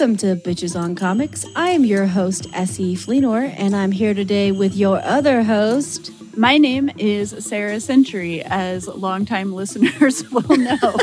[0.00, 1.44] Welcome to Bitches on Comics.
[1.54, 2.96] I am your host, S.E.
[2.96, 6.10] Fleenor, and I'm here today with your other host.
[6.38, 10.96] My name is Sarah Century, as longtime listeners will know.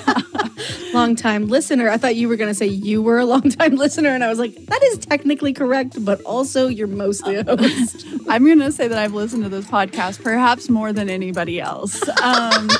[0.94, 1.90] longtime listener.
[1.90, 4.38] I thought you were going to say you were a longtime listener, and I was
[4.38, 8.06] like, that is technically correct, but also you're mostly a host.
[8.30, 12.08] I'm going to say that I've listened to this podcast perhaps more than anybody else.
[12.20, 12.70] Um,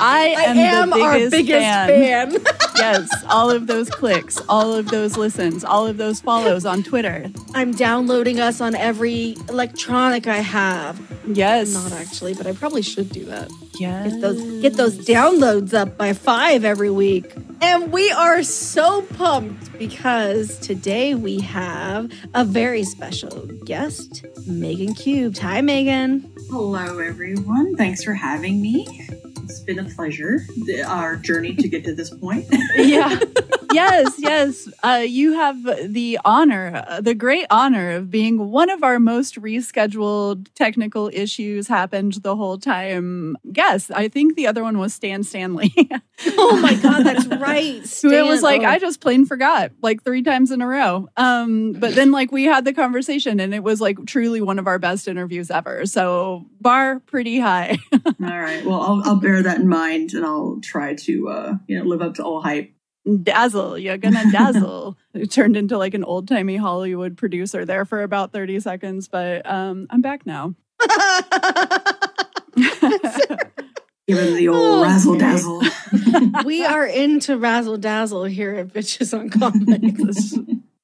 [0.00, 2.30] I am, I am the biggest our biggest fan.
[2.30, 2.56] fan.
[2.76, 7.30] yes, all of those clicks, all of those listens, all of those follows on Twitter.
[7.54, 11.00] I'm downloading us on every electronic I have.
[11.26, 11.72] Yes.
[11.72, 13.50] Not actually, but I probably should do that.
[13.78, 14.12] Yes.
[14.12, 17.32] Get those get those downloads up by 5 every week.
[17.60, 25.38] And we are so pumped because today we have a very special guest, Megan Cubed.
[25.38, 26.32] Hi Megan.
[26.50, 27.76] Hello, everyone.
[27.76, 28.86] Thanks for having me.
[29.44, 30.46] It's been a pleasure,
[30.86, 32.46] our journey to get to this point.
[32.76, 33.18] yeah.
[33.76, 34.68] yes, yes.
[34.82, 39.40] Uh, you have the honor, uh, the great honor of being one of our most
[39.40, 43.36] rescheduled technical issues happened the whole time.
[43.52, 43.90] Guess.
[43.90, 45.74] I think the other one was Stan Stanley.
[46.38, 47.84] oh my God, that's right.
[47.86, 48.66] Stan, Who it was like, oh.
[48.66, 51.08] I just plain forgot like three times in a row.
[51.16, 54.66] Um, but then like we had the conversation and it was like truly one of
[54.66, 55.86] our best interviews ever.
[55.86, 57.78] So bar pretty high.
[57.92, 58.64] all right.
[58.64, 62.02] Well, I'll, I'll bear that in mind and I'll try to, uh, you know, live
[62.02, 62.72] up to all hype
[63.22, 68.32] dazzle you're gonna dazzle it turned into like an old-timey hollywood producer there for about
[68.32, 70.54] 30 seconds but um i'm back now
[74.06, 75.62] Give him the old oh, razzle dazzle.
[76.44, 80.34] we are into razzle dazzle here at Bitches on Comics.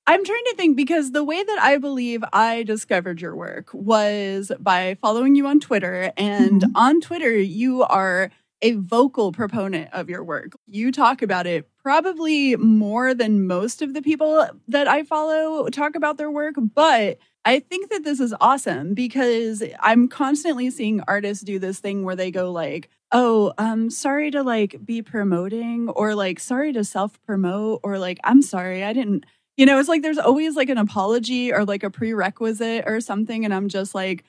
[0.08, 4.50] I'm trying to think because the way that I believe I discovered your work was
[4.58, 6.12] by following you on Twitter.
[6.16, 6.76] And mm-hmm.
[6.76, 10.52] on Twitter, you are a vocal proponent of your work.
[10.66, 15.96] You talk about it probably more than most of the people that I follow talk
[15.96, 16.54] about their work.
[16.74, 22.04] But I think that this is awesome because I'm constantly seeing artists do this thing
[22.04, 26.84] where they go like, "Oh, I'm sorry to like be promoting or like sorry to
[26.84, 30.78] self-promote or like I'm sorry, I didn't you know, it's like there's always like an
[30.78, 34.24] apology or like a prerequisite or something and I'm just like,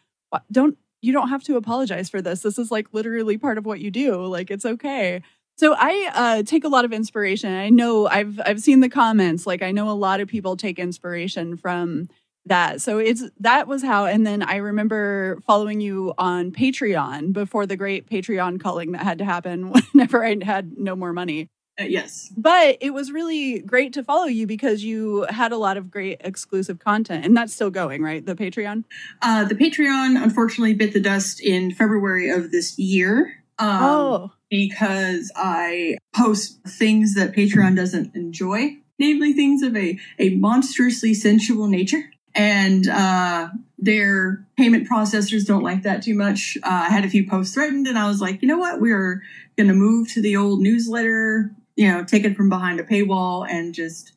[0.52, 2.42] don't you don't have to apologize for this.
[2.42, 4.26] This is like literally part of what you do.
[4.26, 5.22] Like it's okay.
[5.58, 7.54] So I uh, take a lot of inspiration.
[7.54, 9.46] I know I've I've seen the comments.
[9.46, 12.08] Like I know a lot of people take inspiration from
[12.46, 12.82] that.
[12.82, 14.06] So it's that was how.
[14.06, 19.18] And then I remember following you on Patreon before the great Patreon culling that had
[19.18, 21.50] to happen whenever I had no more money.
[21.80, 22.32] Uh, yes.
[22.38, 26.22] But it was really great to follow you because you had a lot of great
[26.22, 27.26] exclusive content.
[27.26, 28.24] And that's still going, right?
[28.24, 28.84] The Patreon?
[29.22, 33.44] Uh, the Patreon unfortunately bit the dust in February of this year.
[33.58, 34.32] Um, oh.
[34.50, 41.68] Because I post things that Patreon doesn't enjoy, namely things of a, a monstrously sensual
[41.68, 42.04] nature.
[42.36, 46.58] And uh, their payment processors don't like that too much.
[46.64, 48.82] Uh, I had a few posts threatened, and I was like, you know what?
[48.82, 49.22] We're
[49.56, 53.48] going to move to the old newsletter, you know, take it from behind a paywall
[53.50, 54.12] and just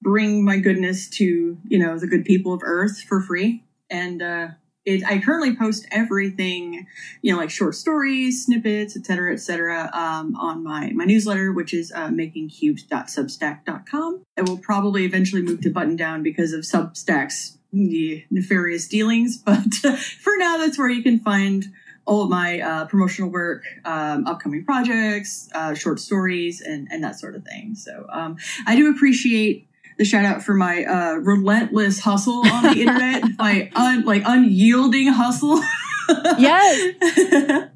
[0.00, 3.64] bring my goodness to, you know, the good people of Earth for free.
[3.90, 4.48] And uh,
[4.84, 6.88] it, I currently post everything,
[7.20, 11.52] you know, like short stories, snippets, et cetera, et cetera, um, on my, my newsletter,
[11.52, 14.24] which is uh, makingcubes.substack.com.
[14.36, 19.40] I will probably eventually move to Buttondown because of Substack's nefarious dealings.
[19.44, 19.72] But
[20.20, 21.72] for now, that's where you can find
[22.04, 27.18] all of my uh, promotional work, um, upcoming projects, uh, short stories, and, and that
[27.18, 27.74] sort of thing.
[27.74, 28.36] So um,
[28.66, 29.68] I do appreciate
[29.98, 35.08] the shout out for my uh, relentless hustle on the internet, my un, like unyielding
[35.08, 35.60] hustle.
[36.38, 36.94] yes.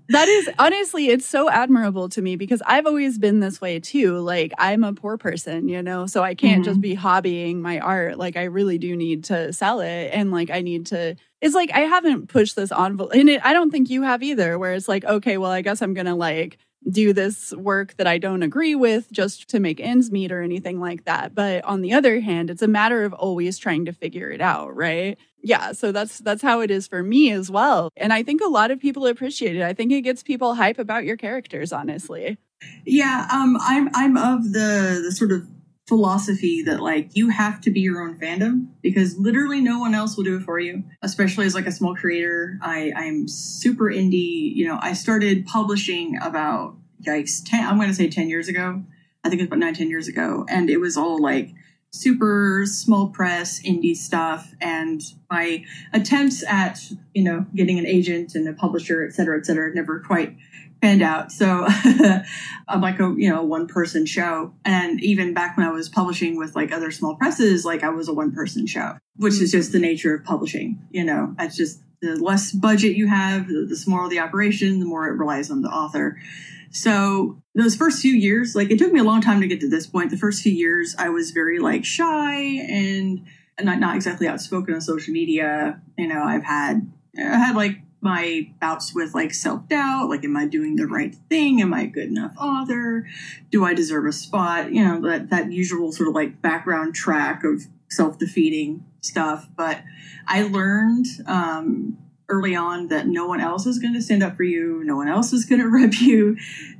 [0.08, 4.18] That is honestly, it's so admirable to me because I've always been this way too.
[4.18, 6.70] Like, I'm a poor person, you know, so I can't mm-hmm.
[6.70, 8.18] just be hobbying my art.
[8.18, 10.10] Like, I really do need to sell it.
[10.12, 13.52] And like, I need to, it's like, I haven't pushed this envelope, and it, I
[13.52, 16.58] don't think you have either, where it's like, okay, well, I guess I'm to like,
[16.88, 20.78] do this work that I don't agree with just to make ends meet or anything
[20.80, 21.34] like that.
[21.34, 24.74] But on the other hand, it's a matter of always trying to figure it out,
[24.76, 25.18] right?
[25.42, 27.90] Yeah, so that's that's how it is for me as well.
[27.96, 29.62] And I think a lot of people appreciate it.
[29.62, 32.38] I think it gets people hype about your characters, honestly.
[32.84, 35.46] Yeah, um I'm I'm of the the sort of
[35.86, 40.16] philosophy that like you have to be your own fandom because literally no one else
[40.16, 42.58] will do it for you especially as like a small creator.
[42.60, 44.54] I i'm super indie.
[44.54, 48.82] You know i started publishing about yikes 10 i'm going to say 10 years ago.
[49.24, 50.46] I think it's about 9 10 years ago.
[50.48, 51.52] And it was all like
[51.90, 54.54] super small press indie stuff.
[54.60, 55.00] And
[55.30, 56.80] my attempts at
[57.14, 60.36] you know getting an agent and a publisher et cetera et cetera never quite
[60.82, 61.66] panned out so
[62.68, 66.36] i'm like a you know one person show and even back when i was publishing
[66.36, 69.72] with like other small presses like i was a one person show which is just
[69.72, 73.76] the nature of publishing you know it's just the less budget you have the, the
[73.76, 76.18] smaller the operation the more it relies on the author
[76.76, 79.68] so those first few years, like it took me a long time to get to
[79.68, 80.10] this point.
[80.10, 82.34] The first few years, I was very like shy
[82.68, 83.24] and
[83.60, 85.80] not not exactly outspoken on social media.
[85.96, 90.08] You know, I've had I had like my bouts with like self doubt.
[90.08, 91.60] Like, am I doing the right thing?
[91.60, 93.08] Am I a good enough author?
[93.50, 94.72] Do I deserve a spot?
[94.72, 99.48] You know, that that usual sort of like background track of self defeating stuff.
[99.56, 99.82] But
[100.26, 101.98] I learned um,
[102.28, 105.08] early on that no one else is going to stand up for you, no one
[105.08, 106.36] else is going to rep you.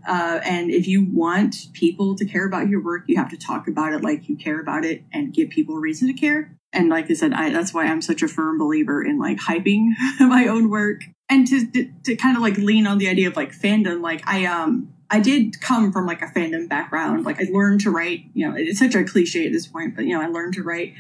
[0.07, 3.69] Uh, and if you want people to care about your work, you have to talk
[3.69, 6.57] about it like you care about it and give people a reason to care.
[6.76, 9.88] And like I said, I, that's why I'm such a firm believer in like hyping
[10.20, 13.37] my own work and to, to, to kind of like lean on the idea of
[13.37, 14.02] like fandom.
[14.02, 17.25] Like I um I did come from like a fandom background.
[17.25, 18.25] Like I learned to write.
[18.34, 20.62] You know, it's such a cliche at this point, but you know, I learned to
[20.62, 20.94] write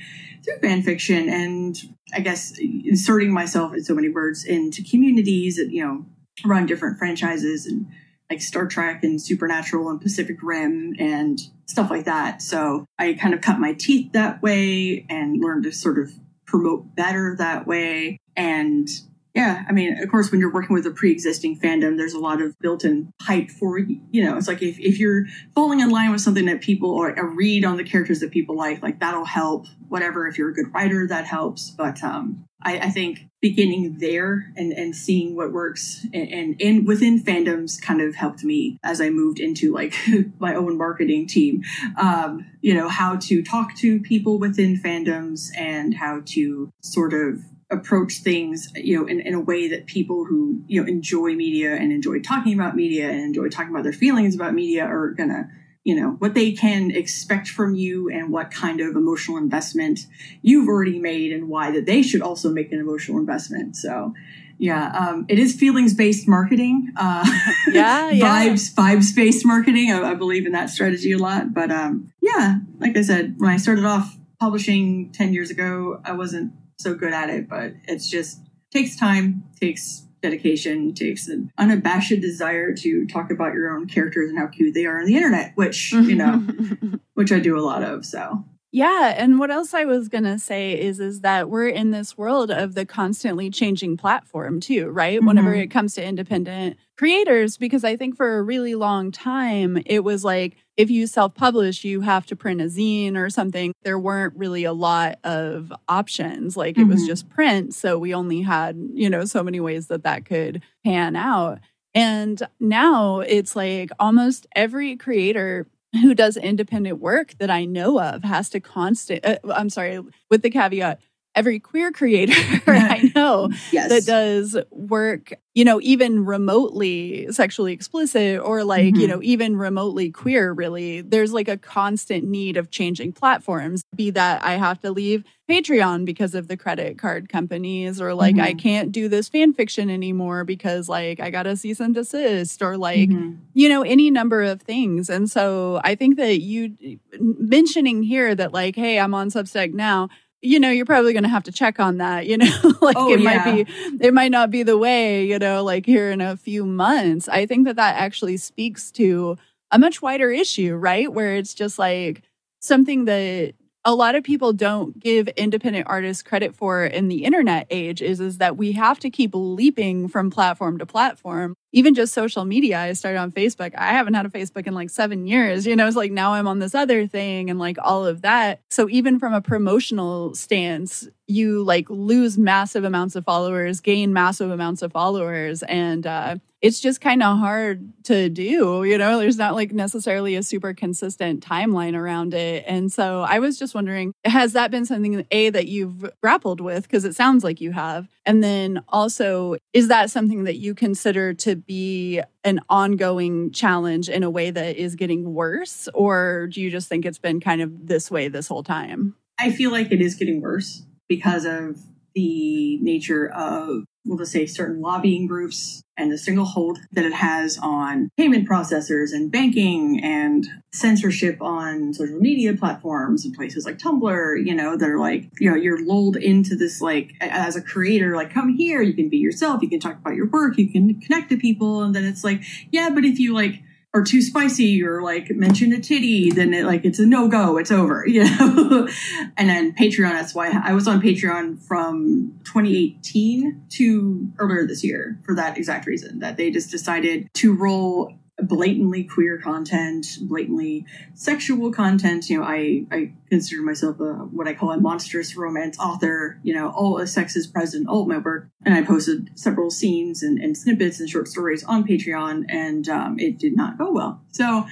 [0.44, 1.76] through fan fiction and
[2.14, 6.06] I guess inserting myself in so many words into communities that, you know,
[6.44, 7.86] run different franchises and
[8.30, 12.42] like Star Trek and Supernatural and Pacific Rim and stuff like that.
[12.42, 16.12] So I kind of cut my teeth that way and learned to sort of
[16.46, 18.18] promote better that way.
[18.36, 18.88] And
[19.36, 22.40] yeah, I mean, of course, when you're working with a pre-existing fandom, there's a lot
[22.40, 24.38] of built-in hype for you know.
[24.38, 27.62] It's like if, if you're falling in line with something that people or a read
[27.62, 29.66] on the characters that people like, like that'll help.
[29.88, 31.70] Whatever, if you're a good writer, that helps.
[31.70, 36.86] But um, I, I think beginning there and and seeing what works and, and and
[36.86, 39.94] within fandoms kind of helped me as I moved into like
[40.38, 41.62] my own marketing team.
[42.00, 47.42] Um, you know how to talk to people within fandoms and how to sort of
[47.70, 51.74] approach things you know in, in a way that people who you know enjoy media
[51.74, 55.48] and enjoy talking about media and enjoy talking about their feelings about media are gonna
[55.82, 60.00] you know what they can expect from you and what kind of emotional investment
[60.42, 64.14] you've already made and why that they should also make an emotional investment so
[64.58, 67.24] yeah um, it is feelings based marketing uh,
[67.72, 68.46] yeah, yeah.
[68.46, 72.58] vibes vibes based marketing I, I, believe in that strategy a lot but um, yeah
[72.78, 77.12] like i said when i started off publishing 10 years ago i wasn't so good
[77.12, 78.40] at it, but it's just
[78.70, 84.38] takes time, takes dedication, takes an unabashed desire to talk about your own characters and
[84.38, 86.44] how cute they are on the internet, which, you know,
[87.14, 88.04] which I do a lot of.
[88.04, 91.92] So yeah, and what else I was going to say is is that we're in
[91.92, 95.18] this world of the constantly changing platform too, right?
[95.18, 95.26] Mm-hmm.
[95.26, 100.00] Whenever it comes to independent creators because I think for a really long time it
[100.00, 103.72] was like if you self-publish you have to print a zine or something.
[103.82, 106.56] There weren't really a lot of options.
[106.56, 106.90] Like mm-hmm.
[106.90, 107.08] it was mm-hmm.
[107.08, 111.16] just print, so we only had, you know, so many ways that that could pan
[111.16, 111.60] out.
[111.94, 115.66] And now it's like almost every creator
[116.02, 120.42] who does independent work that I know of has to constant, uh, I'm sorry, with
[120.42, 121.00] the caveat,
[121.36, 122.32] every queer creator
[122.66, 123.90] I know yes.
[123.90, 129.00] that does work, you know, even remotely sexually explicit or like, mm-hmm.
[129.00, 133.82] you know, even remotely queer, really, there's like a constant need of changing platforms.
[133.94, 138.34] Be that I have to leave Patreon because of the credit card companies, or like
[138.34, 138.44] mm-hmm.
[138.44, 142.62] I can't do this fan fiction anymore because like I got a cease and desist,
[142.62, 143.36] or like, mm-hmm.
[143.54, 145.08] you know, any number of things.
[145.08, 150.08] And so I think that you mentioning here that like, hey, I'm on Substack now
[150.46, 152.46] you know, you're probably going to have to check on that, you know,
[152.80, 153.44] like oh, it yeah.
[153.44, 156.64] might be, it might not be the way, you know, like here in a few
[156.64, 157.28] months.
[157.28, 159.36] I think that that actually speaks to
[159.70, 161.12] a much wider issue, right?
[161.12, 162.22] Where it's just like
[162.60, 167.66] something that a lot of people don't give independent artists credit for in the internet
[167.70, 171.54] age is, is that we have to keep leaping from platform to platform.
[171.72, 172.78] Even just social media.
[172.78, 173.74] I started on Facebook.
[173.76, 175.66] I haven't had a Facebook in like seven years.
[175.66, 178.60] You know, it's like now I'm on this other thing and like all of that.
[178.70, 184.50] So even from a promotional stance, you like lose massive amounts of followers, gain massive
[184.50, 188.84] amounts of followers, and uh, it's just kind of hard to do.
[188.84, 192.64] You know, there's not like necessarily a super consistent timeline around it.
[192.66, 196.84] And so I was just wondering, has that been something, A, that you've grappled with?
[196.84, 198.08] Because it sounds like you have.
[198.24, 204.22] And then also, is that something that you consider to be an ongoing challenge in
[204.22, 205.88] a way that is getting worse?
[205.94, 209.14] Or do you just think it's been kind of this way this whole time?
[209.38, 211.78] I feel like it is getting worse because of
[212.14, 213.84] the nature of,
[214.18, 219.12] just say, certain lobbying groups and the single hold that it has on payment processors
[219.12, 224.88] and banking and censorship on social media platforms and places like Tumblr, you know, that
[224.88, 228.82] are like, you know, you're lulled into this, like, as a creator, like, come here,
[228.82, 231.82] you can be yourself, you can talk about your work, you can connect to people.
[231.82, 233.62] And then it's like, yeah, but if you like,
[234.02, 237.70] too spicy or like mention a titty, then it like it's a no go, it's
[237.70, 238.88] over, you know.
[239.36, 245.18] and then Patreon, that's why I was on Patreon from 2018 to earlier this year
[245.24, 251.72] for that exact reason that they just decided to roll blatantly queer content, blatantly sexual
[251.72, 252.28] content.
[252.28, 256.38] You know, I, I consider myself a what I call a monstrous romance author.
[256.42, 258.48] You know, all the sex is present, all my work.
[258.64, 263.18] And I posted several scenes and, and snippets and short stories on Patreon, and um,
[263.18, 264.20] it did not go well.
[264.32, 264.66] So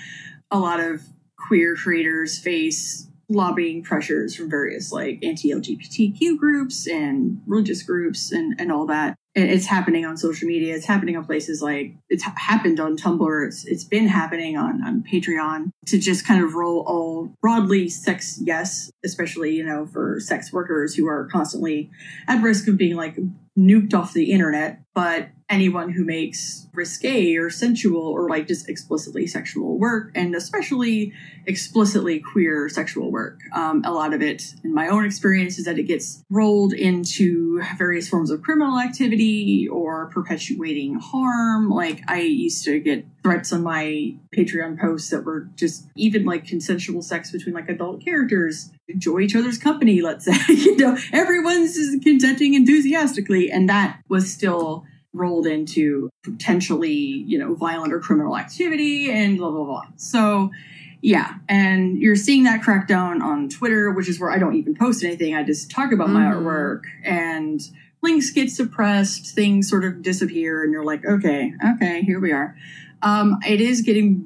[0.51, 1.03] a lot of
[1.37, 8.71] queer creators face lobbying pressures from various like anti-LGBTQ groups and religious groups and, and
[8.71, 10.75] all that it's happening on social media.
[10.75, 13.47] It's happening on places like it's happened on Tumblr.
[13.47, 18.39] It's, it's been happening on, on Patreon to just kind of roll all broadly sex
[18.41, 21.91] yes, especially, you know, for sex workers who are constantly
[22.29, 23.19] at risk of being like
[23.59, 29.27] nuked off the internet, but anyone who makes risque or sensual or like just explicitly
[29.27, 31.13] sexual work, and especially
[31.47, 33.41] explicitly queer sexual work.
[33.53, 37.63] Um, a lot of it, in my own experience, is that it gets rolled into
[37.77, 41.69] various forms of criminal activity or perpetuating harm.
[41.69, 46.47] Like I used to get threats on my Patreon posts that were just even like
[46.47, 50.37] consensual sex between like adult characters enjoy each other's company, let's say.
[50.49, 53.51] you know, everyone's consenting enthusiastically.
[53.51, 54.84] And that was still
[55.15, 59.85] rolled into potentially, you know, violent or criminal activity and blah, blah, blah.
[59.97, 60.51] So,
[61.01, 61.35] yeah.
[61.49, 65.35] And you're seeing that crackdown on Twitter, which is where I don't even post anything.
[65.35, 66.15] I just talk about mm-hmm.
[66.15, 67.61] my artwork and
[68.03, 72.57] links get suppressed, things sort of disappear, and you're like, okay, okay, here we are.
[73.03, 74.23] Um, it is getting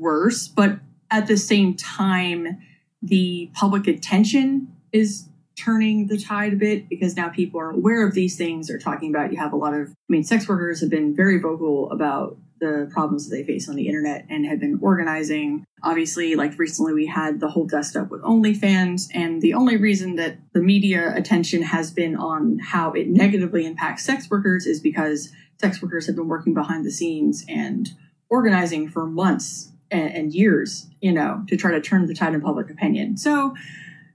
[0.00, 0.80] worse, but
[1.10, 2.58] at the same time,
[3.02, 5.28] the public attention is
[5.64, 8.68] turning the tide a bit because now people are aware of these things.
[8.68, 11.38] They're talking about, you have a lot of, I mean, sex workers have been very
[11.38, 15.64] vocal about the problems that they face on the internet and have been organizing.
[15.82, 20.16] Obviously, like recently we had the whole dust up with OnlyFans, and the only reason
[20.16, 25.30] that the media attention has been on how it negatively impacts sex workers is because
[25.58, 27.90] sex workers have been working behind the scenes and
[28.28, 32.40] organizing for months and, and years, you know, to try to turn the tide in
[32.42, 33.16] public opinion.
[33.16, 33.54] So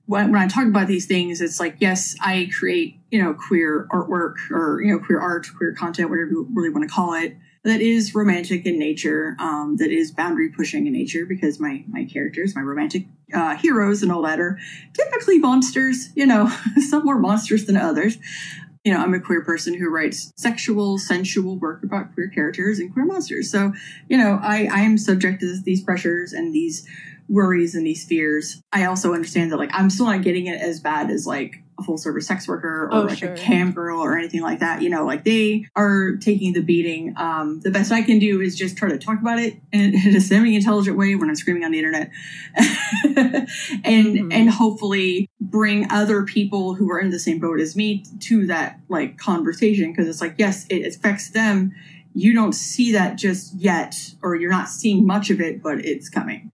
[0.07, 3.87] when, when I talk about these things, it's like, yes, I create, you know, queer
[3.91, 7.35] artwork or, you know, queer art, queer content, whatever you really want to call it,
[7.63, 12.05] that is romantic in nature, um, that is boundary pushing in nature because my, my
[12.05, 14.59] characters, my romantic uh, heroes and all that are
[14.93, 16.51] typically monsters, you know,
[16.87, 18.17] some more monsters than others
[18.85, 22.93] you know, I'm a queer person who writes sexual, sensual work about queer characters and
[22.93, 23.51] queer monsters.
[23.51, 23.73] So,
[24.07, 26.87] you know, I, I am subject to these pressures and these
[27.27, 28.61] worries and these fears.
[28.71, 31.83] I also understand that, like, I'm still not getting it as bad as, like, a
[31.83, 33.33] full service sex worker or oh, like sure.
[33.33, 34.81] a cam girl or anything like that.
[34.81, 37.13] You know, like they are taking the beating.
[37.17, 40.15] Um, the best I can do is just try to talk about it in, in
[40.15, 42.11] a semi intelligent way when I'm screaming on the internet,
[42.57, 44.31] and mm-hmm.
[44.31, 48.79] and hopefully bring other people who are in the same boat as me to that
[48.89, 51.73] like conversation because it's like yes, it affects them.
[52.17, 56.07] You don't see that just yet, or you're not seeing much of it, but it's
[56.07, 56.49] coming.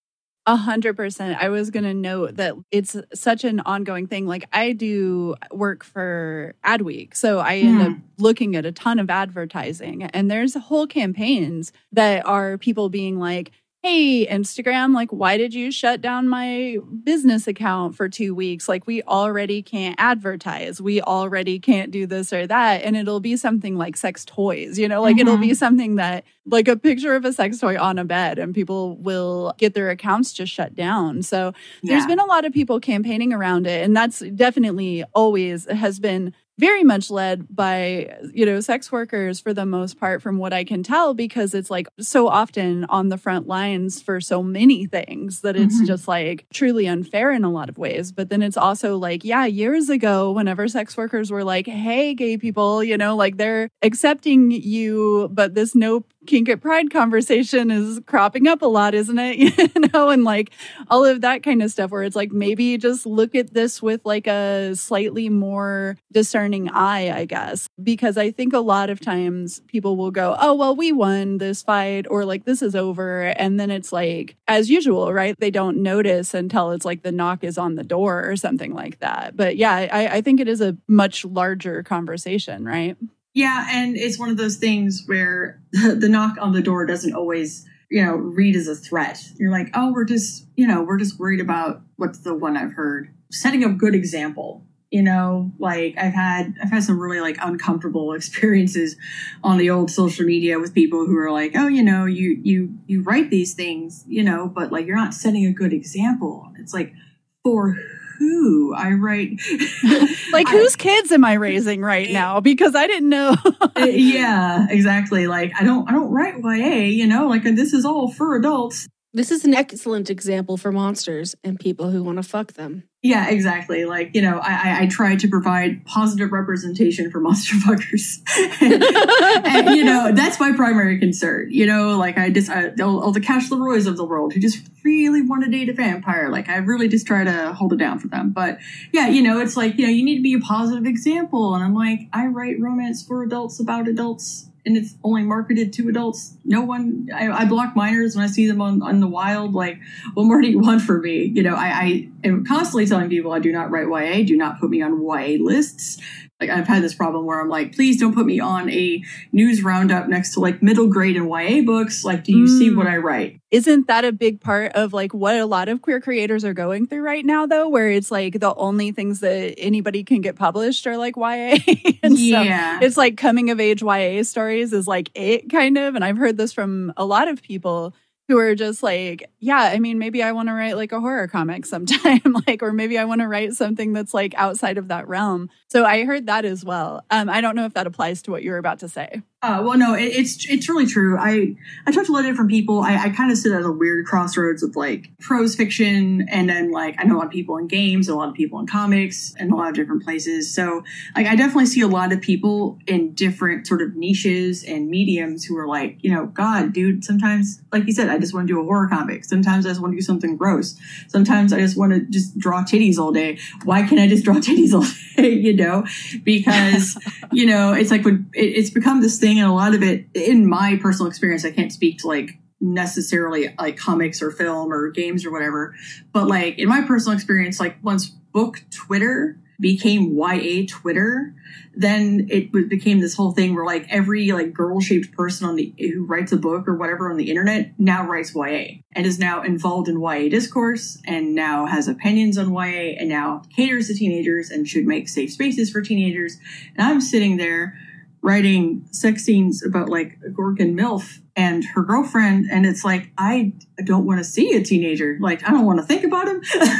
[0.47, 1.37] A hundred percent.
[1.39, 4.25] I was going to note that it's such an ongoing thing.
[4.25, 7.99] Like I do work for Adweek, so I end up hmm.
[8.17, 13.51] looking at a ton of advertising, and there's whole campaigns that are people being like,
[13.83, 18.69] hey, Instagram, like, why did you shut down my business account for two weeks?
[18.69, 20.79] Like, we already can't advertise.
[20.79, 22.83] We already can't do this or that.
[22.83, 25.27] And it'll be something like sex toys, you know, like mm-hmm.
[25.27, 25.55] it'll be mm-hmm.
[25.55, 29.53] something that, like a picture of a sex toy on a bed, and people will
[29.57, 31.21] get their accounts just shut down.
[31.21, 31.93] So yeah.
[31.93, 33.83] there's been a lot of people campaigning around it.
[33.83, 39.53] And that's definitely always has been very much led by, you know, sex workers for
[39.53, 43.17] the most part, from what I can tell, because it's like so often on the
[43.17, 45.87] front lines for so many things that it's Mhm.
[45.87, 48.11] just like truly unfair in a lot of ways.
[48.11, 52.37] But then it's also like, yeah, years ago, whenever sex workers were like, hey, gay
[52.37, 57.99] people, you know, like they're accepting you, but this no kink at pride conversation is
[58.05, 59.31] cropping up a lot, isn't it?
[59.81, 60.51] You know, and like
[60.89, 64.01] all of that kind of stuff where it's like maybe just look at this with
[64.05, 67.67] like a slightly more discerning eye, I guess.
[67.81, 71.63] Because I think a lot of times people will go, oh, well, we won this
[71.63, 73.21] fight, or like this is over.
[73.23, 75.35] And then it's like, as usual, right?
[75.39, 78.99] They don't notice until it's like the knock is on the door or something like
[78.99, 79.35] that.
[79.35, 82.97] But yeah, I, I think it is a much larger conversation, right?
[83.33, 87.65] Yeah, and it's one of those things where the knock on the door doesn't always,
[87.89, 89.23] you know, read as a threat.
[89.37, 92.73] You're like, oh, we're just, you know, we're just worried about what's the one I've
[92.73, 93.13] heard.
[93.31, 94.65] Setting a good example.
[94.89, 98.97] You know, like I've had I've had some really like uncomfortable experiences
[99.41, 102.77] on the old social media with people who are like, oh, you know, you you
[102.87, 106.51] you write these things, you know, but like you're not setting a good example.
[106.59, 106.93] It's like
[107.41, 107.77] for
[108.21, 109.39] who I write
[110.31, 112.39] Like, I- whose kids am I raising right now?
[112.39, 113.35] Because I didn't know.
[113.45, 115.27] Uh, yeah, exactly.
[115.27, 118.87] Like I don't I don't write YA, you know, like this is all for adults.
[119.13, 122.83] This is an excellent example for monsters and people who want to fuck them.
[123.03, 123.85] Yeah, exactly.
[123.85, 128.21] Like, you know, I I, try to provide positive representation for monster fuckers.
[128.61, 131.47] and, you know, that's my primary concern.
[131.49, 134.39] You know, like I just I, all, all the Cash Leroy's of the world who
[134.39, 136.29] just really want to date a vampire.
[136.29, 138.33] Like I really just try to hold it down for them.
[138.33, 138.59] But
[138.91, 141.55] yeah, you know, it's like, you know, you need to be a positive example.
[141.55, 145.89] And I'm like, I write romance for adults about adults and it's only marketed to
[145.89, 146.35] adults.
[146.45, 149.53] No one, I, I block minors when I see them on, on the wild.
[149.53, 149.79] Like,
[150.13, 151.23] what more do you want from me?
[151.23, 154.25] You know, I, I am constantly telling people I do not write YA.
[154.25, 155.99] Do not put me on YA lists.
[156.41, 159.63] Like I've had this problem where I'm like, please don't put me on a news
[159.63, 162.03] roundup next to like middle grade and YA books.
[162.03, 162.77] Like, do you see Mm.
[162.77, 163.39] what I write?
[163.51, 166.87] Isn't that a big part of like what a lot of queer creators are going
[166.87, 170.87] through right now, though, where it's like the only things that anybody can get published
[170.87, 171.57] are like YA?
[172.03, 172.41] and so
[172.81, 175.95] it's like coming of age YA stories is like it kind of.
[175.95, 177.93] And I've heard this from a lot of people
[178.31, 181.27] who are just like, yeah, I mean, maybe I want to write like a horror
[181.27, 185.09] comic sometime, like, or maybe I want to write something that's like outside of that
[185.09, 185.49] realm.
[185.67, 187.03] So I heard that as well.
[187.11, 189.21] Um, I don't know if that applies to what you were about to say.
[189.43, 191.17] Uh, well, no, it, it's it's really true.
[191.17, 191.55] I
[191.87, 192.81] I talked to a lot of different people.
[192.81, 196.71] I, I kind of sit at a weird crossroads of like prose fiction, and then
[196.71, 199.33] like I know a lot of people in games, a lot of people in comics,
[199.39, 200.53] and a lot of different places.
[200.53, 200.83] So
[201.15, 205.43] like I definitely see a lot of people in different sort of niches and mediums
[205.43, 207.03] who are like, you know, God, dude.
[207.03, 209.25] Sometimes, like you said, I just want to do a horror comic.
[209.25, 210.77] Sometimes I just want to do something gross.
[211.07, 213.39] Sometimes I just want to just draw titties all day.
[213.63, 215.01] Why can't I just draw titties all day?
[215.17, 215.85] you know,
[216.23, 216.97] because
[217.31, 220.05] you know, it's like when it, it's become this thing, and a lot of it,
[220.13, 224.89] in my personal experience, I can't speak to like necessarily like comics or film or
[224.89, 225.75] games or whatever,
[226.13, 231.35] but like in my personal experience, like once book Twitter became YA Twitter,
[231.75, 235.73] then it became this whole thing where like every like girl shaped person on the
[235.77, 239.43] who writes a book or whatever on the internet now writes YA and is now
[239.43, 244.49] involved in YA discourse and now has opinions on YA and now caters to teenagers
[244.49, 246.37] and should make safe spaces for teenagers.
[246.75, 247.77] And I'm sitting there
[248.21, 253.53] writing sex scenes about like a Gorgon MILF and her girlfriend, and it's like I
[253.83, 255.17] don't want to see a teenager.
[255.19, 256.41] Like I don't want to think about him.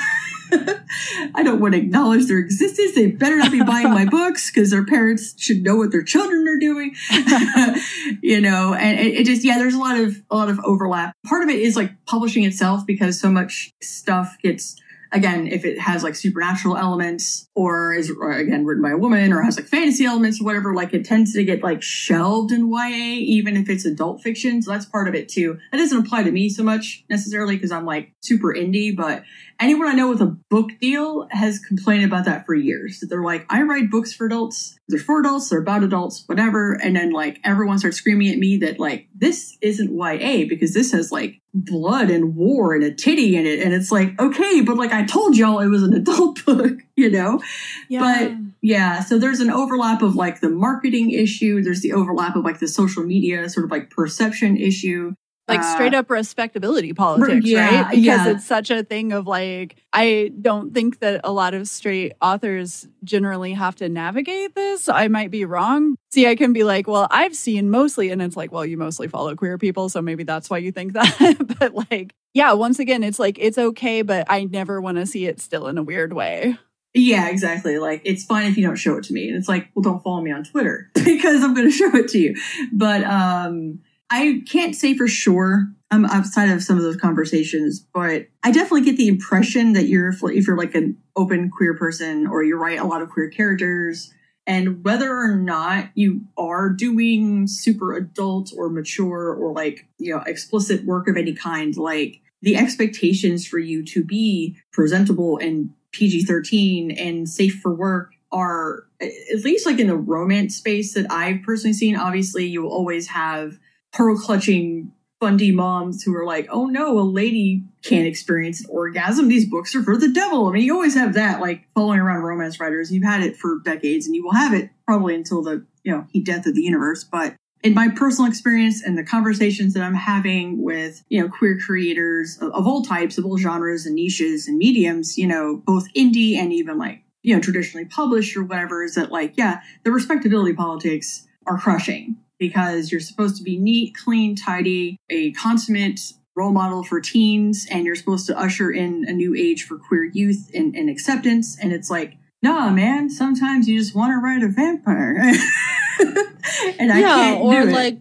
[1.33, 2.93] I don't want to acknowledge their existence.
[2.93, 6.47] They better not be buying my books because their parents should know what their children
[6.47, 6.95] are doing.
[8.21, 11.15] you know, and it, it just yeah, there's a lot of a lot of overlap.
[11.25, 14.75] Part of it is like publishing itself because so much stuff gets
[15.11, 19.33] again, if it has like supernatural elements or is or again written by a woman
[19.33, 22.71] or has like fantasy elements or whatever, like it tends to get like shelved in
[22.71, 24.61] YA, even if it's adult fiction.
[24.61, 25.59] So that's part of it too.
[25.71, 29.23] That doesn't apply to me so much necessarily because I'm like super indie, but
[29.61, 33.03] anyone I know with a book deal has complained about that for years.
[33.07, 34.77] They're like, I write books for adults.
[34.87, 35.49] They're for adults.
[35.49, 36.73] They're about adults, whatever.
[36.73, 40.91] And then like everyone starts screaming at me that like this isn't YA because this
[40.91, 43.59] has like blood and war and a titty in it.
[43.61, 47.09] And it's like, okay, but like I told y'all it was an adult book, you
[47.09, 47.41] know?
[47.89, 47.99] Yeah.
[47.99, 51.61] But yeah, so there's an overlap of like the marketing issue.
[51.61, 55.13] There's the overlap of like the social media sort of like perception issue.
[55.51, 57.89] Like Uh, straight up respectability politics, yeah, right?
[57.91, 58.29] Because yeah.
[58.29, 62.87] it's such a thing of like, I don't think that a lot of straight authors
[63.03, 64.89] generally have to navigate this.
[64.89, 65.95] I might be wrong.
[66.11, 69.07] See, I can be like, well, I've seen mostly, and it's like, well, you mostly
[69.07, 71.57] follow queer people, so maybe that's why you think that.
[71.59, 75.25] but like, yeah, once again, it's like, it's okay, but I never want to see
[75.25, 76.57] it still in a weird way.
[76.93, 77.79] Yeah, exactly.
[77.79, 79.29] Like it's fine if you don't show it to me.
[79.29, 82.09] And it's like, well, don't follow me on Twitter because I'm going to show it
[82.09, 82.35] to you.
[82.73, 83.79] But um
[84.11, 88.81] I can't say for sure um, outside of some of those conversations, but I definitely
[88.81, 92.79] get the impression that you're, if you're like an open queer person or you write
[92.79, 94.13] a lot of queer characters,
[94.45, 100.21] and whether or not you are doing super adult or mature or like, you know,
[100.25, 106.23] explicit work of any kind, like the expectations for you to be presentable and PG
[106.23, 111.43] 13 and safe for work are, at least like in the romance space that I've
[111.43, 111.95] personally seen.
[111.95, 113.57] Obviously, you will always have
[113.91, 119.27] pearl clutching fundy moms who are like, oh no, a lady can't experience an orgasm.
[119.27, 120.47] These books are for the devil.
[120.47, 122.91] I mean, you always have that, like following around romance writers.
[122.91, 126.07] You've had it for decades and you will have it probably until the, you know,
[126.11, 127.03] heat death of the universe.
[127.03, 131.59] But in my personal experience and the conversations that I'm having with, you know, queer
[131.59, 135.85] creators of, of all types, of all genres and niches and mediums, you know, both
[135.93, 139.91] indie and even like, you know, traditionally published or whatever, is that like, yeah, the
[139.91, 145.99] respectability politics are crushing because you're supposed to be neat, clean, tidy, a consummate
[146.35, 150.05] role model for teens, and you're supposed to usher in a new age for queer
[150.05, 151.55] youth and, and acceptance.
[151.61, 155.17] And it's like, nah, man, sometimes you just want to write a vampire.
[156.79, 157.71] and I yeah, can't or do it.
[157.73, 157.97] like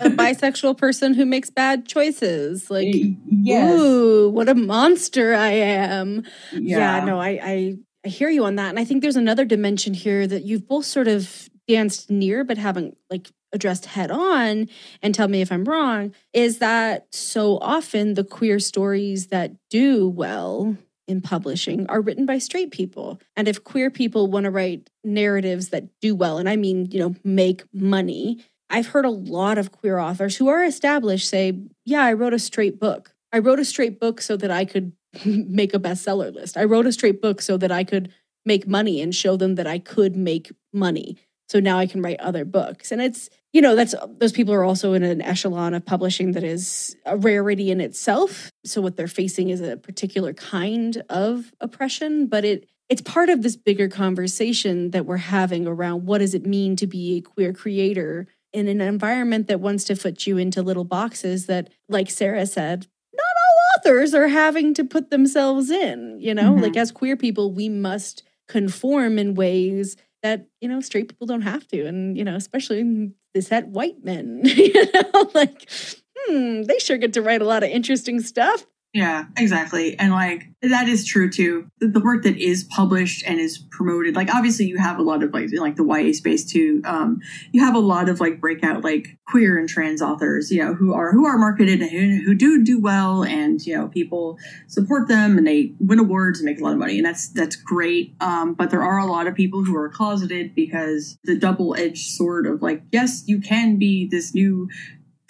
[0.00, 2.66] a bisexual person who makes bad choices.
[2.70, 2.94] Like,
[3.26, 3.78] yes.
[3.78, 6.24] ooh, what a monster I am.
[6.52, 7.04] Yeah, Yeah.
[7.04, 7.74] no, I, I
[8.06, 8.70] I hear you on that.
[8.70, 12.56] And I think there's another dimension here that you've both sort of danced near but
[12.58, 14.68] haven't like addressed head on
[15.02, 20.08] and tell me if I'm wrong, is that so often the queer stories that do
[20.08, 20.76] well
[21.08, 23.20] in publishing are written by straight people.
[23.36, 27.00] And if queer people want to write narratives that do well, and I mean, you
[27.00, 32.02] know, make money, I've heard a lot of queer authors who are established say, Yeah,
[32.02, 33.14] I wrote a straight book.
[33.32, 34.92] I wrote a straight book so that I could
[35.24, 36.56] make a bestseller list.
[36.56, 38.12] I wrote a straight book so that I could
[38.44, 41.16] make money and show them that I could make money.
[41.48, 42.90] So now I can write other books.
[42.90, 46.44] And it's, you know, that's those people are also in an echelon of publishing that
[46.44, 48.50] is a rarity in itself.
[48.64, 53.42] So what they're facing is a particular kind of oppression, but it it's part of
[53.42, 57.52] this bigger conversation that we're having around what does it mean to be a queer
[57.52, 62.44] creator in an environment that wants to put you into little boxes that, like Sarah
[62.44, 66.18] said, not all authors are having to put themselves in.
[66.20, 66.60] You know, Mhm.
[66.62, 71.42] like as queer people, we must conform in ways that, you know, straight people don't
[71.42, 71.86] have to.
[71.86, 75.68] And, you know, especially this that white men, you know, like,
[76.16, 78.66] hmm, they sure get to write a lot of interesting stuff.
[78.94, 79.98] Yeah, exactly.
[79.98, 81.66] And like that is true too.
[81.80, 85.32] The, work that is published and is promoted, like obviously you have a lot of
[85.32, 86.82] like like the YA space too.
[86.84, 87.20] Um,
[87.52, 90.92] you have a lot of like breakout like queer and trans authors, you know, who
[90.92, 95.08] are who are marketed and who, who do do well, and you know people support
[95.08, 98.14] them and they win awards and make a lot of money, and that's that's great.
[98.20, 102.10] Um, but there are a lot of people who are closeted because the double edged
[102.10, 104.68] sword of like, yes, you can be this new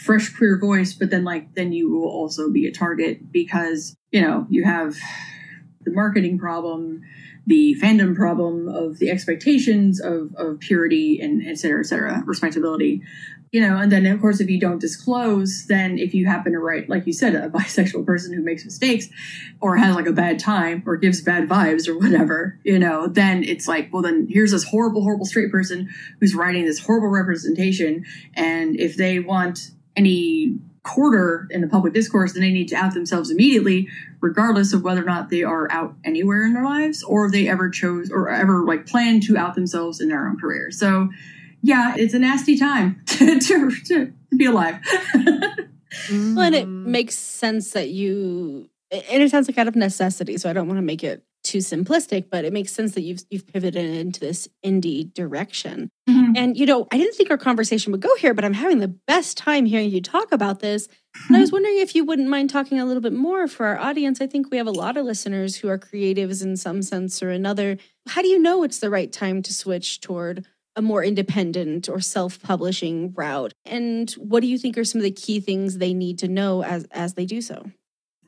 [0.05, 4.21] fresh queer voice but then like then you will also be a target because you
[4.21, 4.97] know you have
[5.85, 7.03] the marketing problem
[7.47, 13.03] the fandom problem of the expectations of, of purity and et cetera et cetera respectability.
[13.51, 16.59] You know and then of course if you don't disclose then if you happen to
[16.59, 19.09] write like you said a bisexual person who makes mistakes
[19.61, 23.45] or has like a bad time or gives bad vibes or whatever you know then
[23.45, 28.07] it's like well then here's this horrible horrible straight person who's writing this horrible representation.
[28.35, 32.95] And if they want any quarter in the public discourse, then they need to out
[32.95, 33.89] themselves immediately,
[34.21, 37.71] regardless of whether or not they are out anywhere in their lives or they ever
[37.71, 40.71] chose or ever like plan to out themselves in their own career.
[40.71, 41.09] So,
[41.63, 44.81] yeah, it's a nasty time to, to, to be alive.
[46.11, 50.39] Well, and it makes sense that you, and it sounds like out of necessity.
[50.39, 53.23] So I don't want to make it too simplistic, but it makes sense that you've
[53.31, 55.91] you've pivoted into this indie direction.
[56.09, 56.37] Mhm.
[56.37, 58.95] And you know, I didn't think our conversation would go here, but I'm having the
[59.07, 60.89] best time hearing you talk about this.
[61.29, 63.79] And I was wondering if you wouldn't mind talking a little bit more for our
[63.79, 64.21] audience.
[64.21, 67.31] I think we have a lot of listeners who are creatives in some sense or
[67.31, 67.77] another.
[68.09, 72.01] How do you know it's the right time to switch toward a more independent or
[72.01, 73.53] self-publishing route?
[73.67, 76.63] And what do you think are some of the key things they need to know
[76.65, 77.71] as as they do so?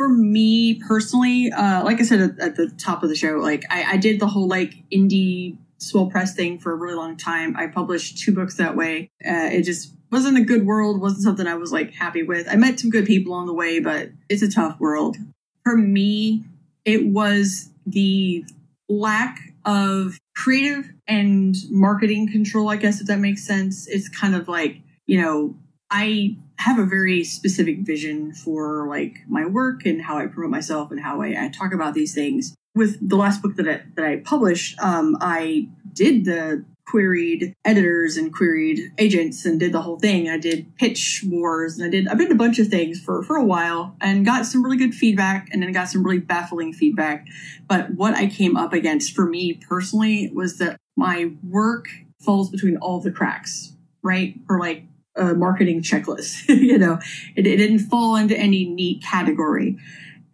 [0.05, 3.65] For me personally, uh, like I said at, at the top of the show, like
[3.71, 7.57] I, I did the whole like indie swell press thing for a really long time.
[7.57, 9.09] I published two books that way.
[9.27, 11.01] Uh, it just wasn't a good world.
[11.01, 12.47] wasn't something I was like happy with.
[12.51, 15.17] I met some good people on the way, but it's a tough world.
[15.63, 16.45] For me,
[16.85, 18.45] it was the
[18.91, 22.69] lack of creative and marketing control.
[22.69, 23.89] I guess if that makes sense.
[23.89, 25.57] It's kind of like you know
[25.91, 30.91] I have a very specific vision for like my work and how I promote myself
[30.91, 32.55] and how I, I talk about these things.
[32.75, 38.17] with the last book that I, that I published, um, I did the queried editors
[38.17, 40.29] and queried agents and did the whole thing.
[40.29, 43.37] I did pitch wars and I did I did a bunch of things for for
[43.37, 47.27] a while and got some really good feedback and then got some really baffling feedback.
[47.67, 51.87] But what I came up against for me personally was that my work
[52.21, 54.39] falls between all the cracks, right?
[54.49, 54.85] Or like
[55.17, 56.49] a marketing checklist.
[56.49, 56.99] you know,
[57.37, 59.79] it, it didn't fall into any neat category.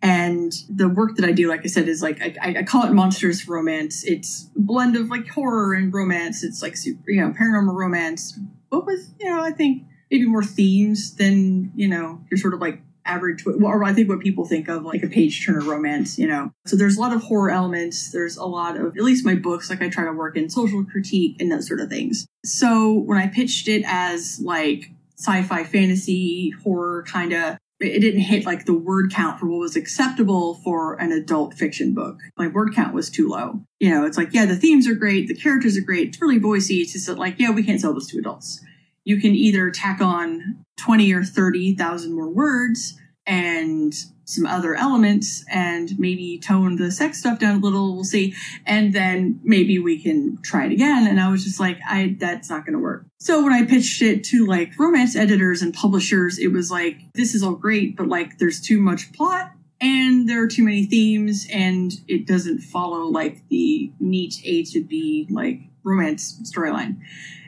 [0.02, 2.92] And the work that I do, like I said, is like I, I call it
[2.92, 4.02] monstrous romance.
[4.04, 6.42] It's blend of like horror and romance.
[6.42, 8.38] It's like super, you know, paranormal romance,
[8.70, 12.60] but with you know, I think maybe more themes than you know, you're sort of
[12.60, 12.80] like
[13.10, 16.18] average, or I think what people think of like a page turner romance.
[16.18, 18.12] You know, so there's a lot of horror elements.
[18.12, 20.84] There's a lot of at least my books, like I try to work in social
[20.84, 22.26] critique and those sort of things.
[22.44, 28.44] So when I pitched it as like sci-fi fantasy horror kind of it didn't hit
[28.44, 32.18] like the word count for what was acceptable for an adult fiction book.
[32.36, 33.60] My word count was too low.
[33.78, 36.38] You know, it's like, yeah, the themes are great, the characters are great, it's really
[36.38, 36.80] voicey.
[36.80, 38.62] It's just like, yeah, we can't sell this to adults.
[39.04, 42.99] You can either tack on 20 or 30,000 more words
[43.30, 48.34] and some other elements and maybe tone the sex stuff down a little we'll see.
[48.66, 51.06] And then maybe we can try it again.
[51.06, 53.06] And i was just like i that's not going to work.
[53.18, 57.34] So when i pitched it to like romance editors and publishers it was like this
[57.34, 61.46] is all great but like there's too much plot and there are too many themes
[61.52, 66.98] and it doesn't follow like the neat a to b like romance storyline.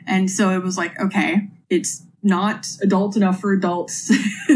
[0.07, 4.11] And so it was like okay it's not adult enough for adults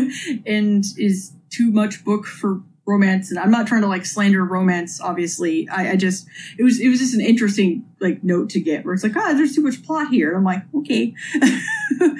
[0.45, 3.29] and is too much book for romance.
[3.29, 5.67] And i'm not trying to like slander romance obviously.
[5.69, 6.27] I, I, just
[6.57, 9.33] it was it was just an interesting like note to get where it's like ah
[9.33, 10.29] there's too much plot here.
[10.29, 11.13] And i'm like okay.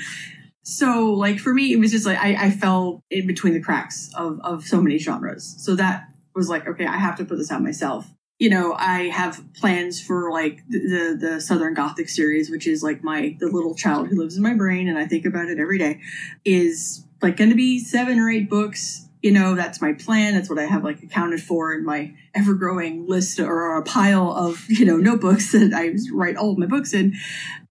[0.70, 4.12] So like for me it was just like I, I fell in between the cracks
[4.16, 5.56] of of so many genres.
[5.60, 8.08] So that was like okay i have to put this out myself
[8.40, 13.04] you know, I have plans for like the, the Southern Gothic series, which is like
[13.04, 15.80] my the little child who lives in my brain, and I think about it every
[15.80, 16.00] day.
[16.46, 19.06] Is like going to be seven or eight books.
[19.24, 20.36] You know, that's my plan.
[20.36, 24.32] That's what I have like accounted for in my ever growing list or a pile
[24.32, 27.16] of you know notebooks that I write all of my books in.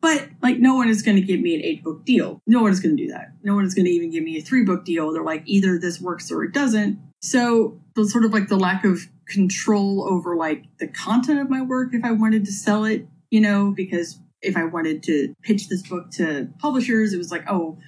[0.01, 2.41] But like, no one is going to give me an eight book deal.
[2.45, 3.33] No one is going to do that.
[3.45, 5.13] No one is going to even give me a three book deal.
[5.13, 6.99] They're like, either this works or it doesn't.
[7.23, 11.62] So the sort of like the lack of control over like the content of my
[11.62, 15.69] work if I wanted to sell it, you know, because if I wanted to pitch
[15.69, 17.79] this book to publishers, it was like, oh,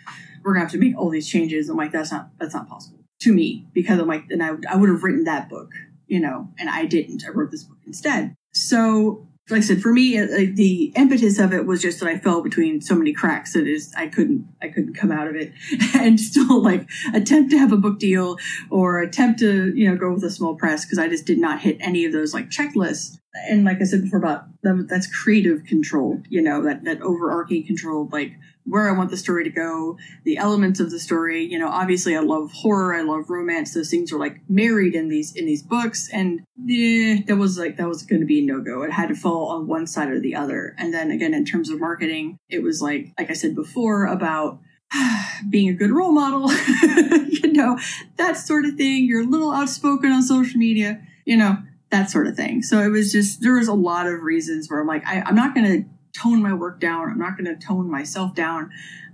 [0.42, 1.68] we're gonna have to make all these changes.
[1.68, 4.76] I'm like, that's not that's not possible to me because I'm like, and I I
[4.76, 5.72] would have written that book,
[6.06, 7.24] you know, and I didn't.
[7.26, 8.34] I wrote this book instead.
[8.52, 12.18] So like I said, for me, uh, the impetus of it was just that I
[12.18, 15.52] fell between so many cracks that is I couldn't I couldn't come out of it
[15.94, 18.36] and still like attempt to have a book deal
[18.70, 21.60] or attempt to you know go with a small press because I just did not
[21.60, 23.18] hit any of those like checklists.
[23.48, 27.66] And like I said before about that, that's creative control, you know that that overarching
[27.66, 28.32] control like
[28.68, 31.44] where I want the story to go, the elements of the story.
[31.44, 33.74] You know, obviously I love horror, I love romance.
[33.74, 37.76] Those things are like married in these in these books, and eh, that was like
[37.76, 38.82] that was going to be a no go.
[38.82, 40.74] It had to fall on one side or the other.
[40.78, 44.60] And then again, in terms of marketing, it was like like I said before about
[45.48, 46.52] being a good role model,
[47.28, 47.78] you know,
[48.16, 49.04] that sort of thing.
[49.04, 51.58] You're a little outspoken on social media, you know,
[51.90, 52.62] that sort of thing.
[52.62, 55.34] So it was just there was a lot of reasons where I'm like, I, I'm
[55.34, 55.88] not going to
[56.20, 57.10] tone my work down.
[57.10, 58.70] I'm not going to tone myself down.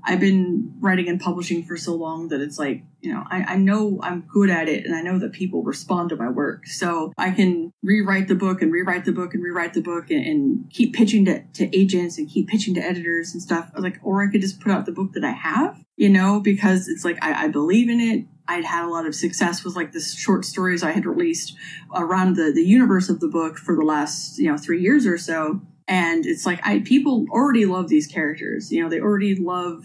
[0.06, 3.56] I've been writing and publishing for so long that it's like, you know, I, I,
[3.56, 6.66] know I'm good at it and I know that people respond to my work.
[6.66, 10.24] So I can rewrite the book and rewrite the book and rewrite the book and,
[10.24, 13.70] and keep pitching to, to agents and keep pitching to editors and stuff.
[13.78, 16.86] Like, or I could just put out the book that I have, you know, because
[16.86, 18.26] it's like, I, I believe in it.
[18.46, 21.56] I'd had a lot of success with like the short stories I had released
[21.94, 25.16] around the, the universe of the book for the last, you know, three years or
[25.16, 28.72] so and it's like I people already love these characters.
[28.72, 29.84] You know, they already love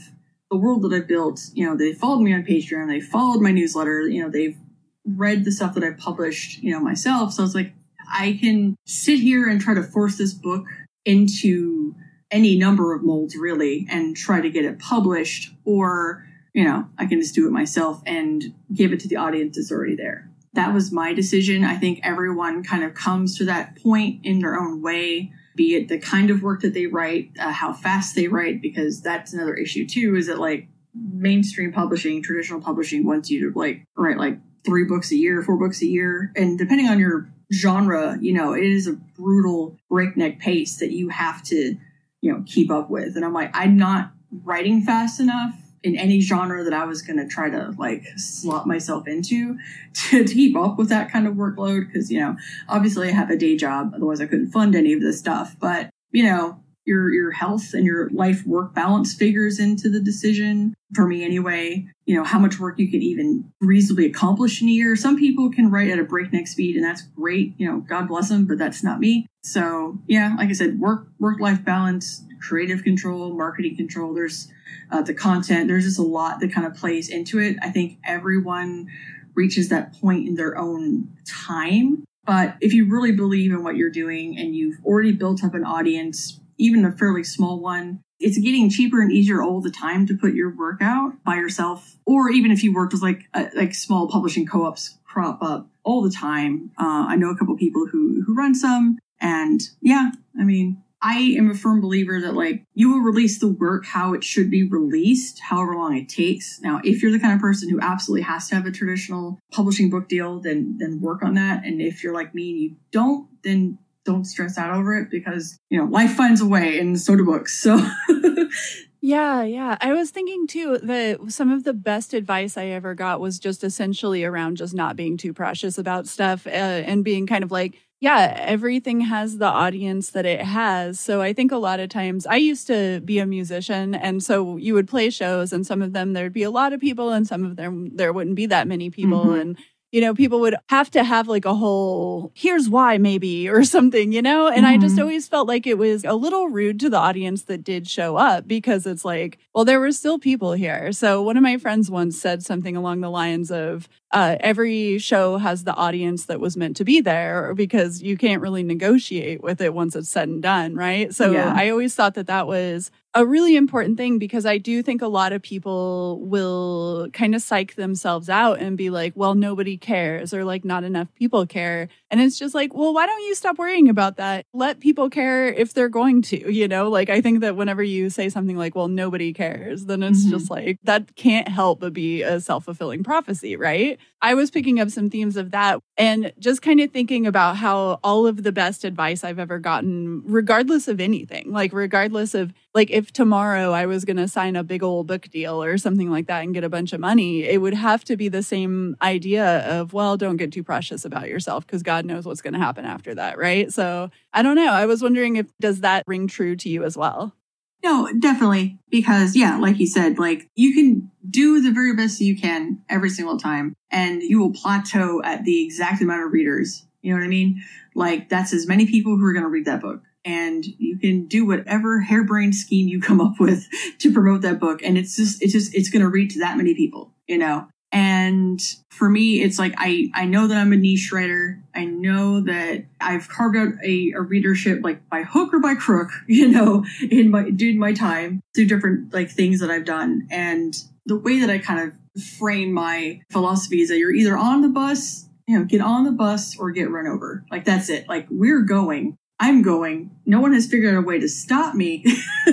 [0.49, 1.41] the world that I've built.
[1.53, 4.07] You know, they followed me on Patreon, they followed my newsletter.
[4.07, 4.57] You know, they've
[5.05, 6.63] read the stuff that I published.
[6.63, 7.33] You know, myself.
[7.33, 7.73] So it's like
[8.11, 10.65] I can sit here and try to force this book
[11.05, 11.95] into
[12.31, 17.05] any number of molds really and try to get it published or you know i
[17.05, 20.73] can just do it myself and give it to the audience that's already there that
[20.73, 24.81] was my decision i think everyone kind of comes to that point in their own
[24.81, 28.61] way be it the kind of work that they write, uh, how fast they write,
[28.61, 30.15] because that's another issue too.
[30.15, 35.11] Is that like mainstream publishing, traditional publishing wants you to like write like three books
[35.11, 38.87] a year, four books a year, and depending on your genre, you know, it is
[38.87, 41.75] a brutal breakneck pace that you have to,
[42.21, 43.17] you know, keep up with.
[43.17, 47.17] And I'm like, I'm not writing fast enough in any genre that I was going
[47.17, 49.57] to try to like slot myself into
[49.93, 51.87] to, to keep up with that kind of workload.
[51.87, 52.35] Because, you know,
[52.67, 55.55] obviously I have a day job, otherwise I couldn't fund any of this stuff.
[55.59, 60.73] But, you know, your your health and your life work balance figures into the decision.
[60.93, 64.71] For me anyway you know how much work you can even reasonably accomplish in a
[64.71, 64.95] year.
[64.95, 68.29] Some people can write at a breakneck speed and that's great you know god bless
[68.29, 69.27] them but that's not me.
[69.43, 74.51] So yeah like i said work work life balance creative control marketing control there's
[74.91, 77.57] uh, the content there's just a lot that kind of plays into it.
[77.61, 78.87] I think everyone
[79.35, 83.91] reaches that point in their own time but if you really believe in what you're
[83.91, 88.01] doing and you've already built up an audience even a fairly small one.
[88.19, 91.97] It's getting cheaper and easier all the time to put your work out by yourself,
[92.05, 93.23] or even if you worked with like
[93.55, 96.71] like small publishing co-ops crop up all the time.
[96.77, 101.35] Uh, I know a couple people who who run some, and yeah, I mean, I
[101.37, 104.63] am a firm believer that like you will release the work how it should be
[104.63, 106.59] released, however long it takes.
[106.61, 109.89] Now, if you're the kind of person who absolutely has to have a traditional publishing
[109.89, 111.63] book deal, then then work on that.
[111.63, 113.77] And if you're like me and you don't, then
[114.09, 117.23] don't stress out over it because you know life finds a way and so do
[117.25, 117.79] books so
[119.01, 123.19] yeah yeah i was thinking too that some of the best advice i ever got
[123.19, 127.43] was just essentially around just not being too precious about stuff uh, and being kind
[127.43, 130.99] of like yeah, everything has the audience that it has.
[130.99, 134.55] So I think a lot of times I used to be a musician and so
[134.55, 137.27] you would play shows and some of them there'd be a lot of people and
[137.27, 139.39] some of them there wouldn't be that many people mm-hmm.
[139.39, 139.57] and
[139.91, 144.11] you know, people would have to have like a whole, here's why maybe, or something,
[144.11, 144.47] you know?
[144.47, 144.65] And mm-hmm.
[144.65, 145.01] I just mm-hmm.
[145.01, 148.47] always felt like it was a little rude to the audience that did show up
[148.47, 150.91] because it's like, well, there were still people here.
[150.91, 155.37] So one of my friends once said something along the lines of, uh, every show
[155.37, 159.61] has the audience that was meant to be there because you can't really negotiate with
[159.61, 161.13] it once it's said and done, right?
[161.13, 161.53] So yeah.
[161.55, 165.07] I always thought that that was a really important thing because I do think a
[165.07, 170.33] lot of people will kind of psych themselves out and be like, well, nobody cares
[170.33, 171.89] or like not enough people care.
[172.11, 174.45] And it's just like, well, why don't you stop worrying about that?
[174.53, 176.89] Let people care if they're going to, you know?
[176.89, 180.31] Like, I think that whenever you say something like, well, nobody cares, then it's mm-hmm.
[180.31, 183.99] just like, that can't help but be a self fulfilling prophecy, right?
[184.21, 187.99] I was picking up some themes of that and just kind of thinking about how
[188.03, 192.89] all of the best advice I've ever gotten, regardless of anything, like, regardless of, like,
[192.91, 196.27] if tomorrow I was going to sign a big old book deal or something like
[196.27, 199.59] that and get a bunch of money, it would have to be the same idea
[199.69, 202.85] of, well, don't get too precious about yourself because God knows what's going to happen
[202.85, 203.71] after that, right?
[203.71, 204.71] So I don't know.
[204.71, 207.35] I was wondering if, does that ring true to you as well?
[207.83, 208.77] No, definitely.
[208.89, 213.09] Because yeah, like you said, like you can do the very best you can every
[213.09, 216.85] single time and you will plateau at the exact amount of readers.
[217.01, 217.63] You know what I mean?
[217.95, 220.01] Like that's as many people who are going to read that book.
[220.25, 223.67] And you can do whatever harebrained scheme you come up with
[223.99, 224.83] to promote that book.
[224.83, 227.67] And it's just, it's just, it's going to reach that many people, you know?
[227.91, 231.63] And for me, it's like I, I know that I'm a niche writer.
[231.73, 236.09] I know that I've carved out a, a readership like by hook or by crook,
[236.27, 240.27] you know, in my during my time through different like things that I've done.
[240.29, 240.75] And
[241.05, 244.69] the way that I kind of frame my philosophy is that you're either on the
[244.69, 247.43] bus, you know, get on the bus or get run over.
[247.49, 248.07] Like that's it.
[248.07, 249.17] Like we're going.
[249.41, 250.11] I'm going.
[250.25, 252.05] No one has figured out a way to stop me.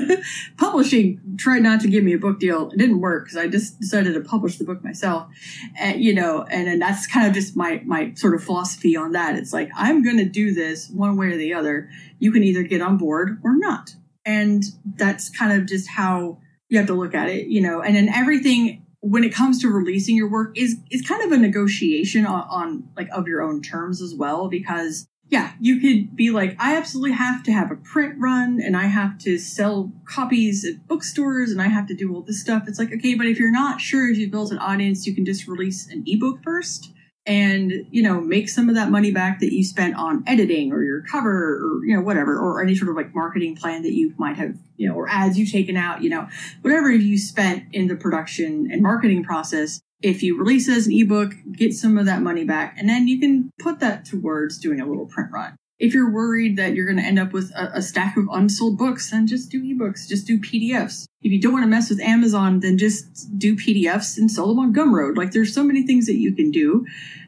[0.56, 2.70] Publishing tried not to give me a book deal.
[2.70, 5.28] It didn't work because I just decided to publish the book myself.
[5.76, 9.12] And, you know, and, and that's kind of just my, my sort of philosophy on
[9.12, 9.34] that.
[9.34, 11.90] It's like, I'm going to do this one way or the other.
[12.20, 13.96] You can either get on board or not.
[14.24, 14.62] And
[14.94, 18.08] that's kind of just how you have to look at it, you know, and then
[18.08, 22.42] everything when it comes to releasing your work is is kind of a negotiation on,
[22.48, 26.76] on, like of your own terms as well because yeah, you could be like, I
[26.76, 31.50] absolutely have to have a print run and I have to sell copies at bookstores
[31.50, 32.64] and I have to do all this stuff.
[32.68, 35.24] It's like, okay, but if you're not sure if you've built an audience, you can
[35.24, 36.92] just release an ebook first
[37.26, 40.84] and, you know, make some of that money back that you spent on editing or
[40.84, 44.14] your cover or, you know, whatever, or any sort of like marketing plan that you
[44.18, 46.28] might have, you know, or ads you've taken out, you know,
[46.62, 50.92] whatever you spent in the production and marketing process if you release it as an
[50.92, 54.80] ebook, get some of that money back, and then you can put that towards doing
[54.80, 55.56] a little print run.
[55.78, 58.78] If you're worried that you're going to end up with a, a, stack of unsold
[58.78, 61.06] books, then just do ebooks, just do PDFs.
[61.20, 64.58] If you don't want to mess with Amazon, then just do PDFs and sell them
[64.58, 65.18] on Gumroad.
[65.18, 66.86] Like there's so many things that you can do.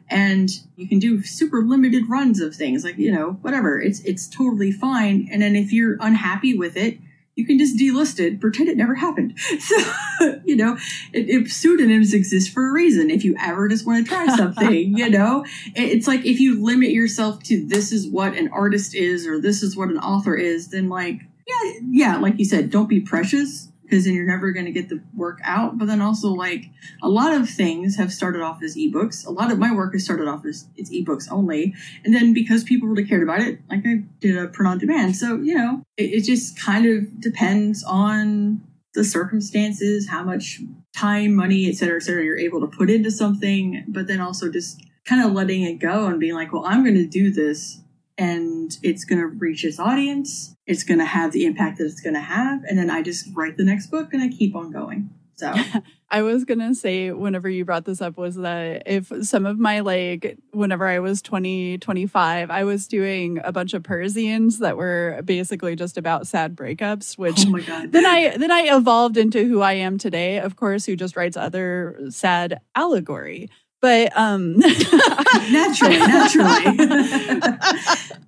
[0.08, 3.78] And you can do super limited runs of things, like, you know, whatever.
[3.78, 5.28] It's it's totally fine.
[5.30, 6.98] And then if you're unhappy with it,
[7.38, 9.38] you can just delist it, pretend it never happened.
[9.60, 10.78] So, you know,
[11.12, 13.10] if pseudonyms exist for a reason.
[13.10, 16.90] If you ever just want to try something, you know, it's like if you limit
[16.90, 20.68] yourself to this is what an artist is or this is what an author is,
[20.68, 23.68] then like, yeah, yeah, like you said, don't be precious.
[23.88, 25.78] Because then you're never going to get the work out.
[25.78, 26.66] But then also, like
[27.02, 29.26] a lot of things have started off as ebooks.
[29.26, 31.74] A lot of my work has started off as it's ebooks only,
[32.04, 35.16] and then because people really cared about it, like I did a print on demand.
[35.16, 38.62] So you know, it, it just kind of depends on
[38.94, 40.60] the circumstances, how much
[40.96, 44.50] time, money, et cetera, et cetera, you're able to put into something, but then also
[44.50, 47.80] just kind of letting it go and being like, well, I'm going to do this
[48.18, 50.54] and it's going to reach its audience.
[50.66, 52.64] It's going to have the impact that it's going to have.
[52.64, 55.10] And then I just write the next book and I keep on going.
[55.36, 55.54] So
[56.10, 59.60] I was going to say, whenever you brought this up, was that if some of
[59.60, 64.76] my, like, whenever I was 20, 25, I was doing a bunch of Perzines that
[64.76, 69.60] were basically just about sad breakups, which oh then I, then I evolved into who
[69.60, 73.48] I am today, of course, who just writes other sad allegory.
[73.80, 74.58] But um
[75.50, 76.64] naturally, naturally.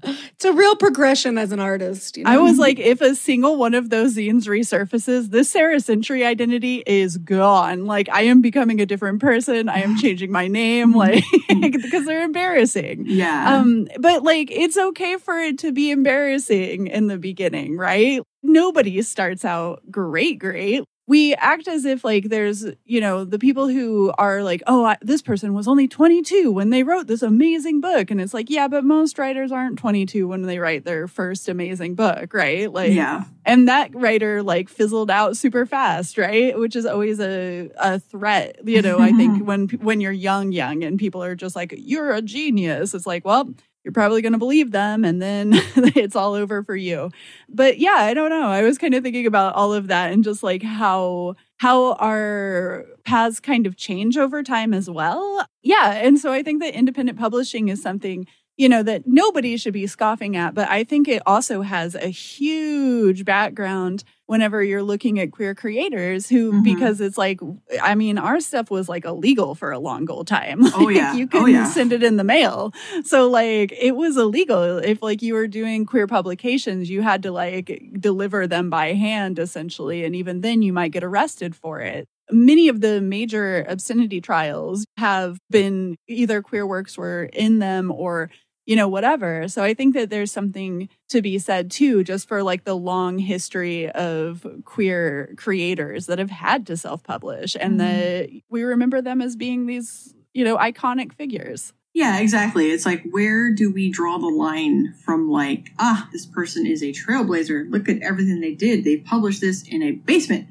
[0.04, 2.16] it's a real progression as an artist.
[2.16, 2.30] You know?
[2.30, 6.84] I was like, if a single one of those zines resurfaces, this Sarah Century identity
[6.86, 7.86] is gone.
[7.86, 9.68] Like I am becoming a different person.
[9.68, 13.04] I am changing my name, like because they're embarrassing.
[13.06, 13.56] Yeah.
[13.56, 18.22] Um, but like it's okay for it to be embarrassing in the beginning, right?
[18.42, 23.66] Nobody starts out great, great we act as if like there's you know the people
[23.66, 27.80] who are like oh I, this person was only 22 when they wrote this amazing
[27.80, 28.12] book.
[28.12, 31.96] And it's like yeah but most writers aren't 22 when they write their first amazing
[31.96, 32.72] book right?
[32.72, 33.24] Like yeah.
[33.44, 36.56] and that writer like fizzled out super fast right?
[36.56, 40.84] Which is always a, a threat you know i think when when you're young young
[40.84, 42.94] and people are just like you're a genius.
[42.94, 43.52] It's like well
[43.84, 45.52] you're probably going to believe them and then
[45.96, 47.10] it's all over for you.
[47.48, 48.48] But yeah, I don't know.
[48.48, 52.86] I was kind of thinking about all of that and just like how how our
[53.04, 55.46] paths kind of change over time as well.
[55.62, 58.26] Yeah, and so I think that independent publishing is something
[58.60, 60.52] you know, that nobody should be scoffing at.
[60.52, 66.28] But I think it also has a huge background whenever you're looking at queer creators
[66.28, 66.62] who, mm-hmm.
[66.62, 67.40] because it's like,
[67.82, 70.60] I mean, our stuff was like illegal for a long old time.
[70.72, 71.14] Oh, yeah.
[71.14, 71.64] you oh, couldn't oh, yeah.
[71.64, 72.72] send it in the mail.
[73.02, 74.78] So, like, it was illegal.
[74.78, 79.40] If, like, you were doing queer publications, you had to, like, deliver them by hand,
[79.40, 80.04] essentially.
[80.04, 84.86] And even then, you might get arrested for it many of the major obscenity trials
[84.96, 88.30] have been either queer works were in them or
[88.70, 89.48] you know, whatever.
[89.48, 93.18] So I think that there's something to be said too, just for like the long
[93.18, 97.98] history of queer creators that have had to self publish and mm-hmm.
[97.98, 101.72] that we remember them as being these, you know, iconic figures.
[101.94, 102.70] Yeah, exactly.
[102.70, 106.92] It's like, where do we draw the line from, like, ah, this person is a
[106.92, 107.68] trailblazer.
[107.68, 108.84] Look at everything they did.
[108.84, 110.46] They published this in a basement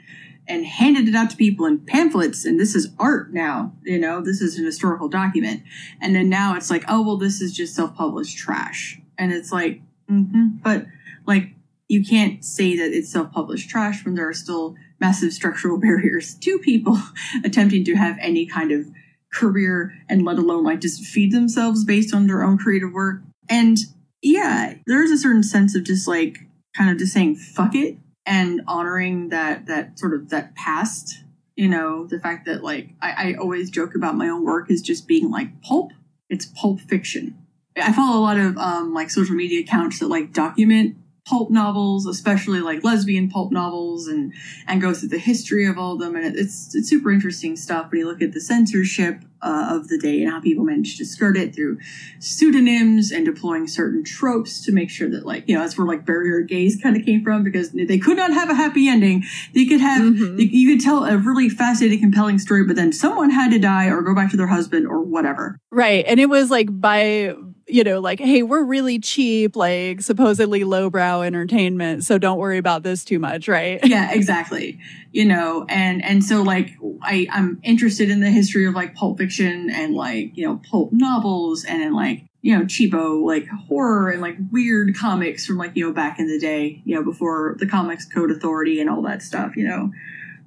[0.50, 4.22] and handed it out to people in pamphlets and this is art now you know
[4.22, 5.64] this is an historical document.
[6.02, 9.00] And then now it's like oh well this is just self-published trash.
[9.18, 10.58] And it's like mm-hmm.
[10.64, 10.86] but
[11.26, 11.50] like
[11.88, 16.60] you can't say that it's self-published trash when there are still massive structural barriers to
[16.60, 16.98] people
[17.44, 18.88] attempting to have any kind of
[19.32, 23.22] career and let alone like just feed themselves based on their own creative work.
[23.48, 23.78] And
[24.22, 26.40] yeah there's a certain sense of just like
[26.76, 31.24] kind of just saying fuck it and honoring that that sort of that past
[31.56, 34.82] you know the fact that like I, I always joke about my own work as
[34.82, 35.92] just being like pulp.
[36.30, 37.38] It's pulp fiction.
[37.76, 40.96] I follow a lot of um like social media accounts that like document
[41.30, 44.34] pulp novels especially like lesbian pulp novels and
[44.68, 46.16] and go through the history of all of them.
[46.16, 49.98] And it's it's super interesting stuff when you look at the censorship uh, of the
[49.98, 51.80] day and how people managed to skirt it through
[52.20, 56.06] pseudonyms and deploying certain tropes to make sure that like you know that's where like
[56.06, 59.24] bury your gays kind of came from because they could not have a happy ending.
[59.54, 60.40] They could have mm-hmm.
[60.40, 64.02] you could tell a really fascinating compelling story but then someone had to die or
[64.02, 65.58] go back to their husband or whatever.
[65.72, 66.06] Right.
[66.08, 67.36] And it was like by
[67.70, 72.84] you know, like, hey, we're really cheap, like supposedly lowbrow entertainment, so don't worry about
[72.84, 73.80] this too much, right?
[73.90, 74.80] Yeah, exactly.
[75.12, 79.18] You know, and and so like I I'm interested in the history of like pulp
[79.18, 84.22] fiction and like you know pulp novels and like you know cheapo like horror and
[84.22, 87.66] like weird comics from like you know back in the day, you know before the
[87.66, 89.92] Comics Code Authority and all that stuff, you know,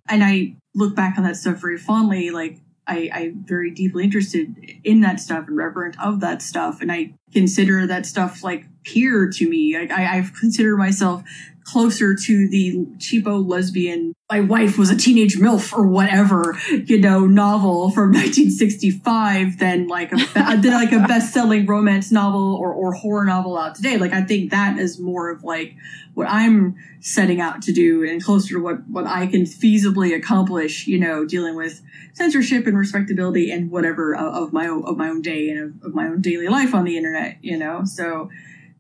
[0.08, 4.56] and I look back on that stuff very fondly, like I, I'm very deeply interested
[4.82, 6.80] in that stuff and reverent of that stuff.
[6.80, 9.76] And I consider that stuff like peer to me.
[9.76, 11.22] I, I, I've considered myself
[11.64, 16.56] closer to the cheapo lesbian my wife was a teenage milf or whatever
[16.86, 22.54] you know novel from 1965 than like a uh, than like a best-selling romance novel
[22.54, 23.98] or, or horror novel out today.
[23.98, 25.74] Like i think that is more of like
[26.14, 30.86] what i'm setting out to do and closer to what what i can feasibly accomplish
[30.86, 31.82] you know dealing with
[32.14, 35.88] censorship and respectability and whatever of, of my own of my own day and of,
[35.88, 37.84] of my own daily life on the internet you know?
[37.84, 38.30] So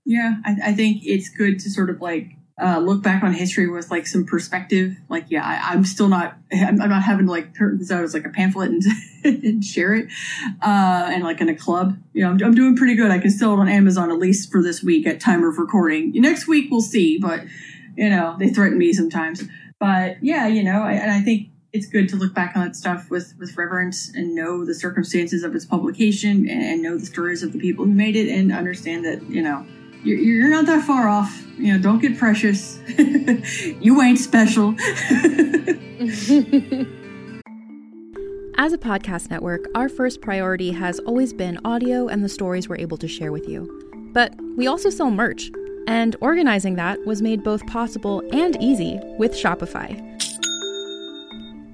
[0.06, 3.68] yeah I, I think it's good to sort of like uh, look back on history
[3.68, 4.96] with like some perspective.
[5.08, 8.04] Like, yeah, I, am still not, I'm, I'm, not having to like turn this out
[8.04, 8.82] as like a pamphlet and,
[9.24, 10.08] and share it,
[10.60, 11.96] uh, and like in a club.
[12.12, 13.10] You know, I'm, I'm, doing pretty good.
[13.10, 16.12] I can sell it on Amazon at least for this week at time of recording.
[16.14, 17.42] Next week we'll see, but
[17.96, 19.44] you know, they threaten me sometimes.
[19.78, 22.76] But yeah, you know, I, and I think it's good to look back on that
[22.76, 27.06] stuff with with reverence and know the circumstances of its publication and, and know the
[27.06, 29.66] stories of the people who made it and understand that you know
[30.02, 31.46] you're, not that far off.
[31.58, 32.80] You know, don't get precious.
[33.80, 34.74] you ain't special.
[38.58, 42.76] As a podcast network, our first priority has always been audio and the stories we're
[42.76, 43.68] able to share with you.
[44.12, 45.50] But we also sell merch,
[45.86, 50.21] and organizing that was made both possible and easy with Shopify.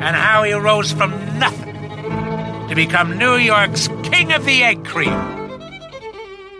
[0.00, 1.74] and how he rose from nothing
[2.68, 5.12] to become New York's King of the Egg Cream.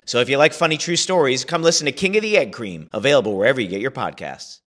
[0.07, 2.89] So if you like funny true stories, come listen to King of the Egg Cream,
[2.93, 4.61] available wherever you get your podcasts.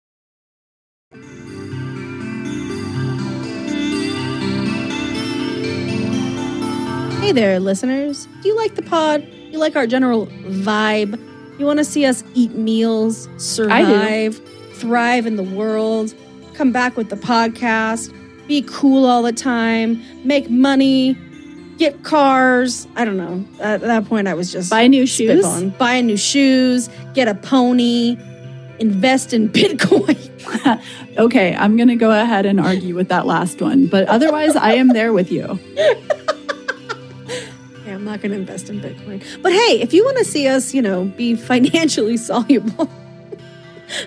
[7.21, 8.27] Hey there, listeners.
[8.41, 9.27] Do you like the pod?
[9.51, 11.19] You like our general vibe?
[11.59, 14.41] You want to see us eat meals, survive,
[14.73, 16.13] thrive in the world,
[16.53, 18.13] come back with the podcast,
[18.49, 21.15] be cool all the time, make money,
[21.77, 22.87] get cars.
[22.95, 23.45] I don't know.
[23.61, 25.45] At that point, I was just buy new shoes,
[25.77, 28.17] buy new shoes, get a pony,
[28.79, 30.17] invest in Bitcoin.
[31.17, 34.73] okay, I'm going to go ahead and argue with that last one, but otherwise, I
[34.73, 35.45] am there with you.
[37.87, 39.23] I'm not going to invest in Bitcoin.
[39.43, 42.89] But hey, if you want to see us, you know, be financially soluble,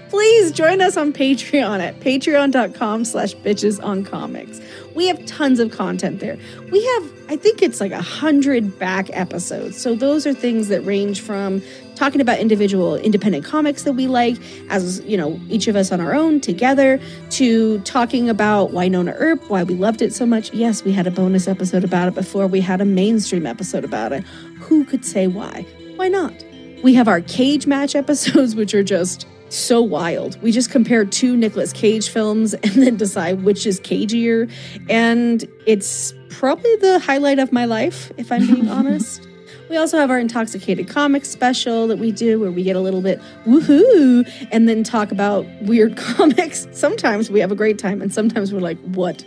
[0.08, 4.60] please join us on Patreon at patreon.com slash bitches on comics.
[4.94, 6.38] We have tons of content there.
[6.70, 9.80] We have, I think it's like a hundred back episodes.
[9.80, 11.62] So those are things that range from
[11.94, 14.36] talking about individual independent comics that we like,
[14.68, 19.48] as you know, each of us on our own together, to talking about Wynonna Earp,
[19.48, 20.52] why we loved it so much.
[20.52, 24.12] Yes, we had a bonus episode about it before we had a mainstream episode about
[24.12, 24.24] it.
[24.60, 25.66] Who could say why?
[25.96, 26.44] Why not?
[26.82, 30.40] We have our cage match episodes, which are just so wild.
[30.42, 34.50] We just compare two Nicolas Cage films and then decide which is cagier.
[34.88, 39.28] And it's probably the highlight of my life, if I'm being honest.
[39.68, 43.00] We also have our Intoxicated Comics special that we do where we get a little
[43.00, 46.66] bit woohoo and then talk about weird comics.
[46.72, 49.24] Sometimes we have a great time and sometimes we're like, what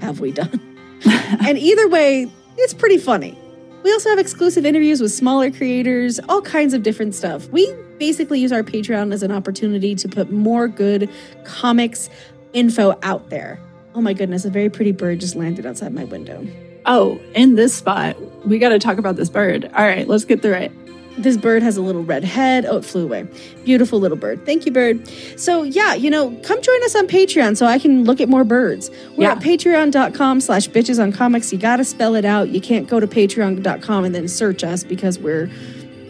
[0.00, 0.60] have we done?
[1.46, 3.38] and either way, it's pretty funny.
[3.84, 7.48] We also have exclusive interviews with smaller creators, all kinds of different stuff.
[7.50, 11.08] We basically use our Patreon as an opportunity to put more good
[11.44, 12.10] comics
[12.52, 13.60] info out there.
[13.94, 16.46] Oh my goodness, a very pretty bird just landed outside my window.
[16.86, 18.16] Oh, in this spot,
[18.46, 19.64] we got to talk about this bird.
[19.74, 20.72] All right, let's get through it.
[21.16, 22.66] This bird has a little red head.
[22.66, 23.24] Oh, it flew away.
[23.64, 24.44] Beautiful little bird.
[24.44, 25.08] Thank you, bird.
[25.36, 28.42] So yeah, you know, come join us on Patreon so I can look at more
[28.42, 28.90] birds.
[29.16, 29.32] We're Yeah.
[29.34, 31.52] at patreon.com slash bitches on comics.
[31.52, 32.48] You gotta spell it out.
[32.48, 35.48] You can't go to patreon.com and then search us because we're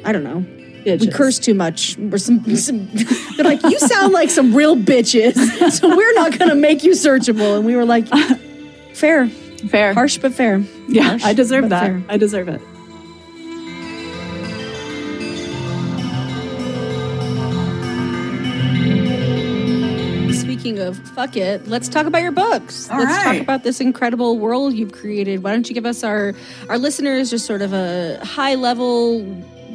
[0.06, 0.44] I don't know.
[0.84, 1.96] We curse too much.
[1.96, 2.88] We're some, some
[3.36, 5.34] they're like, you sound like some real bitches.
[5.74, 7.56] So we're not gonna make you searchable.
[7.56, 8.06] And we were like,
[8.94, 9.28] fair.
[9.28, 9.94] Fair.
[9.94, 10.62] Harsh but fair.
[10.88, 11.86] Yeah, Harsh, I deserve that.
[11.86, 12.02] fair.
[12.08, 12.60] I deserve it.
[20.32, 22.88] Speaking of fuck it, let's talk about your books.
[22.90, 25.42] All let's talk about this incredible world you've created.
[25.42, 26.34] Why don't you give us our
[26.68, 29.22] our listeners just sort of a high level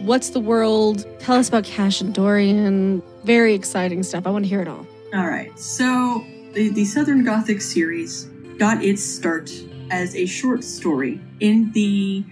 [0.05, 1.05] what's the world?
[1.19, 3.01] Tell us about Cash and Dorian.
[3.23, 4.25] Very exciting stuff.
[4.25, 4.85] I want to hear it all.
[5.13, 5.57] All right.
[5.57, 8.25] So the, the Southern Gothic series
[8.57, 9.51] got its start
[9.91, 12.23] as a short story in the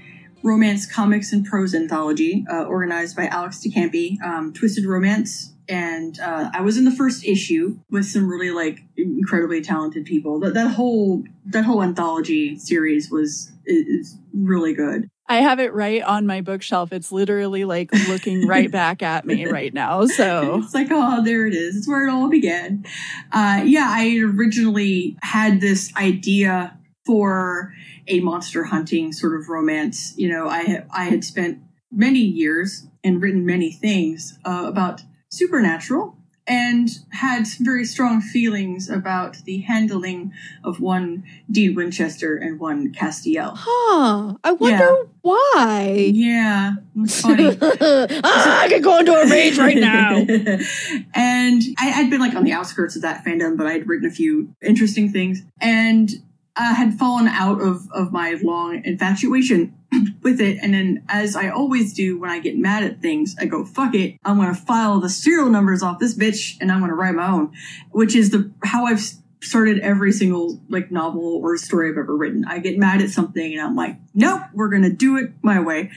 [0.43, 5.53] romance comics and prose anthology uh, organized by Alex de Campi, um, Twisted Romance.
[5.69, 10.39] And uh, I was in the first issue with some really like incredibly talented people.
[10.39, 15.09] That that whole that whole anthology series was is, is really good.
[15.29, 16.93] I have it right on my bookshelf.
[16.93, 20.05] It's literally like looking right back at me right now.
[20.05, 21.75] So it's like, oh, there it is.
[21.75, 22.85] It's where it all began.
[23.31, 27.73] Uh, yeah, I originally had this idea for
[28.07, 30.13] a monster hunting sort of romance.
[30.17, 31.59] You know, I I had spent
[31.91, 36.16] many years and written many things uh, about supernatural
[36.47, 40.31] and had very strong feelings about the handling
[40.63, 43.53] of one Dean Winchester and one Castiel.
[43.55, 44.35] Huh.
[44.43, 46.09] I wonder why.
[46.13, 47.57] Yeah, it's funny.
[47.61, 50.15] ah, I could go into a rage right now.
[51.13, 54.11] and I had been like on the outskirts of that fandom, but I'd written a
[54.11, 56.09] few interesting things and
[56.57, 59.77] I had fallen out of, of my long infatuation
[60.21, 60.57] with it.
[60.61, 63.93] And then, as I always do when I get mad at things, I go, fuck
[63.93, 64.17] it.
[64.25, 67.15] I'm going to file the serial numbers off this bitch and I'm going to write
[67.15, 67.53] my own,
[67.91, 69.01] which is the how I've
[69.41, 72.45] started every single like novel or story I've ever written.
[72.45, 75.59] I get mad at something and I'm like, nope, we're going to do it my
[75.59, 75.91] way.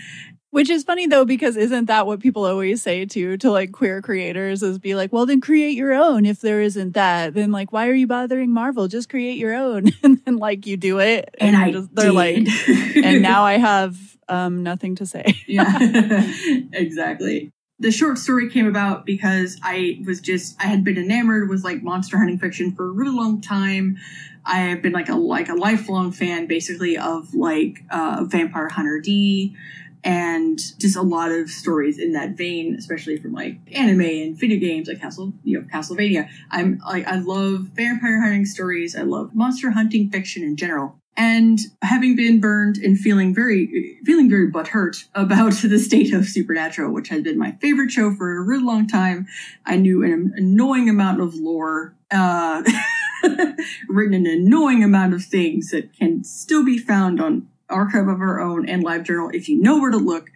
[0.51, 4.03] Which is funny though, because isn't that what people always say to to like queer
[4.03, 6.27] creators is be like, well, then create your own.
[6.27, 8.89] If there isn't that, then like, why are you bothering Marvel?
[8.89, 12.45] Just create your own, and then like you do it, And I just, they're like,
[12.45, 13.05] did.
[13.05, 13.97] and now I have
[14.29, 15.37] um nothing to say.
[15.47, 15.79] yeah,
[16.73, 17.53] exactly.
[17.79, 21.83] The short story came about because I was just I had been enamored with like
[21.83, 23.99] monster hunting fiction for a really long time.
[24.45, 29.01] I have been like a like a lifelong fan, basically, of like uh, Vampire Hunter
[29.01, 29.57] D,
[30.03, 34.59] and just a lot of stories in that vein, especially from like anime and video
[34.59, 36.29] games like Castle, you know, Castlevania.
[36.51, 38.97] I'm like I love vampire hunting stories.
[38.97, 41.01] I love monster hunting fiction in general.
[41.17, 46.95] And having been burned and feeling very, feeling very butthurt about the state of Supernatural,
[46.95, 49.27] which has been my favorite show for a really long time,
[49.67, 52.63] I knew an annoying amount of lore, uh,
[53.89, 58.41] written an annoying amount of things that can still be found on archive of our
[58.41, 60.31] own and live journal if you know where to look.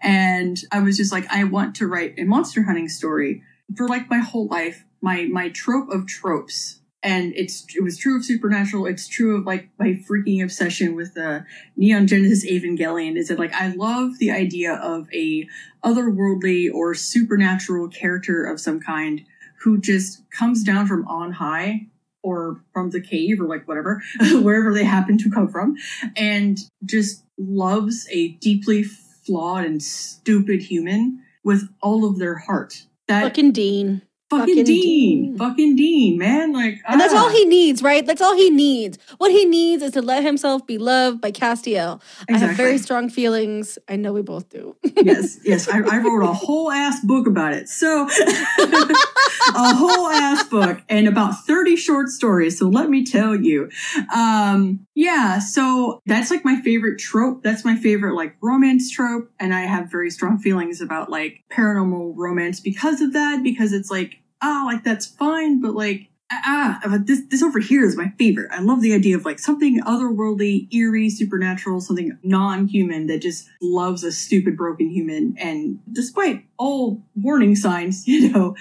[0.00, 3.42] And i was just like i want to write a monster hunting story
[3.76, 6.80] for like my whole life my my trope of tropes.
[7.02, 8.86] And it's it was true of supernatural.
[8.86, 11.44] It's true of like my freaking obsession with the
[11.76, 15.48] neon genesis evangelion is that like i love the idea of a
[15.84, 19.24] otherworldly or supernatural character of some kind
[19.60, 21.86] who just comes down from on high
[22.28, 24.02] or from the cave or like whatever,
[24.42, 25.76] wherever they happen to come from,
[26.16, 32.84] and just loves a deeply flawed and stupid human with all of their heart.
[33.06, 34.02] That Fucking Dean.
[34.30, 35.38] Fucking, fucking Dean, Dean.
[35.38, 37.24] fucking Dean, man, like, And that's ah.
[37.24, 38.04] all he needs, right?
[38.04, 38.98] That's all he needs.
[39.18, 42.00] What he needs is to let himself be loved by Castiel.
[42.28, 43.78] I have very strong feelings.
[43.88, 44.76] I know we both do.
[44.96, 45.68] yes, yes.
[45.68, 47.68] I, I wrote a whole ass book about it.
[47.68, 48.08] So,
[48.58, 52.58] a whole ass book and about 30 short stories.
[52.58, 53.70] So, let me tell you.
[54.14, 57.42] Um, yeah, so that's like my favorite trope.
[57.42, 59.30] That's my favorite, like, romance trope.
[59.40, 63.90] And I have very strong feelings about, like, paranormal romance because of that, because it's
[63.90, 68.12] like, ah, like, that's fine, but, like, ah, but this this over here is my
[68.18, 68.50] favorite.
[68.52, 74.04] I love the idea of like something otherworldly, eerie, supernatural, something non-human that just loves
[74.04, 75.36] a stupid broken human.
[75.38, 78.56] And despite all warning signs, you know,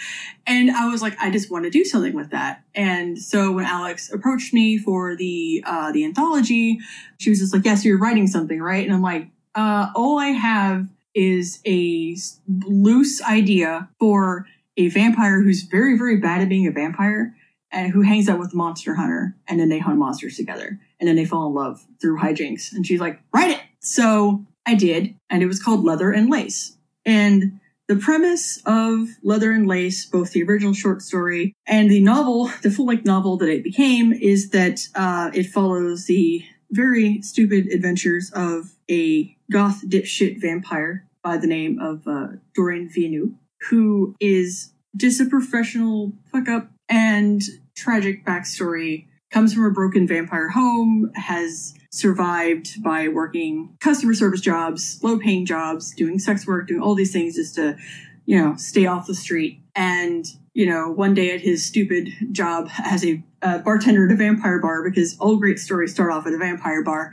[0.45, 2.63] and I was like, I just want to do something with that.
[2.73, 6.79] And so when Alex approached me for the uh, the anthology,
[7.19, 10.27] she was just like, "Yes, you're writing something, right?" And I'm like, uh, "All I
[10.27, 12.15] have." is a
[12.67, 14.45] loose idea for
[14.77, 17.35] a vampire who's very, very bad at being a vampire
[17.71, 21.15] and who hangs out with monster hunter and then they hunt monsters together and then
[21.15, 22.71] they fall in love through hijinks.
[22.71, 23.61] And she's like, write it.
[23.79, 26.77] So I did, and it was called Leather and Lace.
[27.05, 32.51] And the premise of Leather and Lace, both the original short story and the novel,
[32.61, 37.67] the full length novel that it became, is that uh, it follows the very stupid
[37.67, 43.31] adventures of a goth dipshit vampire by the name of uh, Dorian Villeneuve,
[43.69, 47.41] who is just a professional fuck up and
[47.75, 49.07] tragic backstory.
[49.29, 55.45] Comes from a broken vampire home, has survived by working customer service jobs, low paying
[55.45, 57.77] jobs, doing sex work, doing all these things just to,
[58.25, 59.61] you know, stay off the street.
[59.75, 64.59] And, you know, one day at his stupid job as a bartender at a vampire
[64.59, 67.11] bar, because all great stories start off at a vampire bar,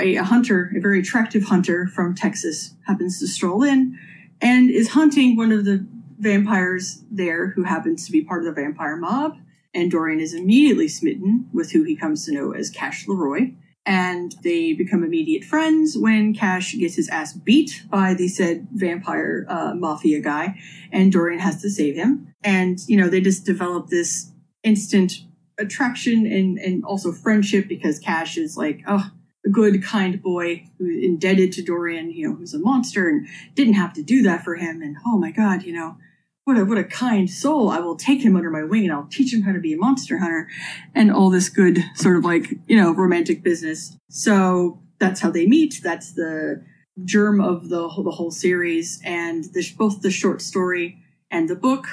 [0.00, 3.96] a, a hunter, a very attractive hunter from Texas, happens to stroll in
[4.42, 5.86] and is hunting one of the
[6.18, 9.36] vampires there who happens to be part of the vampire mob.
[9.72, 13.52] And Dorian is immediately smitten with who he comes to know as Cash Leroy.
[13.86, 19.44] And they become immediate friends when Cash gets his ass beat by the said vampire
[19.48, 20.56] uh, mafia guy,
[20.92, 22.32] and Dorian has to save him.
[22.44, 24.30] And, you know, they just develop this
[24.62, 25.14] instant
[25.58, 29.10] attraction and, and also friendship because Cash is like, oh,
[29.50, 33.92] good, kind boy who's indebted to Dorian, you know, who's a monster and didn't have
[33.94, 34.82] to do that for him.
[34.82, 35.96] And oh my God, you know,
[36.44, 37.70] what a what a kind soul.
[37.70, 39.76] I will take him under my wing and I'll teach him how to be a
[39.76, 40.48] monster hunter
[40.94, 43.96] and all this good sort of like, you know, romantic business.
[44.10, 45.80] So that's how they meet.
[45.82, 46.64] That's the
[47.04, 50.98] germ of the the whole series and the, both the short story
[51.30, 51.86] and the book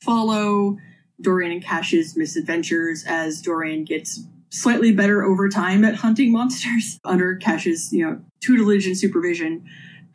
[0.00, 0.78] follow
[1.20, 4.24] Dorian and Cash's misadventures as Dorian gets
[4.54, 9.64] slightly better over time at hunting monsters under Cash's, you know, tutelage and supervision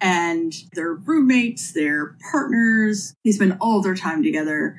[0.02, 3.14] and they're roommates, they're partners.
[3.26, 4.78] They spend all their time together.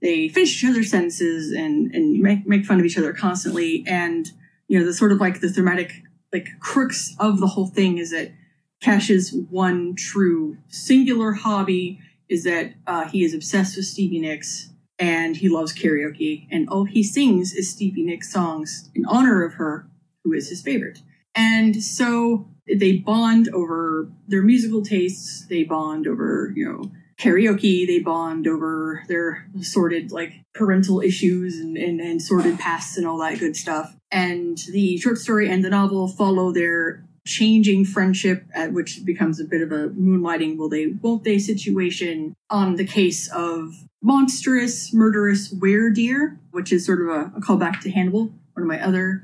[0.00, 3.84] They finish each other's sentences and, and make, make fun of each other constantly.
[3.86, 4.30] And,
[4.68, 5.92] you know, the sort of like the thematic,
[6.32, 8.32] like crux of the whole thing is that
[8.80, 14.69] Cash's one true singular hobby is that uh, he is obsessed with Stevie Nicks
[15.00, 16.46] and he loves karaoke.
[16.50, 19.88] And all he sings is Stevie Nicks songs in honor of her,
[20.22, 21.00] who is his favorite.
[21.34, 25.46] And so they bond over their musical tastes.
[25.48, 27.86] They bond over, you know, karaoke.
[27.86, 33.18] They bond over their sordid, like, parental issues and, and, and sordid pasts and all
[33.18, 33.96] that good stuff.
[34.10, 39.44] And the short story and the novel follow their changing friendship, at which becomes a
[39.44, 45.52] bit of a moonlighting will they, won't they situation on the case of monstrous, murderous
[45.52, 49.22] were-deer, which is sort of a, a callback to Hannibal, one of my other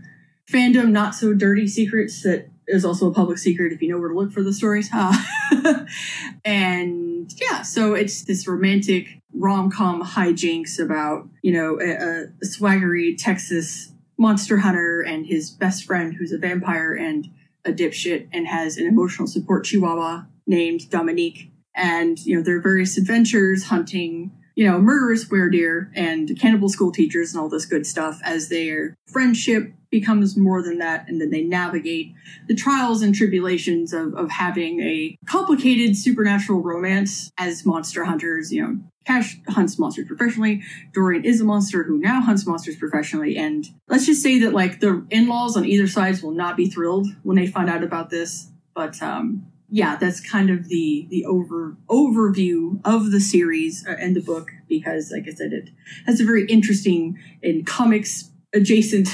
[0.51, 4.09] fandom not so dirty secrets that is also a public secret if you know where
[4.09, 4.89] to look for the stories.
[4.93, 5.17] Uh,
[6.45, 13.17] and yeah, so it's this romantic rom com hijinks about, you know, a, a, swaggery
[13.17, 17.29] Texas monster hunter and his best friend who's a vampire and
[17.67, 21.51] a dipshit and has an emotional support chihuahua named Dominique.
[21.75, 27.35] And, you know, their various adventures hunting you know, murderous were-deer and cannibal school teachers
[27.35, 31.43] and all this good stuff as their friendship becomes more than that and then they
[31.43, 32.13] navigate
[32.49, 38.63] the trials and tribulations of, of having a complicated supernatural romance as monster hunters you
[38.63, 40.63] know cash hunts monsters professionally.
[40.93, 43.37] Dorian is a monster who now hunts monsters professionally.
[43.37, 47.07] And let's just say that like the in-laws on either sides will not be thrilled
[47.23, 48.51] when they find out about this.
[48.75, 54.15] But um yeah that's kind of the the over overview of the series uh, and
[54.15, 55.71] the book because like i said it
[56.07, 59.09] has a very interesting and comics adjacent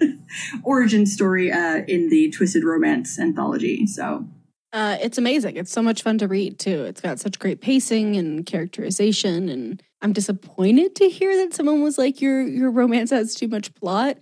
[0.62, 3.86] origin story uh, in the Twisted Romance anthology.
[3.86, 4.26] So
[4.72, 5.56] uh, it's amazing.
[5.56, 6.84] It's so much fun to read too.
[6.84, 11.98] It's got such great pacing and characterization, and I'm disappointed to hear that someone was
[11.98, 14.18] like, "Your your romance has too much plot."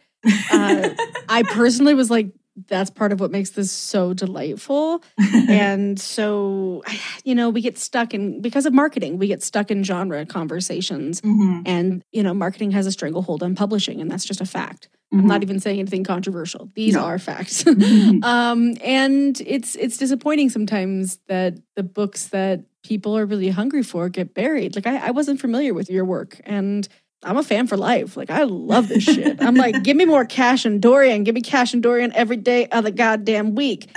[0.51, 0.91] Uh,
[1.29, 2.33] I personally was like,
[2.69, 5.03] that's part of what makes this so delightful.
[5.49, 6.83] and so,
[7.25, 11.21] you know, we get stuck in, because of marketing, we get stuck in genre conversations.
[11.21, 11.63] Mm-hmm.
[11.67, 14.89] And, you know, marketing has a stranglehold on publishing, and that's just a fact.
[15.13, 15.23] Mm-hmm.
[15.23, 16.71] I'm not even saying anything controversial.
[16.75, 17.03] These no.
[17.03, 17.65] are facts.
[17.65, 18.23] Mm-hmm.
[18.25, 24.09] um, and it's it's disappointing sometimes that the books that people are really hungry for
[24.09, 24.77] get buried.
[24.77, 26.89] Like I, I wasn't familiar with your work, and
[27.23, 28.17] I'm a fan for life.
[28.17, 29.43] Like I love this shit.
[29.43, 31.25] I'm like, give me more Cash and Dorian.
[31.25, 33.91] Give me Cash and Dorian every day of the goddamn week.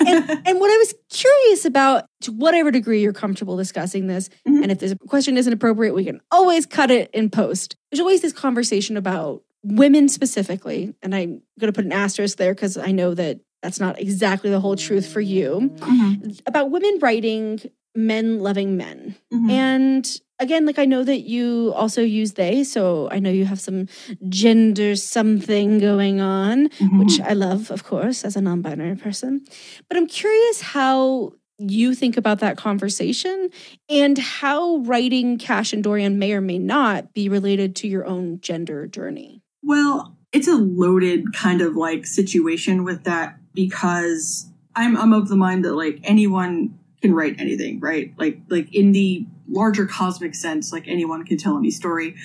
[0.00, 4.62] and, and what I was curious about, to whatever degree you're comfortable discussing this, mm-hmm.
[4.62, 7.76] and if this question isn't appropriate, we can always cut it in post.
[7.90, 12.54] There's always this conversation about women specifically, and I'm going to put an asterisk there
[12.54, 16.30] because I know that that's not exactly the whole truth for you, mm-hmm.
[16.46, 17.60] about women writing
[17.94, 19.14] men loving men.
[19.32, 19.50] Mhm.
[19.50, 23.60] And again, like I know that you also use they, so I know you have
[23.60, 23.88] some
[24.28, 26.98] gender something going on, mm-hmm.
[26.98, 29.44] which I love, of course, as a non binary person.
[29.88, 33.48] But I'm curious how you think about that conversation
[33.88, 38.40] and how writing Cash and Dorian may or may not be related to your own
[38.40, 39.40] gender journey.
[39.62, 45.36] Well, it's a loaded kind of like situation with that because I'm I'm of the
[45.36, 48.12] mind that like anyone can write anything, right?
[48.18, 52.16] Like like in the larger cosmic sense, like anyone can tell any story.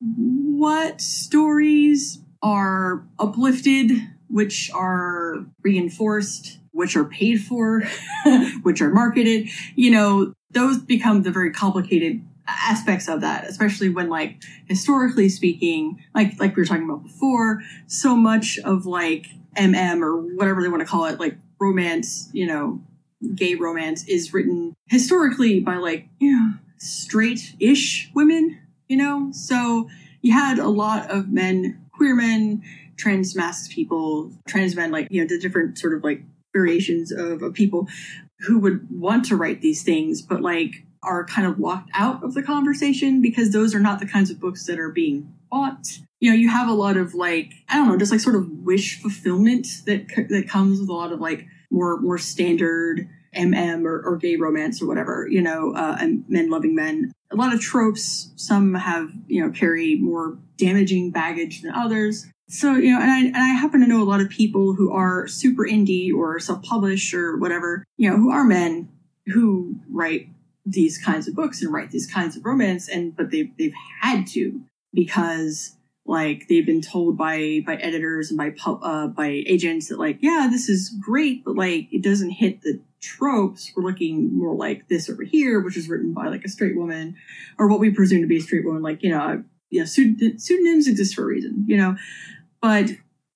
[0.00, 3.90] What stories are uplifted,
[4.28, 7.82] which are reinforced, which are paid for,
[8.62, 14.08] which are marketed, you know, those become the very complicated aspects of that, especially when
[14.08, 20.00] like historically speaking, like like we were talking about before, so much of like MM
[20.02, 22.80] or whatever they want to call it, like romance, you know,
[23.34, 28.58] gay romance is written historically by like, you know, straight-ish women,
[28.88, 29.30] you know?
[29.32, 29.88] So
[30.22, 32.62] you had a lot of men, queer men,
[32.96, 37.42] trans masc people, trans men, like, you know, the different sort of like variations of,
[37.42, 37.88] of people
[38.40, 42.34] who would want to write these things, but like are kind of locked out of
[42.34, 45.86] the conversation because those are not the kinds of books that are being bought.
[46.20, 48.50] You know, you have a lot of like, I don't know, just like sort of
[48.50, 54.02] wish fulfillment that that comes with a lot of like more more standard MM or,
[54.04, 57.12] or gay romance or whatever, you know, uh, and men loving men.
[57.30, 58.32] A lot of tropes.
[58.36, 62.26] Some have, you know, carry more damaging baggage than others.
[62.48, 64.92] So, you know, and I, and I happen to know a lot of people who
[64.92, 68.88] are super indie or self published or whatever, you know, who are men
[69.26, 70.28] who write
[70.66, 74.26] these kinds of books and write these kinds of romance and but they've they've had
[74.26, 74.60] to
[74.92, 75.76] because
[76.10, 80.48] like they've been told by by editors and by uh, by agents that like yeah
[80.50, 83.72] this is great but like it doesn't hit the tropes.
[83.74, 87.16] We're looking more like this over here which is written by like a straight woman
[87.58, 91.14] or what we presume to be a straight woman like you know know pseudonyms exist
[91.14, 91.96] for a reason you know?
[92.60, 92.90] But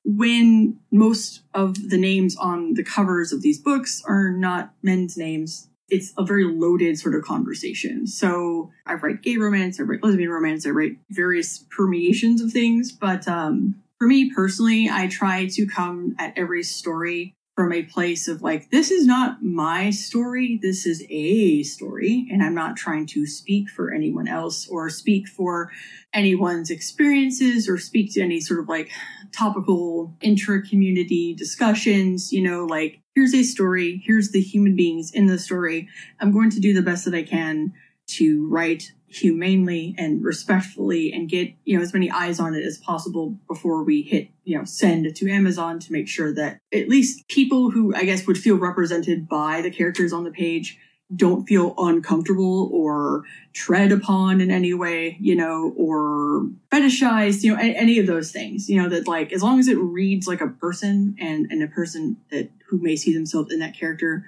[0.05, 5.69] when most of the names on the covers of these books are not men's names
[5.89, 8.07] it's a very loaded sort of conversation.
[8.07, 12.93] So I write gay romance, I write lesbian romance, I write various permeations of things.
[12.93, 18.27] But um, for me personally, I try to come at every story from a place
[18.27, 23.07] of like, this is not my story, this is a story, and I'm not trying
[23.09, 25.71] to speak for anyone else or speak for
[26.13, 28.91] anyone's experiences or speak to any sort of like
[29.33, 35.27] topical intra community discussions, you know, like here's a story, here's the human beings in
[35.27, 35.89] the story.
[36.19, 37.73] I'm going to do the best that I can
[38.07, 42.79] to write humanely and respectfully and get, you know, as many eyes on it as
[42.79, 47.27] possible before we hit, you know, send to Amazon to make sure that at least
[47.29, 50.79] people who I guess would feel represented by the characters on the page
[51.15, 57.61] don't feel uncomfortable or tread upon in any way, you know, or fetishized, you know,
[57.61, 60.49] any, of those things, you know, that like as long as it reads like a
[60.49, 64.25] person and and a person that who may see themselves in that character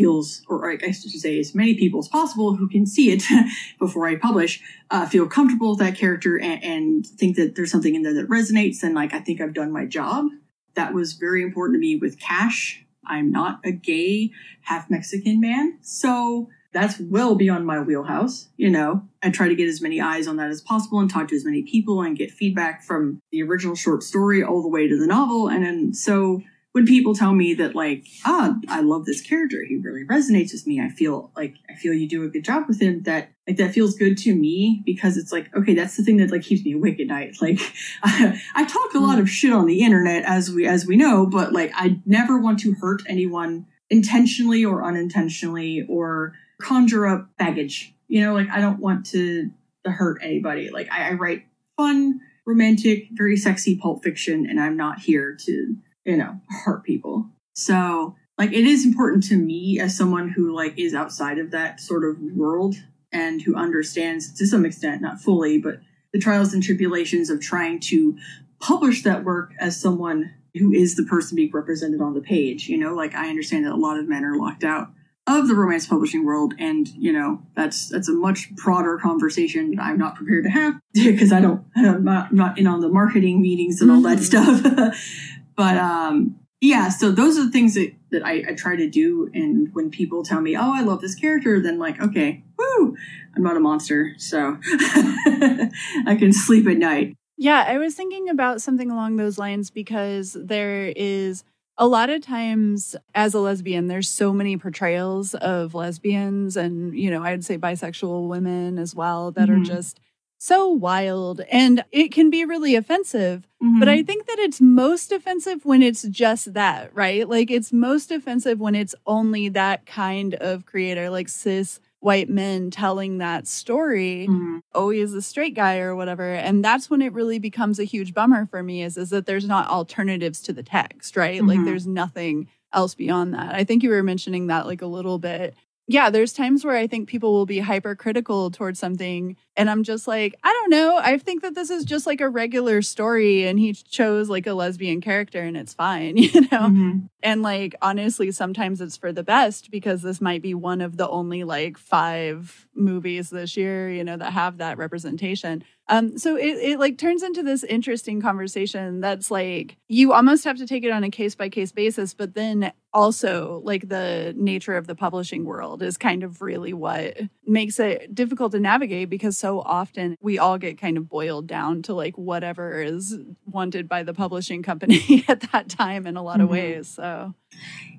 [0.00, 3.22] feels, or I should say, as many people as possible who can see it
[3.78, 7.94] before I publish, uh, feel comfortable with that character and, and think that there's something
[7.94, 10.26] in there that resonates, then like I think I've done my job.
[10.74, 12.84] That was very important to me with Cash.
[13.06, 14.30] I'm not a gay,
[14.62, 15.78] half Mexican man.
[15.82, 18.48] So that's well beyond my wheelhouse.
[18.56, 21.28] You know, I try to get as many eyes on that as possible and talk
[21.28, 24.88] to as many people and get feedback from the original short story all the way
[24.88, 25.48] to the novel.
[25.48, 26.42] And then so
[26.72, 30.66] when people tell me that like, ah, I love this character, he really resonates with
[30.66, 30.80] me.
[30.80, 33.02] I feel like I feel you do a good job with him.
[33.02, 36.30] That like that feels good to me because it's like, okay, that's the thing that
[36.30, 37.36] like keeps me awake at night.
[37.40, 37.58] Like
[38.02, 41.52] I, talk a lot of shit on the internet as we as we know, but
[41.52, 47.94] like I never want to hurt anyone intentionally or unintentionally or conjure up baggage.
[48.06, 49.50] You know, like I don't want to,
[49.84, 50.70] to hurt anybody.
[50.70, 51.46] Like I, I write
[51.76, 57.26] fun, romantic, very sexy pulp fiction, and I'm not here to you know, hurt people.
[57.54, 61.80] So, like, it is important to me as someone who, like, is outside of that
[61.80, 62.76] sort of world
[63.12, 65.80] and who understands to some extent, not fully, but
[66.12, 68.16] the trials and tribulations of trying to
[68.60, 72.68] publish that work as someone who is the person being represented on the page.
[72.68, 74.88] You know, like, I understand that a lot of men are locked out
[75.26, 79.82] of the romance publishing world and you know that's that's a much broader conversation that
[79.82, 82.88] i'm not prepared to have because i don't i'm not, I'm not in on the
[82.88, 84.56] marketing meetings and all that mm-hmm.
[84.56, 84.96] stuff
[85.56, 89.30] but um yeah so those are the things that that I, I, try to do
[89.32, 92.96] and when people tell me oh i love this character then like okay woo
[93.34, 98.60] i'm not a monster so i can sleep at night yeah i was thinking about
[98.60, 101.44] something along those lines because there is
[101.78, 107.10] a lot of times as a lesbian, there's so many portrayals of lesbians and, you
[107.10, 109.56] know, I'd say bisexual women as well that Mhm.
[109.56, 109.98] are just
[110.42, 113.46] so wild and it can be really offensive.
[113.60, 113.92] But Mhm.
[113.98, 117.28] I think that it's most offensive when it's just that, right?
[117.28, 122.70] Like it's most offensive when it's only that kind of creator, like cis white men
[122.70, 124.60] telling that story Mhm.
[124.74, 128.14] oh he's a straight guy or whatever and that's when it really becomes a huge
[128.14, 131.66] bummer for me is is that there's not alternatives to the text right like Mhm.
[131.66, 135.54] there's nothing else beyond that i think you were mentioning that like a little bit
[135.86, 140.06] yeah there's times where i think people will be hypercritical towards something and i'm just
[140.06, 143.58] like i don't know i think that this is just like a regular story and
[143.58, 147.08] he chose like a lesbian character and it's fine you know Mhm.
[147.22, 151.08] and like honestly, sometimes it's for the best because this might be one of the
[151.08, 155.62] only like five movies this year, you know, that have that representation.
[155.90, 160.56] Um, so it, it like turns into this interesting conversation that's like you almost have
[160.58, 164.76] to take it on a case by case basis, but then also like the nature
[164.76, 169.36] of the publishing world is kind of really what makes it difficult to navigate because
[169.36, 174.02] so often we all get kind of boiled down to like whatever is wanted by
[174.04, 176.52] the publishing company at that time in a lot of Mhm.
[176.52, 176.88] ways.
[176.88, 177.34] So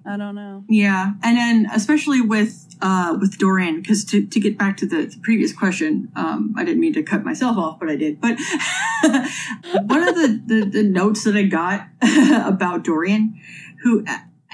[0.05, 0.63] I don't know.
[0.67, 5.05] Yeah, and then especially with uh, with Dorian, because to, to get back to the,
[5.05, 8.19] the previous question, um, I didn't mean to cut myself off, but I did.
[8.19, 8.37] But
[9.03, 11.87] one of the, the the notes that I got
[12.47, 13.39] about Dorian,
[13.83, 14.03] who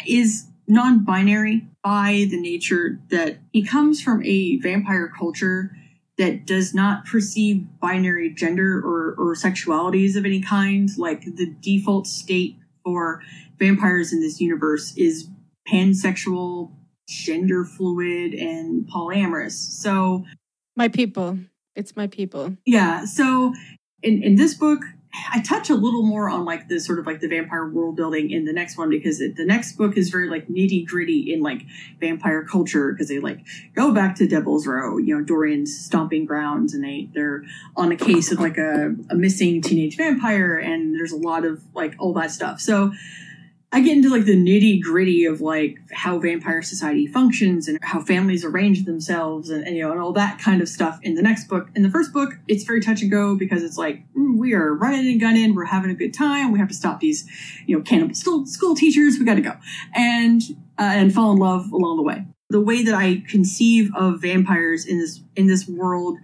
[0.05, 5.71] is non-binary by the nature that he comes from a vampire culture
[6.17, 10.89] that does not perceive binary gender or, or sexualities of any kind.
[10.97, 13.21] Like the default state for
[13.59, 15.29] vampires in this universe is
[15.71, 16.71] pansexual,
[17.07, 19.51] gender fluid, and polyamorous.
[19.53, 20.25] So
[20.75, 21.37] My people.
[21.75, 22.57] It's my people.
[22.65, 23.53] yeah, so
[24.01, 24.79] in in this book,
[25.31, 28.31] I touch a little more on like the sort of like the vampire world building
[28.31, 31.41] in the next one because it, the next book is very like nitty gritty in
[31.41, 31.61] like
[31.99, 33.45] vampire culture because they like
[33.75, 37.43] go back to Devil's Row, you know, Dorian's stomping grounds, and they they're
[37.75, 41.61] on a case of like a, a missing teenage vampire, and there's a lot of
[41.75, 42.59] like all that stuff.
[42.59, 42.91] So
[43.71, 48.01] I get into like the nitty gritty of like how vampire society functions and how
[48.01, 51.21] families arrange themselves and, and you know and all that kind of stuff in the
[51.21, 51.67] next book.
[51.75, 54.73] In the first book, it's very touch and go because it's like mm, we are
[54.73, 57.27] running and gunning, we're having a good time, we have to stop these
[57.65, 59.53] you know cannibal school, school teachers, we got to go
[59.93, 60.41] and
[60.79, 62.25] uh, and fall in love along the way.
[62.49, 66.17] The way that I conceive of vampires in this in this world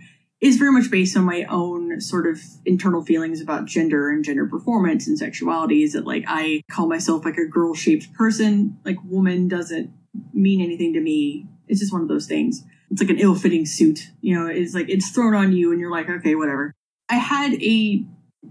[0.43, 4.45] is very much based on my own sort of internal feelings about gender and gender
[4.45, 8.77] performance and sexuality is that like I call myself like a girl shaped person.
[8.83, 9.93] Like woman doesn't
[10.33, 11.47] mean anything to me.
[11.69, 12.61] It's just one of those things.
[12.91, 14.11] It's like an ill fitting suit.
[14.19, 16.73] You know, it's like it's thrown on you and you're like, okay, whatever.
[17.07, 18.05] I had a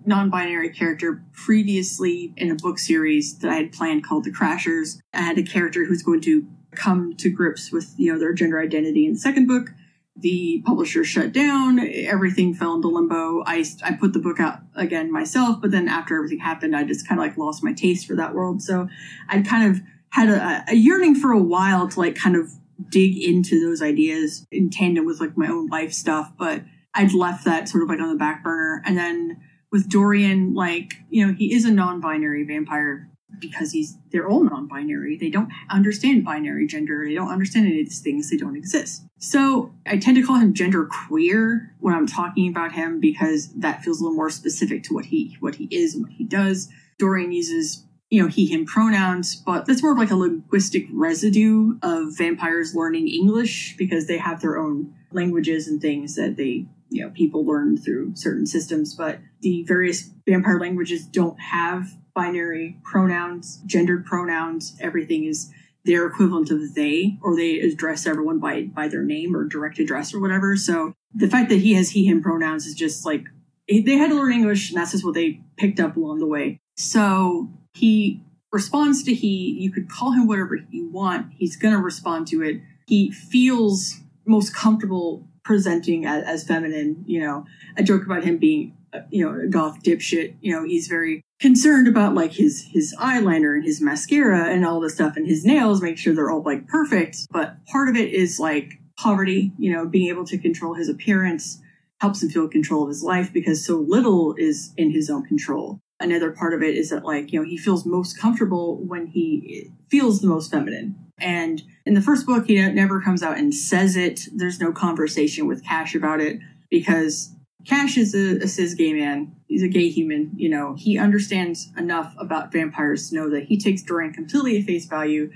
[0.07, 4.99] non binary character previously in a book series that I had planned called The Crashers.
[5.12, 8.59] I had a character who's going to come to grips with, you know, their gender
[8.59, 9.74] identity in the second book
[10.17, 13.43] the publisher shut down everything fell into limbo.
[13.47, 17.09] I i put the book out again myself but then after everything happened i just
[17.09, 18.63] kind of like lost my taste for that world.
[18.63, 18.89] So
[19.29, 22.51] i kind of had a, a yearning for a while to like kind of
[22.91, 26.63] dig into those ideas in tandem with like my own life stuff but
[26.95, 28.83] i'd left that sort of like on the back burner.
[28.85, 29.41] And then
[29.71, 33.09] with dorian like you know he is a non-binary vampire
[33.43, 35.18] because he's they're all non-binary.
[35.18, 37.05] They don't understand binary gender.
[37.07, 38.30] They don't understand any of these things.
[38.30, 39.05] They don't exist.
[39.18, 43.82] So i tend to call him gender queer when i'm talking about him because that
[43.82, 46.70] feels a little more specific to what he what he is and what he does.
[46.99, 51.78] Dorian uses you know he him pronouns but that's more of like a linguistic residue
[51.82, 57.03] of vampires learning english because they have their own languages and things that they you
[57.03, 58.95] know people learn through certain systems.
[58.95, 64.77] But the various vampire languages don't have binary pronouns, gendered pronouns.
[64.81, 65.51] Everything is
[65.85, 70.15] their equivalent of they, or they address everyone by by their name or direct address
[70.15, 70.57] or whatever.
[70.57, 73.25] So the fact that he has he him pronouns is just like
[73.69, 76.27] eh, they had to learn English, and that's just what they picked up along the
[76.27, 76.61] way.
[76.77, 79.57] So he responds to he.
[79.59, 81.33] You could call him whatever you want.
[81.37, 82.61] He's gonna respond to it.
[82.87, 87.05] He feels most comfortable presenting as, as feminine.
[87.07, 87.45] You know,
[87.77, 88.77] a joke about him being
[89.11, 90.36] you know, a goth dipshit.
[90.40, 94.80] You know, he's very concerned about like his his eyeliner and his mascara and all
[94.80, 97.18] this stuff and his nails, make sure they're all like perfect.
[97.30, 101.61] But part of it is like poverty, you know, being able to control his appearance
[102.01, 105.78] helps him feel control of his life because so little is in his own control.
[106.01, 109.70] Another part of it is that like, you know, he feels most comfortable when he
[109.88, 110.97] feels the most feminine.
[111.20, 114.22] And in the first book, he never comes out and says it.
[114.34, 116.40] There's no conversation with Cash about it
[116.70, 117.32] because
[117.67, 119.37] Cash is a, a cis gay man.
[119.47, 123.59] he's a gay human, you know, he understands enough about vampires to know that he
[123.59, 125.31] takes Dorian completely at face value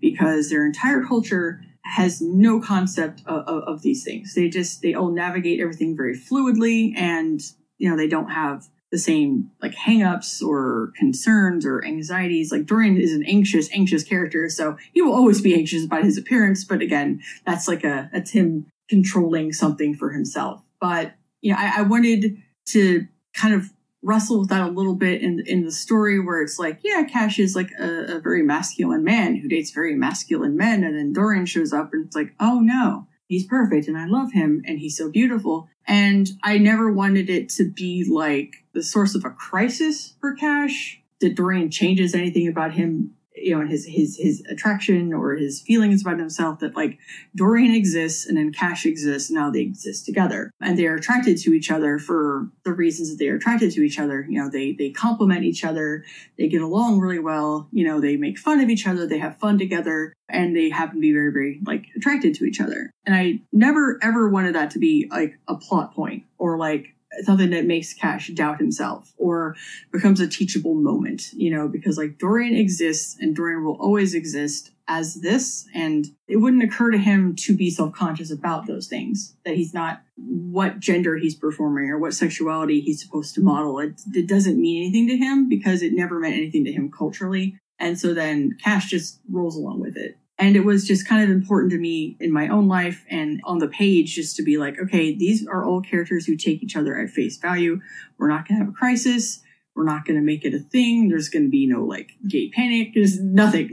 [0.00, 4.34] because their entire culture has no concept of, of, of, these things.
[4.34, 7.40] They just they all navigate everything very fluidly, and
[7.78, 12.52] you know they don't have the same like hangups or concerns or anxieties.
[12.52, 16.16] Like Dorian is an anxious, anxious character, so he will always be anxious about his
[16.16, 16.64] appearance.
[16.64, 20.62] But again, that's like a that's him controlling something for himself.
[20.80, 23.70] But you know, I, I wanted to kind of
[24.02, 27.38] wrestle with that a little bit in in the story where it's like, yeah, Cash
[27.38, 31.46] is like a, a, very masculine man who dates very masculine men, and then Dorian
[31.46, 34.96] shows up and it's like, oh no, he's perfect and I love him and he's
[34.96, 35.68] so beautiful.
[35.86, 41.00] And I never wanted it to be like the source of a crisis for Cash.
[41.20, 46.02] That Dorian changes anything about him you know, his his his attraction or his feelings
[46.02, 46.98] about himself that like
[47.34, 49.30] Dorian exists and then Cash exists.
[49.30, 53.18] Now they exist together, and they are attracted to each other for the reasons that
[53.18, 54.26] they are attracted to each other.
[54.28, 56.04] You know, they they complement each other.
[56.38, 57.68] They get along really well.
[57.72, 59.06] You know, they make fun of each other.
[59.06, 62.60] They have fun together, and they happen to be very very like attracted to each
[62.60, 62.90] other.
[63.04, 67.50] And I never ever wanted that to be like a plot point or like something
[67.50, 69.56] that makes Cash doubt himself or
[69.92, 74.70] becomes a teachable moment, you know, because like Dorian exists and Dorian will always exist
[74.88, 75.66] as this.
[75.74, 79.74] And it wouldn't occur to him to be self conscious about those things, that he's
[79.74, 83.78] not what gender he's performing or what sexuality he's supposed to model.
[83.78, 87.58] It, it doesn't mean anything to him because it never meant anything to him culturally.
[87.78, 90.16] And so then Cash just rolls along with it.
[90.38, 93.58] And it was just kind of important to me in my own life and on
[93.58, 96.98] the page just to be like, okay, these are all characters who take each other
[96.98, 97.80] at face value.
[98.18, 99.42] We're not going to have a crisis.
[99.74, 101.08] We're not going to make it a thing.
[101.08, 102.92] There's going to be no like gay panic.
[102.94, 103.70] There's nothing,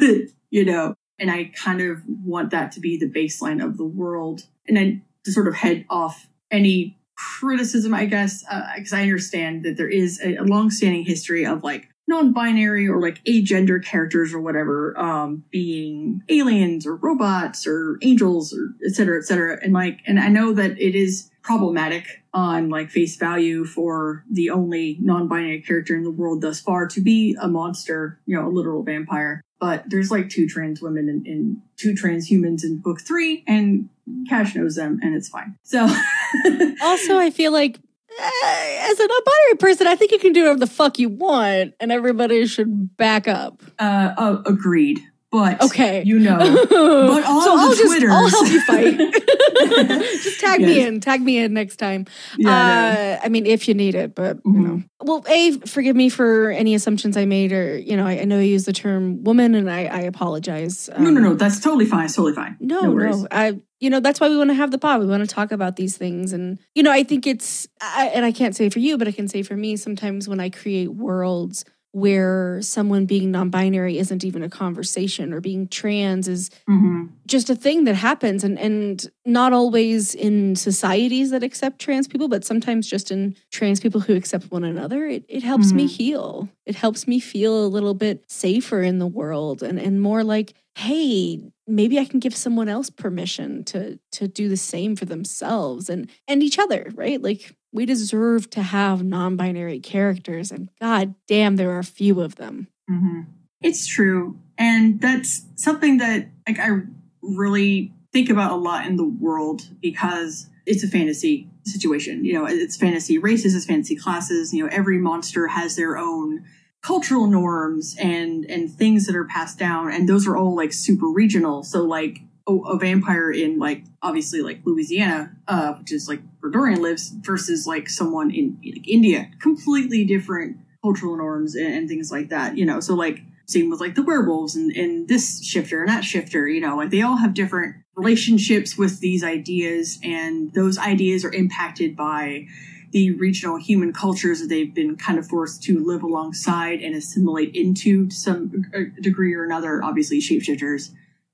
[0.50, 0.94] you know?
[1.18, 4.42] And I kind of want that to be the baseline of the world.
[4.66, 8.42] And then to sort of head off any criticism, I guess,
[8.74, 13.00] because uh, I understand that there is a, a long-standing history of like non-binary or
[13.00, 19.16] like agender characters or whatever um being aliens or robots or angels or et cetera
[19.18, 19.58] et cetera.
[19.62, 24.50] And like and i know that it is problematic on like face value for the
[24.50, 28.50] only non-binary character in the world thus far to be a monster you know a
[28.50, 29.40] literal vampire.
[29.58, 33.88] But there's like two trans women and, and two trans humans in book three and
[34.28, 35.56] cash knows them and it's fine.
[35.62, 35.82] So
[36.82, 37.78] also i feel like
[38.18, 41.92] as a non-binary person, I think you can do whatever the fuck you want, and
[41.92, 43.62] everybody should back up.
[43.78, 45.00] Uh, uh agreed.
[45.32, 46.38] But okay, you know,
[46.70, 48.98] but all so I'll just I'll help you fight.
[50.22, 50.68] just tag yes.
[50.68, 52.06] me in, tag me in next time.
[52.36, 54.54] Yeah, uh, I mean, if you need it, but mm-hmm.
[54.54, 54.82] you know.
[55.02, 58.38] Well, a forgive me for any assumptions I made, or you know, I, I know
[58.38, 60.90] I use the term woman, and I, I apologize.
[60.92, 62.06] Um, no, no, no, um, that's totally fine.
[62.06, 62.56] It's totally fine.
[62.58, 65.06] No, no, no I you know that's why we want to have the pod we
[65.06, 68.30] want to talk about these things and you know i think it's I, and i
[68.30, 71.64] can't say for you but i can say for me sometimes when i create worlds
[71.92, 77.06] where someone being non-binary isn't even a conversation or being trans is mm-hmm.
[77.26, 82.28] just a thing that happens and and not always in societies that accept trans people
[82.28, 85.78] but sometimes just in trans people who accept one another it, it helps mm-hmm.
[85.78, 90.00] me heal it helps me feel a little bit safer in the world and and
[90.00, 94.96] more like hey maybe i can give someone else permission to to do the same
[94.96, 100.50] for themselves and and each other right like we deserve to have non binary characters,
[100.50, 102.68] and god damn, there are few of them.
[102.90, 103.20] Mm-hmm.
[103.60, 104.38] It's true.
[104.58, 106.80] And that's something that like I
[107.22, 112.24] really think about a lot in the world because it's a fantasy situation.
[112.24, 114.52] You know, it's fantasy races, it's fantasy classes.
[114.52, 116.44] You know, every monster has their own
[116.82, 121.06] cultural norms and and things that are passed down, and those are all like super
[121.06, 121.62] regional.
[121.62, 126.82] So like a, vampire in like obviously like Louisiana, uh, which is like where Dorian
[126.82, 132.30] lives, versus like someone in like India, completely different cultural norms and, and, things like
[132.30, 132.56] that.
[132.56, 136.04] You know, so like same with like the werewolves and, and this shifter and that
[136.04, 136.48] shifter.
[136.48, 141.32] You know, like they all have different relationships with these ideas, and those ideas are
[141.32, 142.46] impacted by
[142.90, 147.54] the regional human cultures that they've been kind of forced to live alongside and assimilate
[147.54, 148.64] into to some
[149.00, 149.82] degree or another.
[149.82, 150.90] Obviously, shapeshifters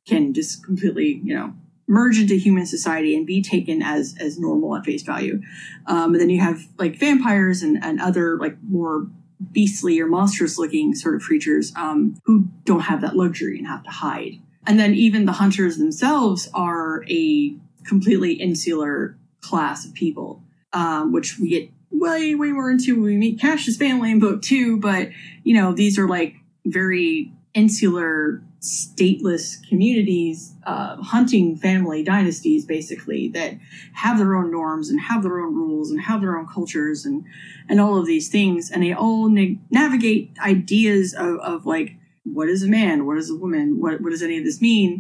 [0.07, 1.55] can just completely, you know,
[1.89, 5.41] merge into human society and be taken as as normal at face value.
[5.87, 9.07] Um, and then you have like vampires and, and other like more
[9.53, 13.85] beastly or monstrous looking sort of creatures um, who don't have that luxury and have
[13.85, 14.41] to hide.
[14.67, 20.43] And then even the hunters themselves are a completely insular class of people,
[20.77, 24.43] um, which we get way, way more into when we meet Cash's family in book
[24.43, 24.79] two.
[24.79, 25.09] But,
[25.43, 26.35] you know, these are like
[26.67, 33.53] very insular stateless communities, uh, hunting family dynasties, basically that
[33.93, 37.25] have their own norms and have their own rules and have their own cultures and
[37.69, 42.49] and all of these things, and they all na- navigate ideas of, of like what
[42.49, 44.91] is a man, what is a woman, what what does any of this mean,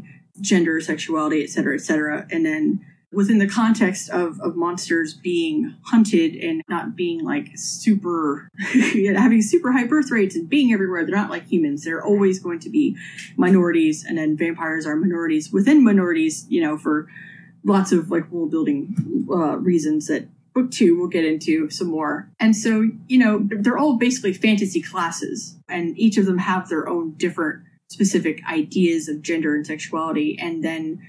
[0.40, 2.84] gender, sexuality, et cetera, et cetera, and then
[3.16, 9.72] within the context of, of monsters being hunted and not being like super having super
[9.72, 11.04] high birth rates and being everywhere.
[11.06, 11.82] They're not like humans.
[11.82, 12.94] They're always going to be
[13.38, 17.08] minorities and then vampires are minorities within minorities you know for
[17.64, 22.28] lots of like world building uh, reasons that book two we'll get into some more.
[22.38, 26.86] And so you know they're all basically fantasy classes and each of them have their
[26.86, 30.36] own different specific ideas of gender and sexuality.
[30.38, 31.00] And then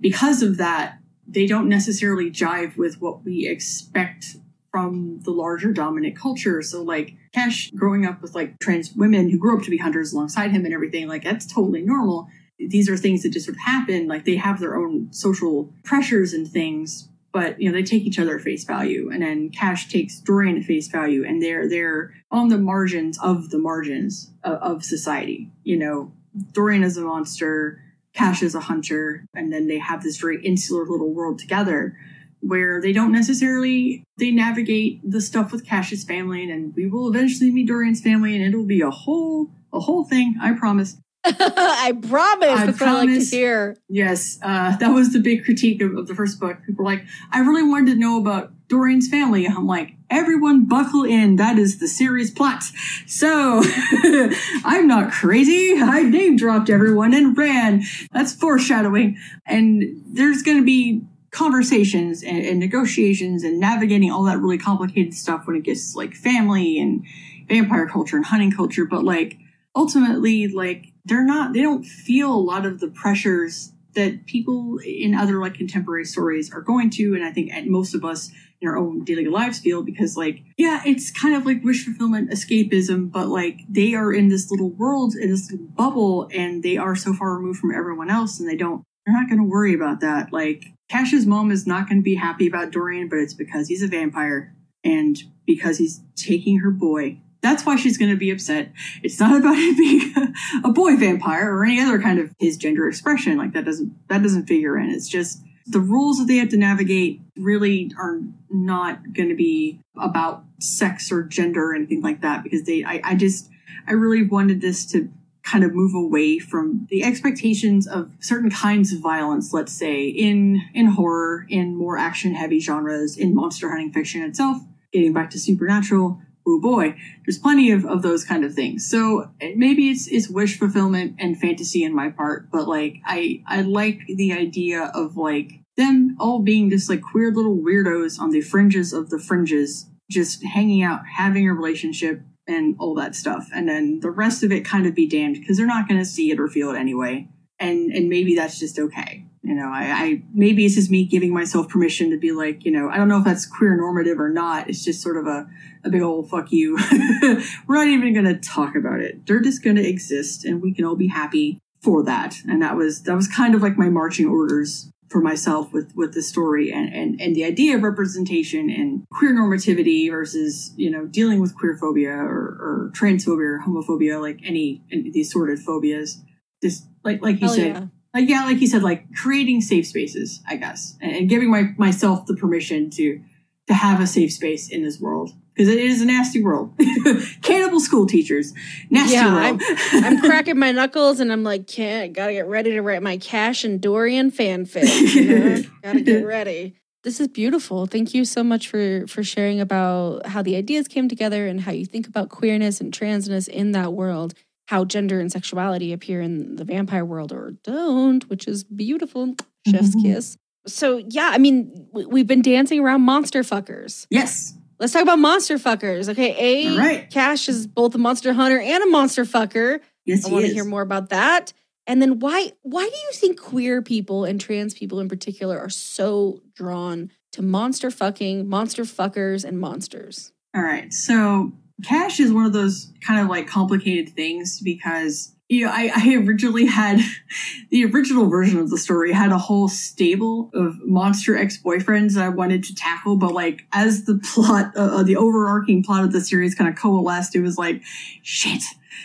[0.00, 0.97] because of that
[1.28, 4.36] they don't necessarily jive with what we expect
[4.70, 6.62] from the larger dominant culture.
[6.62, 10.12] So like Cash growing up with like trans women who grew up to be hunters
[10.12, 12.28] alongside him and everything, like that's totally normal.
[12.58, 14.08] These are things that just sort of happen.
[14.08, 18.18] Like they have their own social pressures and things, but you know, they take each
[18.18, 19.10] other at face value.
[19.12, 23.50] And then Cash takes Dorian at face value and they're they're on the margins of
[23.50, 25.50] the margins of, of society.
[25.62, 26.12] You know,
[26.52, 27.82] Dorian is a monster
[28.18, 31.96] Cash is a hunter, and then they have this very insular little world together
[32.40, 37.08] where they don't necessarily they navigate the stuff with Cash's family, and, and we will
[37.08, 40.34] eventually meet Dorian's family, and it'll be a whole a whole thing.
[40.42, 40.96] I promise.
[41.24, 42.48] I promise.
[42.48, 43.18] I That's promise.
[43.18, 43.76] like to hear.
[43.88, 46.58] Yes, uh, that was the big critique of, of the first book.
[46.66, 49.46] People were like, I really wanted to know about Dorian's family.
[49.46, 51.36] I'm like, everyone buckle in.
[51.36, 52.64] That is the series plot.
[53.06, 53.62] So
[54.64, 55.74] I'm not crazy.
[55.80, 57.82] I name dropped everyone and ran.
[58.12, 59.18] That's foreshadowing.
[59.46, 65.14] And there's going to be conversations and, and negotiations and navigating all that really complicated
[65.14, 67.04] stuff when it gets like family and
[67.48, 68.86] vampire culture and hunting culture.
[68.86, 69.38] But like
[69.76, 75.12] ultimately, like they're not, they don't feel a lot of the pressures that people in
[75.12, 77.14] other like contemporary stories are going to.
[77.14, 78.30] And I think most of us
[78.60, 82.28] in our own daily lives feel because like yeah it's kind of like wish fulfillment
[82.28, 86.76] escapism but like they are in this little world in this little bubble and they
[86.76, 89.72] are so far removed from everyone else and they don't they're not going to worry
[89.72, 93.32] about that like cash's mom is not going to be happy about dorian but it's
[93.32, 94.52] because he's a vampire
[94.82, 98.72] and because he's taking her boy that's why she's going to be upset.
[99.02, 100.14] It's not about him being
[100.64, 103.38] a boy vampire or any other kind of his gender expression.
[103.38, 104.90] Like that doesn't that doesn't figure in.
[104.90, 108.20] It's just the rules that they have to navigate really are
[108.50, 113.00] not going to be about sex or gender or anything like that because they I,
[113.04, 113.48] I just
[113.86, 115.08] i really wanted this to
[115.44, 120.62] kind of move away from the expectations of certain kinds of violence let's say in
[120.74, 124.62] in horror in more action heavy genres in monster hunting fiction itself
[124.92, 128.88] getting back to supernatural oh boy there's plenty of, of those kind of things.
[128.88, 133.42] So eh, maybe it's it's wish fulfillment and fantasy in my part but like i
[133.46, 138.30] i like the idea of like them all being just like queer little weirdos on
[138.30, 143.50] the fringes of the fringes just hanging out having a relationship and all that stuff.
[143.54, 146.06] And then the rest of it kind of be damned because they're not going to
[146.06, 147.28] see it or feel it anyway.
[147.60, 151.32] And and maybe that's just okay you know I, I maybe it's just me giving
[151.32, 154.28] myself permission to be like you know i don't know if that's queer normative or
[154.28, 154.68] not.
[154.68, 155.48] It's just sort of a,
[155.84, 156.76] a big old fuck you.
[157.66, 159.26] We're not even going to talk about it.
[159.26, 162.36] They're just going to exist and we can all be happy for that.
[162.48, 166.12] And that was that was kind of like my marching orders for myself with with
[166.12, 171.06] the story and, and and the idea of representation and queer normativity versus you know
[171.06, 176.20] dealing with queer phobia or, or transphobia or homophobia like any, any these sorted phobias.
[176.62, 177.86] Just like like you said yeah.
[178.18, 181.74] Like yeah like you said like creating safe spaces i guess and, and giving my
[181.76, 183.20] myself the permission to
[183.66, 186.72] to have a safe space in this world because it is a nasty world
[187.42, 188.52] cannibal school teachers
[188.90, 189.62] nasty yeah, world
[189.92, 193.18] I'm, I'm cracking my knuckles and I'm like, can't, gotta get ready to write my
[193.18, 195.14] Cash and Dorian fanfic.
[195.14, 195.62] You know?
[195.82, 196.74] gotta get ready.
[197.04, 197.86] This is beautiful.
[197.86, 201.72] Thank you so much for for sharing about how the ideas came together and how
[201.72, 204.34] you think about queerness and transness in that world.
[204.68, 209.34] How gender and sexuality appear in the vampire world or don't, which is beautiful.
[209.66, 210.02] Chef's Mhm.
[210.02, 210.36] kiss.
[210.66, 214.06] So yeah, I mean, we- we've been dancing around monster fuckers.
[214.10, 216.08] yes Let's talk about monster fuckers.
[216.08, 217.10] Okay, A right.
[217.10, 219.80] Cash is both a monster hunter and a monster fucker.
[220.04, 221.52] yes I want to hear more about that.
[221.86, 225.70] And then why why do you think queer people and trans people in particular are
[225.70, 230.32] so drawn to monster fucking, monster fuckers, and monsters?
[230.54, 230.92] All right.
[230.92, 231.52] So
[231.84, 236.14] cash is one of those kind of like complicated things because you know, I, I
[236.16, 237.00] originally had
[237.70, 242.28] the original version of the story had a whole stable of monster ex-boyfriends that I
[242.28, 246.54] wanted to tackle, but like as the plot, uh, the overarching plot of the series
[246.54, 247.82] kind of coalesced, it was like,
[248.22, 248.62] shit.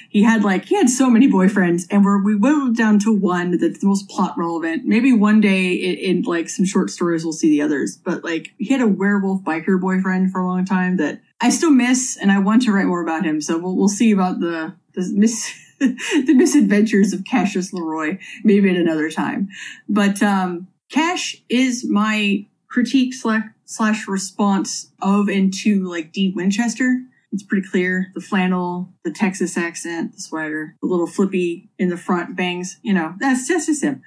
[0.10, 3.58] He had like he had so many boyfriends, and we're we whittled down to one
[3.58, 4.86] that's the most plot relevant.
[4.86, 8.54] Maybe one day in, in like some short stories we'll see the others, but like
[8.60, 12.32] he had a werewolf biker boyfriend for a long time that I still miss, and
[12.32, 13.42] I want to write more about him.
[13.42, 18.78] So we'll we'll see about the the miss the misadventures of Cassius Leroy, maybe at
[18.78, 19.50] another time.
[19.90, 27.02] But um, Cash is my critique slash, slash response of and to like Dean Winchester.
[27.34, 31.98] It's pretty clear the flannel, the Texas accent, the sweater, the little flippy in the
[31.98, 32.80] front bangs.
[32.84, 34.04] You know, that's, that's just him.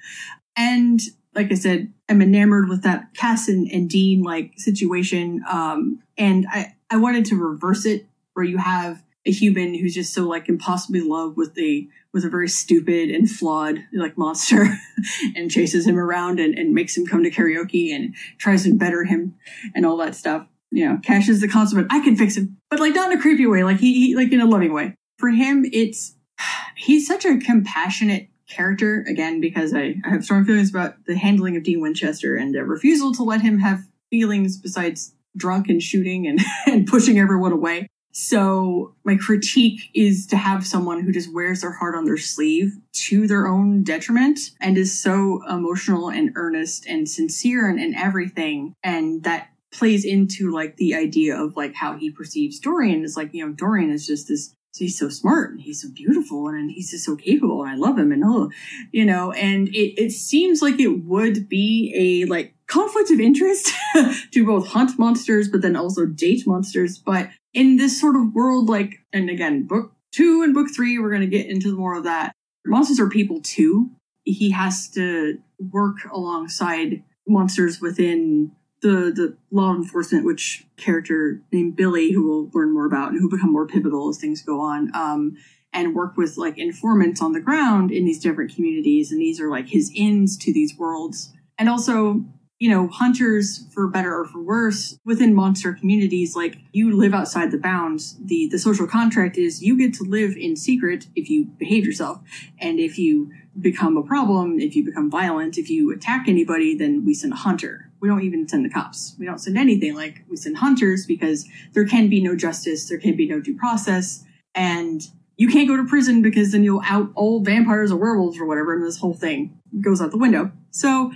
[0.55, 1.01] And
[1.35, 5.43] like I said, I'm enamored with that Cass and, and Dean like situation.
[5.47, 10.13] Um, and I, I wanted to reverse it where you have a human who's just
[10.13, 14.65] so like impossibly loved with a with a very stupid and flawed like monster
[15.35, 19.03] and chases him around and, and makes him come to karaoke and tries to better
[19.03, 19.35] him
[19.75, 20.47] and all that stuff.
[20.71, 21.87] You know, Cash is the consummate.
[21.89, 24.31] I can fix him, but like not in a creepy way, like he, he like
[24.31, 24.95] in a loving way.
[25.17, 26.15] For him, it's
[26.75, 31.57] he's such a compassionate character again because I, I have strong feelings about the handling
[31.57, 36.27] of Dean Winchester and the refusal to let him have feelings besides drunk and shooting
[36.27, 37.87] and, and pushing everyone away.
[38.19, 42.75] So my critique is to have someone who just wears their heart on their sleeve
[42.93, 48.73] to their own detriment and is so emotional and earnest and sincere and, and everything.
[48.81, 53.33] And that plays into like the idea of like how he perceives Dorian is like,
[53.33, 56.91] you know, Dorian is just this he's so smart and he's so beautiful and, he's
[56.91, 58.51] just so capable and I love him and oh,
[58.91, 63.71] you know, and it, it seems like it would be a like conflict of interest
[64.31, 66.97] to both hunt monsters but then also date monsters.
[66.97, 71.09] But in this sort of world, like, and again, book two and book three, we're
[71.09, 72.33] going to get into more of that.
[72.65, 73.91] Monsters are people too.
[74.23, 82.11] He has to work alongside monsters within the the law enforcement, which character named Billy,
[82.11, 85.37] who we'll learn more about and who become more pivotal as things go on, um,
[85.73, 89.11] and work with like informants on the ground in these different communities.
[89.11, 91.33] And these are like his ins to these worlds.
[91.57, 92.23] And also
[92.59, 97.51] you know, hunters, for better or for worse, within monster communities, like you live outside
[97.51, 98.17] the bounds.
[98.23, 102.19] The the social contract is you get to live in secret if you behave yourself,
[102.59, 107.05] and if you become a problem, if you become violent, if you attack anybody, then
[107.05, 107.91] we send a hunter.
[107.99, 109.15] We don't even send the cops.
[109.19, 109.95] We don't send anything.
[109.95, 113.55] Like we send hunters because there can be no justice, there can be no due
[113.55, 114.23] process,
[114.55, 115.01] and
[115.35, 118.73] you can't go to prison because then you'll out all vampires or werewolves or whatever,
[118.73, 120.51] and this whole thing goes out the window.
[120.71, 121.11] So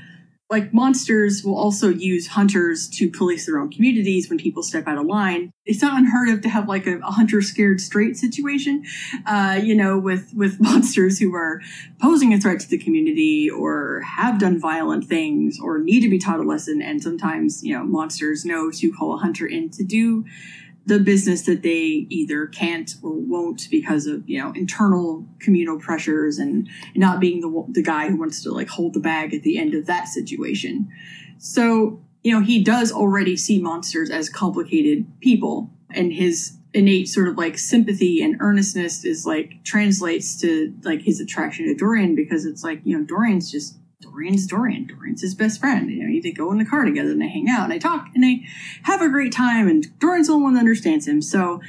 [0.52, 4.98] like monsters will also use hunters to police their own communities when people step out
[4.98, 5.54] of line.
[5.66, 8.84] It's not unheard of to have like a, a hunter scared straight situation,
[9.26, 11.62] uh, you know, with with monsters who are
[12.02, 16.20] posing a threat to the community or have done violent things or need to be
[16.20, 16.82] taught a lesson.
[16.82, 20.26] And sometimes, you know, monsters know to call a hunter in to do
[20.86, 26.40] the business that they either can't or won't because of you know internal communal pressures
[26.40, 29.58] and not being the the guy who wants to like hold the bag at the
[29.58, 30.90] end of that situation.
[31.38, 37.28] So you know he does already see monsters as complicated people, and his innate sort
[37.28, 42.46] of like sympathy and earnestness is like translates to like his attraction to Dorian because
[42.46, 44.88] it's like you know Dorian's just Dorian's Dorian.
[44.88, 45.90] Dorian's his best friend.
[45.90, 48.10] You know, they go in the car together and they hang out and they talk
[48.14, 48.46] and they
[48.84, 49.68] have a great time.
[49.68, 51.22] And Dorian's the only one that understands him.
[51.22, 51.62] So,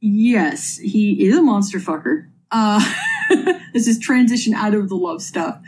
[0.00, 2.28] yes, he is a monster fucker.
[2.50, 2.84] Uh,
[3.72, 5.60] this is transition out of the love stuff.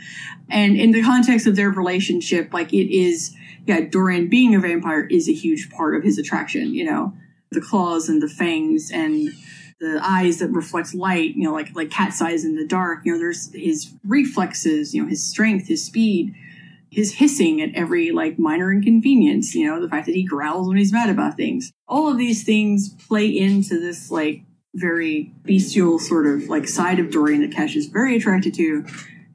[0.49, 3.35] And in the context of their relationship, like it is,
[3.65, 7.13] yeah, Dorian being a vampire is a huge part of his attraction, you know,
[7.51, 9.29] the claws and the fangs and
[9.79, 12.99] the eyes that reflect light, you know, like like cat's eyes in the dark.
[13.03, 16.33] You know, there's his reflexes, you know, his strength, his speed,
[16.89, 19.53] his hissing at every like minor inconvenience.
[19.53, 21.71] You know, the fact that he growls when he's mad about things.
[21.87, 24.41] All of these things play into this like
[24.73, 28.85] very bestial sort of like side of Dorian that Cash is very attracted to.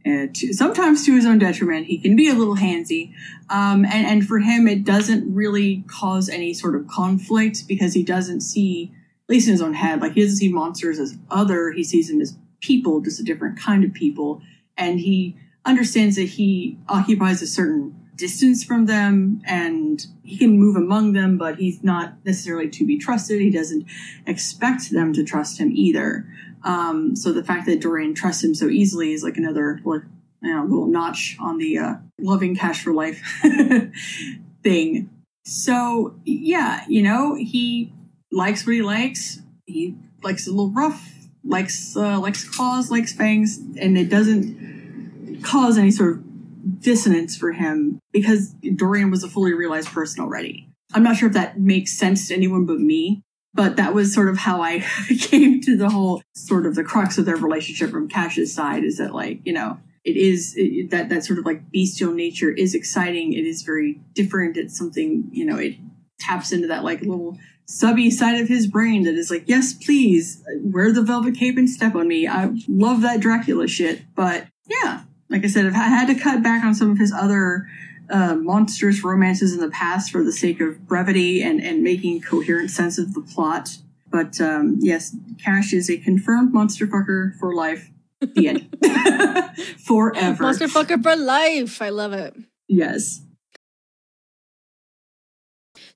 [0.04, 1.86] Uh, to, sometimes to his own detriment.
[1.86, 3.12] He can be a little handsy.
[3.48, 8.02] Um, and, and for him, it doesn't really cause any sort of conflict because he
[8.02, 8.92] doesn't see
[9.28, 10.00] least in his own head.
[10.00, 11.70] Like he doesn't see monsters as other.
[11.72, 14.40] He sees them as people, just a different kind of people.
[14.76, 20.76] And he understands that he occupies a certain distance from them and he can move
[20.76, 23.40] among them, but he's not necessarily to be trusted.
[23.40, 23.84] He doesn't
[24.26, 26.26] expect them to trust him either.
[26.64, 30.02] Um, so the fact that Dorian trusts him so easily is like another like
[30.42, 33.22] you know, little notch on the uh, loving cash for life
[34.62, 35.10] thing.
[35.44, 37.92] So yeah, you know, he
[38.32, 39.40] likes what he likes.
[39.66, 41.08] He likes a little rough.
[41.44, 47.52] likes uh, likes claws, likes fangs, and it doesn't cause any sort of dissonance for
[47.52, 50.68] him because Dorian was a fully realized person already.
[50.94, 53.22] I'm not sure if that makes sense to anyone but me,
[53.54, 54.80] but that was sort of how I
[55.20, 58.98] came to the whole sort of the crux of their relationship from Cash's side is
[58.98, 62.74] that like, you know, it is it, that that sort of like bestial nature is
[62.74, 63.32] exciting.
[63.32, 64.56] It is very different.
[64.56, 65.76] It's something, you know, it
[66.18, 70.42] taps into that like little subby side of his brain that is like, yes, please
[70.60, 72.26] wear the velvet cape and step on me.
[72.26, 74.02] I love that Dracula shit.
[74.14, 77.66] But yeah, like I said, I've had to cut back on some of his other
[78.10, 82.70] uh, monstrous romances in the past for the sake of brevity and, and making coherent
[82.70, 83.78] sense of the plot.
[84.10, 87.90] But um, yes, Cash is a confirmed monster fucker for life.
[88.20, 88.76] The end.
[89.78, 90.44] Forever.
[90.44, 91.80] Monster fucker for life.
[91.80, 92.36] I love it.
[92.68, 93.22] Yes.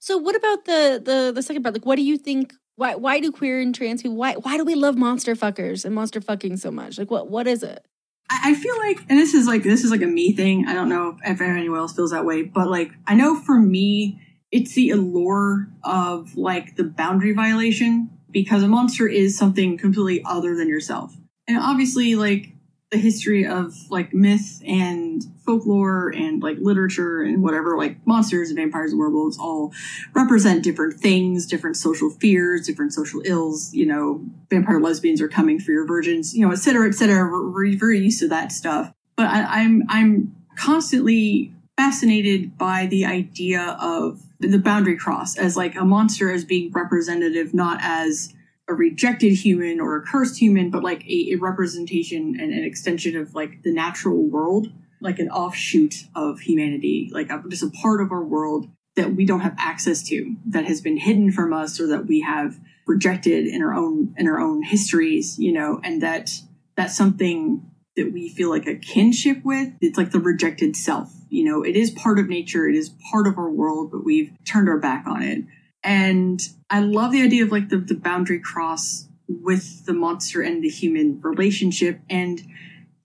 [0.06, 1.74] So what about the the the second part?
[1.74, 4.64] Like what do you think why why do queer and trans people why why do
[4.64, 6.96] we love monster fuckers and monster fucking so much?
[6.96, 7.84] Like what what is it?
[8.30, 10.66] I feel like, and this is like this is like a me thing.
[10.68, 14.20] I don't know if anyone else feels that way, but like I know for me,
[14.52, 20.54] it's the allure of like the boundary violation because a monster is something completely other
[20.54, 21.16] than yourself,
[21.48, 22.52] and obviously, like
[22.90, 28.58] the history of like myth and folklore and like literature and whatever like monsters and
[28.58, 29.72] vampires and werewolves all
[30.14, 35.58] represent different things different social fears different social ills you know vampire lesbians are coming
[35.58, 37.28] for your virgins you know et cetera et cetera.
[37.28, 38.92] We're, very used to that stuff.
[39.16, 45.74] But I, i'm i'm constantly fascinated by the idea of the boundary cross as like
[45.74, 48.32] a monster as being representative not as
[48.68, 53.16] a rejected human or a cursed human, but like a, a representation and an extension
[53.16, 54.68] of like the natural world,
[55.00, 59.24] like an offshoot of humanity, like a, just a part of our world that we
[59.26, 63.46] don't have access to, that has been hidden from us or that we have rejected
[63.46, 66.30] in our own in our own histories, you know, and that
[66.76, 69.72] that's something that we feel like a kinship with.
[69.80, 71.12] It's like the rejected self.
[71.28, 74.32] You know, it is part of nature, it is part of our world, but we've
[74.44, 75.44] turned our back on it.
[75.86, 80.62] And I love the idea of like the, the boundary cross with the monster and
[80.62, 82.42] the human relationship and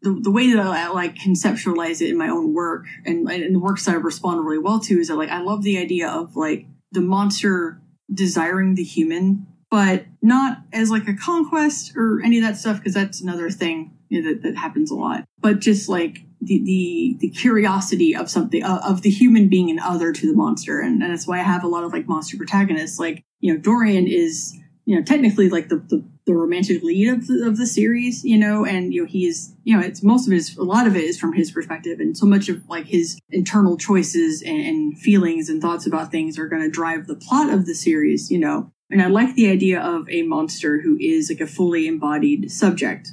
[0.01, 3.59] the, the way that I, like conceptualize it in my own work and, and the
[3.59, 6.35] works that I respond really well to is that like I love the idea of
[6.35, 7.79] like the monster
[8.11, 12.95] desiring the human, but not as like a conquest or any of that stuff because
[12.95, 15.23] that's another thing you know, that, that happens a lot.
[15.39, 19.79] But just like the the the curiosity of something uh, of the human being and
[19.79, 20.79] other to the monster.
[20.79, 22.99] And, and that's why i have a lot of like monster protagonists.
[22.99, 27.27] Like you know dorian is you know technically like the the, the romantic lead of
[27.27, 30.33] the, of the series you know and you know he's you know it's most of
[30.33, 31.99] it is a lot of it is from his perspective.
[31.99, 36.39] And so much of like his internal choices and, and feelings and thoughts about things
[36.39, 38.71] are going to drive the plot of the series you know.
[38.89, 43.09] And i like the idea of a monster who is like a fully embodied subject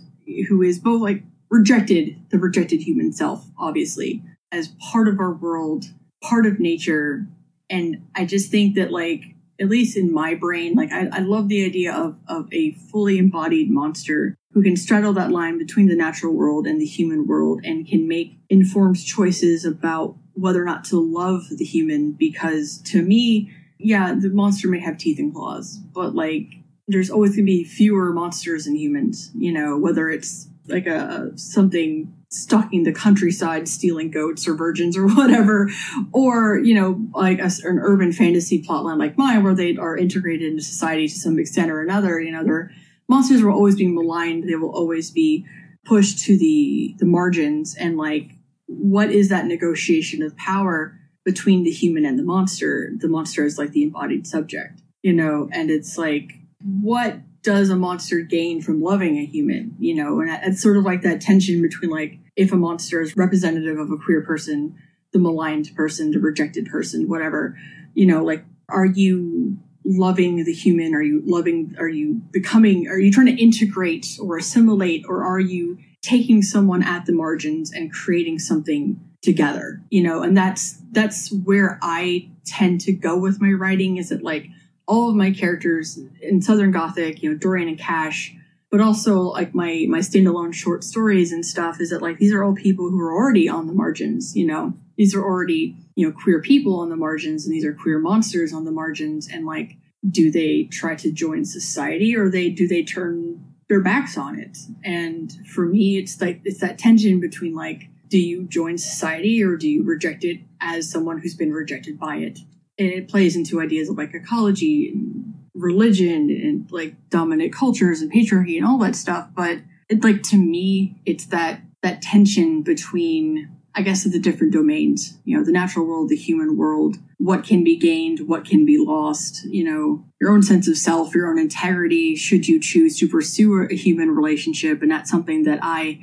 [0.48, 4.22] who is both like rejected the rejected human self, obviously,
[4.52, 5.86] as part of our world,
[6.22, 7.26] part of nature.
[7.70, 9.22] And I just think that, like,
[9.60, 13.18] at least in my brain, like, I, I love the idea of, of a fully
[13.18, 17.60] embodied monster who can straddle that line between the natural world and the human world
[17.64, 22.12] and can make informed choices about whether or not to love the human.
[22.12, 26.54] Because to me, yeah, the monster may have teeth and claws, but like,
[26.86, 31.30] there's always going to be fewer monsters than humans, you know, whether it's like a
[31.36, 35.70] something stalking the countryside stealing goats or virgins or whatever.
[36.12, 40.50] Or you know like a, an urban fantasy plotline like mine where they are integrated
[40.50, 42.70] into society to some extent or another you know their
[43.08, 44.48] monsters will always be maligned.
[44.48, 45.46] They will always be
[45.84, 47.74] pushed to the the margins.
[47.74, 48.32] And like
[48.66, 52.90] what is that negotiation of power between the human and the monster?
[52.98, 55.48] The monster is like the embodied subject you know?
[55.52, 59.76] And it's like what does a monster gain from loving a human?
[59.78, 63.16] You know, and it's sort of like that tension between like if a monster is
[63.16, 64.76] representative of a queer person,
[65.12, 67.56] the maligned person, the rejected person, whatever,
[67.94, 70.94] you know, like are you loving the human?
[70.94, 75.40] Are you loving, are you becoming, are you trying to integrate or assimilate, or are
[75.40, 79.80] you taking someone at the margins and creating something together?
[79.90, 84.22] You know, and that's, that's where I tend to go with my writing is it
[84.22, 84.48] like,
[84.88, 88.34] all of my characters in Southern Gothic, you know, Dorian and Cash,
[88.70, 92.42] but also like my my standalone short stories and stuff is that like these are
[92.42, 94.72] all people who are already on the margins, you know.
[94.96, 98.52] These are already, you know, queer people on the margins and these are queer monsters
[98.52, 99.76] on the margins and like
[100.08, 104.56] do they try to join society or they do they turn their backs on it?
[104.82, 109.56] And for me it's like it's that tension between like do you join society or
[109.56, 112.38] do you reject it as someone who's been rejected by it?
[112.78, 118.56] It plays into ideas of like ecology and religion and like dominant cultures and patriarchy
[118.56, 119.28] and all that stuff.
[119.34, 125.18] But it, like to me, it's that that tension between I guess the different domains,
[125.24, 128.76] you know, the natural world, the human world, what can be gained, what can be
[128.76, 133.08] lost, you know, your own sense of self, your own integrity, should you choose to
[133.08, 134.82] pursue a human relationship.
[134.82, 136.00] And that's something that I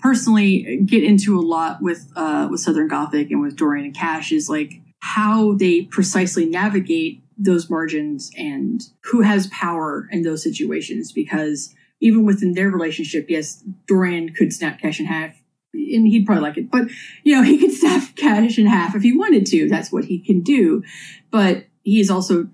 [0.00, 4.32] personally get into a lot with uh, with Southern Gothic and with Dorian and Cash
[4.32, 11.12] is like how they precisely navigate those margins and who has power in those situations
[11.12, 15.34] because even within their relationship, yes, Dorian could snap Cash in half
[15.72, 16.88] and he'd probably like it, but
[17.22, 19.68] you know, he could snap Cash in half if he wanted to.
[19.68, 20.82] That's what he can do.
[21.30, 22.48] But he is also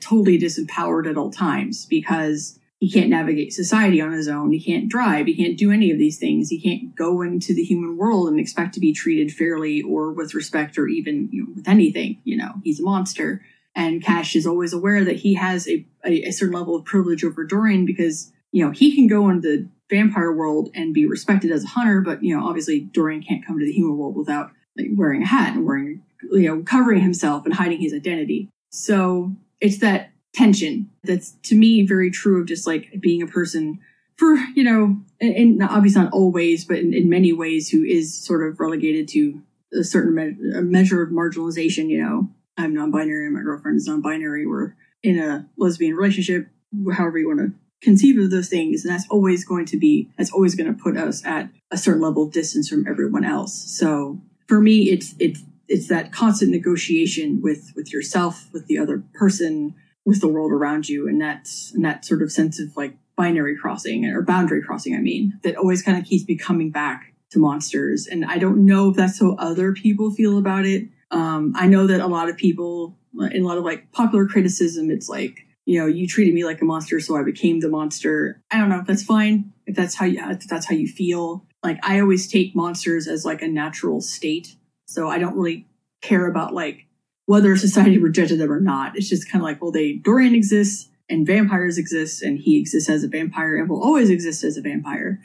[0.00, 4.52] totally disempowered at all times because he can't navigate society on his own.
[4.52, 5.26] He can't drive.
[5.26, 6.48] He can't do any of these things.
[6.48, 10.34] He can't go into the human world and expect to be treated fairly or with
[10.34, 12.22] respect or even you know, with anything.
[12.24, 13.44] You know, he's a monster.
[13.74, 17.22] And Cash is always aware that he has a, a, a certain level of privilege
[17.22, 21.50] over Dorian because, you know, he can go into the vampire world and be respected
[21.50, 24.52] as a hunter, but, you know, obviously Dorian can't come to the human world without
[24.76, 26.02] like, wearing a hat and wearing,
[26.32, 28.48] you know, covering himself and hiding his identity.
[28.70, 33.80] So it's that tension that's to me very true of just like being a person
[34.16, 38.46] for you know and, obviously not always but in, in, many ways who is sort
[38.46, 39.42] of relegated to
[39.78, 42.28] a certain me- a measure of marginalization you know?
[42.56, 44.46] I'm non-binary my girlfriend is non-binary.
[44.46, 46.48] We're in a lesbian relationship
[46.92, 47.52] however you want to
[47.82, 50.96] conceive of those things and that's always going to be that's always going to put
[50.96, 53.54] us at a certain level of distance from everyone else.
[53.54, 59.02] So for me it's it's it's that constant negotiation with with yourself with the other
[59.14, 59.74] person
[60.04, 63.56] with the world around you and that and that sort of sense of like binary
[63.56, 67.38] crossing or boundary crossing i mean that always kind of keeps me coming back to
[67.38, 68.06] monsters.
[68.06, 70.88] And i don't know if that's how other people feel about it.
[71.10, 72.96] Um, i know that a lot of people
[73.30, 76.62] in a lot of like popular criticism it's like you know you treated me like
[76.62, 78.42] a monster so i became the monster.
[78.50, 81.46] I don't know if that's fine if that's how you if that's how you feel.
[81.62, 84.56] Like i always take monsters as like a natural state
[84.86, 85.68] so i don't really
[86.00, 86.86] care about like
[87.30, 88.96] whether society rejected them or not.
[88.96, 92.90] It's just kind of like, well, they Dorian exists and vampires exist, and he exists
[92.90, 95.20] as a vampire and will always exist as a vampire.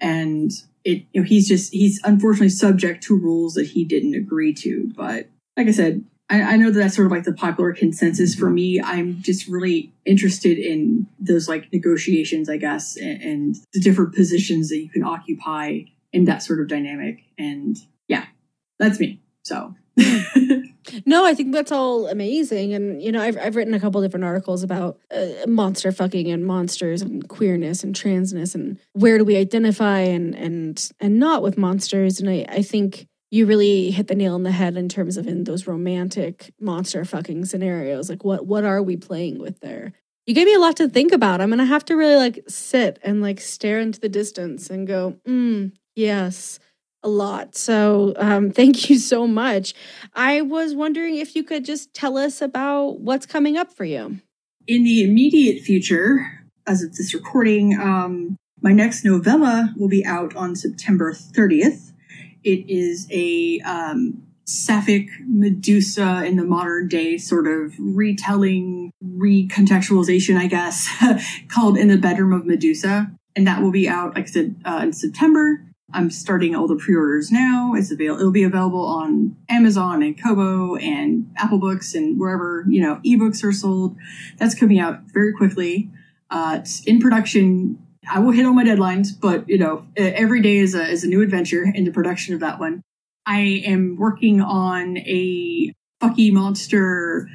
[0.00, 0.52] And
[0.84, 4.92] it, you know, he's just he's unfortunately subject to rules that he didn't agree to.
[4.96, 8.48] But like I said, I, know that that's sort of like the popular consensus for
[8.48, 8.80] me.
[8.80, 14.68] I'm just really interested in those like negotiations, I guess, and, and the different positions
[14.68, 15.80] that you can occupy
[16.12, 17.24] in that sort of dynamic.
[17.36, 18.26] And yeah,
[18.78, 19.20] that's me.
[19.42, 19.74] So.
[21.06, 22.74] No, I think that's all amazing.
[22.74, 26.44] And, you know, I've, I've written a couple different articles about uh, monster fucking and
[26.44, 31.58] monsters and queerness and transness and where do we identify and, and, and not with
[31.58, 32.20] monsters.
[32.20, 35.26] And I, I think you really hit the nail on the head in terms of
[35.26, 38.08] in those romantic monster fucking scenarios.
[38.08, 39.92] Like, what, what are we playing with there?
[40.26, 41.40] You gave me a lot to think about.
[41.40, 44.86] I'm going to have to really like sit and like stare into the distance and
[44.86, 46.58] go, mm, yes
[47.02, 47.54] a lot.
[47.54, 49.74] So um, thank you so much.
[50.14, 54.20] I was wondering if you could just tell us about what's coming up for you.
[54.66, 60.36] In the immediate future, as of this recording, um, my next novella will be out
[60.36, 61.92] on September 30th.
[62.44, 70.46] It is a um, sapphic Medusa in the modern day sort of retelling, recontextualization, I
[70.46, 70.88] guess,
[71.48, 73.10] called In the Bedroom of Medusa.
[73.36, 75.64] And that will be out, like I said, uh, in September.
[75.92, 77.74] I'm starting all the pre-orders now.
[77.74, 82.80] It's avail- it'll be available on Amazon and Kobo and Apple Books and wherever, you
[82.80, 83.96] know, ebooks are sold.
[84.38, 85.90] That's coming out very quickly.
[86.30, 87.78] Uh, it's in production.
[88.10, 91.08] I will hit all my deadlines, but you know, every day is a, is a
[91.08, 92.82] new adventure in the production of that one.
[93.26, 97.28] I am working on a fucky monster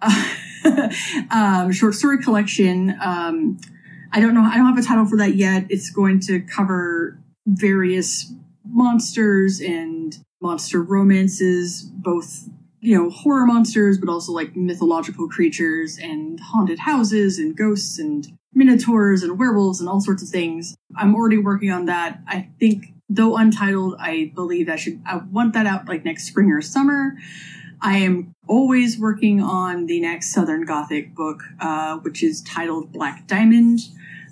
[0.00, 0.28] uh,
[1.30, 2.96] um, short story collection.
[3.02, 3.58] Um,
[4.12, 4.42] I don't know.
[4.42, 5.66] I don't have a title for that yet.
[5.70, 8.32] It's going to cover various
[8.64, 12.48] monsters and monster romances, both
[12.80, 18.36] you know horror monsters, but also like mythological creatures and haunted houses and ghosts and
[18.54, 20.74] minotaurs and werewolves and all sorts of things.
[20.96, 22.20] I'm already working on that.
[22.26, 26.50] I think though untitled, I believe I should I want that out like next spring
[26.50, 27.16] or summer.
[27.80, 33.26] I am always working on the next Southern Gothic book, uh, which is titled Black
[33.26, 33.80] Diamond.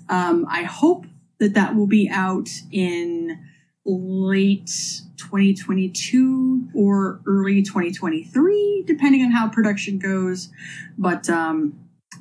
[0.09, 1.07] Um, I hope
[1.41, 3.45] that that will be out in
[3.85, 4.71] late
[5.17, 10.51] 2022 or early 2023 depending on how production goes
[10.99, 11.73] but um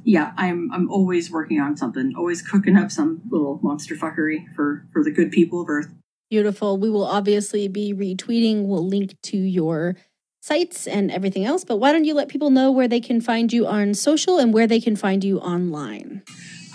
[0.03, 4.87] yeah i'm i'm always working on something always cooking up some little monster fuckery for
[4.91, 5.89] for the good people of earth
[6.29, 9.95] beautiful we will obviously be retweeting we'll link to your
[10.41, 11.63] sites and everything else.
[11.63, 14.53] But why don't you let people know where they can find you on social and
[14.53, 16.23] where they can find you online?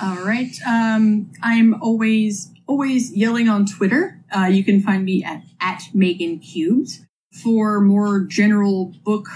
[0.02, 0.54] All right.
[0.66, 4.20] Um, I'm always always yelling on Twitter.
[4.34, 7.00] Uh, you can find me at at Megan Cubed.
[7.42, 9.26] For more general book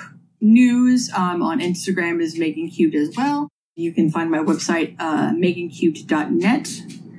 [0.41, 3.49] news, um, on Instagram is Megan Cubed as well.
[3.75, 6.69] You can find my website uh, megancubed.net.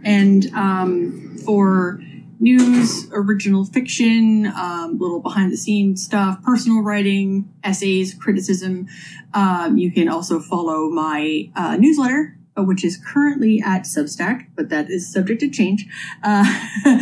[0.03, 2.02] And um, for
[2.40, 8.88] news, original fiction, um, little behind the scenes stuff, personal writing, essays, criticism.
[9.34, 14.90] Um, you can also follow my uh, newsletter, which is currently at Substack, but that
[14.90, 15.86] is subject to change
[16.23, 16.45] uh,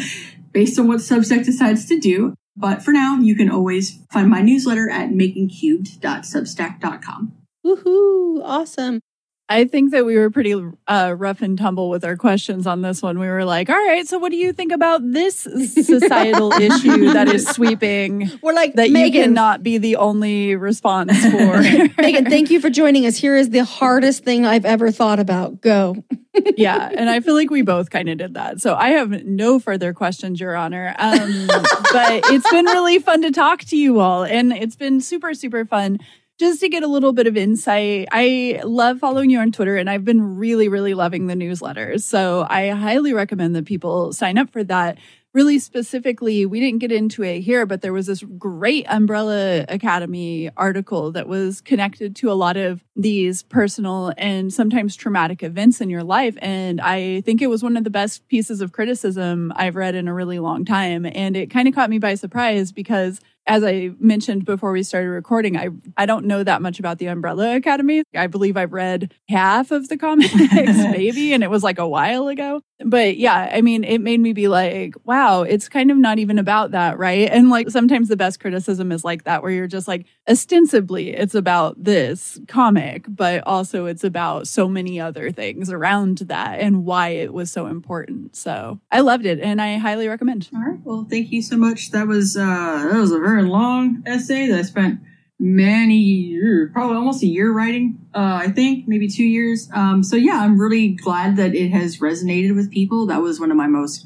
[0.52, 2.34] based on what Substack decides to do.
[2.56, 7.34] But for now, you can always find my newsletter at megancubed.substack.com.
[7.66, 8.42] Woohoo!
[8.44, 9.00] Awesome.
[9.50, 10.56] I think that we were pretty
[10.88, 13.18] uh, rough and tumble with our questions on this one.
[13.18, 17.30] We were like, all right, so what do you think about this societal issue that
[17.30, 18.30] is sweeping?
[18.42, 21.62] We're like, that Megan, you cannot be the only response for.
[22.02, 23.16] Megan, thank you for joining us.
[23.16, 25.62] Here is the hardest thing I've ever thought about.
[25.62, 26.04] Go.
[26.58, 26.92] yeah.
[26.94, 28.60] And I feel like we both kind of did that.
[28.60, 30.94] So I have no further questions, Your Honor.
[30.98, 34.26] Um, but it's been really fun to talk to you all.
[34.26, 36.00] And it's been super, super fun
[36.38, 39.90] just to get a little bit of insight, I love following you on Twitter and
[39.90, 42.04] I've been really, really loving the newsletters.
[42.04, 45.00] So I highly recommend that people sign up for that.
[45.34, 50.50] Really specifically, we didn't get into it here, but there was this great Umbrella Academy
[50.58, 55.90] article that was connected to a lot of these personal and sometimes traumatic events in
[55.90, 56.38] your life.
[56.42, 60.08] And I think it was one of the best pieces of criticism I've read in
[60.08, 61.06] a really long time.
[61.06, 65.10] And it kind of caught me by surprise because as I mentioned before we started
[65.10, 68.04] recording, I, I don't know that much about the Umbrella Academy.
[68.16, 72.28] I believe I've read half of the comics, maybe, and it was like a while
[72.28, 72.62] ago.
[72.86, 76.38] But yeah, I mean, it made me be like, wow, it's kind of not even
[76.38, 77.28] about that, right?
[77.32, 81.34] And like sometimes the best criticism is like that, where you're just like, ostensibly it's
[81.34, 87.10] about this comic, but also it's about so many other things around that and why
[87.10, 88.36] it was so important.
[88.36, 90.50] So I loved it and I highly recommend.
[90.54, 90.80] All right.
[90.84, 91.90] Well, thank you so much.
[91.92, 95.00] That was, uh, that was a very long essay that I spent
[95.40, 98.00] many years, probably almost a year writing.
[98.14, 99.70] Uh, I think maybe two years.
[99.74, 103.06] Um, so yeah, I'm really glad that it has resonated with people.
[103.06, 104.06] That was one of my most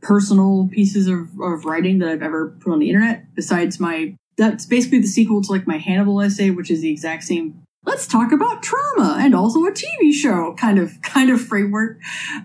[0.00, 3.34] personal pieces of, of writing that I've ever put on the internet.
[3.34, 7.24] Besides my, that's basically the sequel to like my Hannibal essay, which is the exact
[7.24, 7.62] same.
[7.84, 11.98] Let's talk about trauma and also a TV show kind of kind of framework,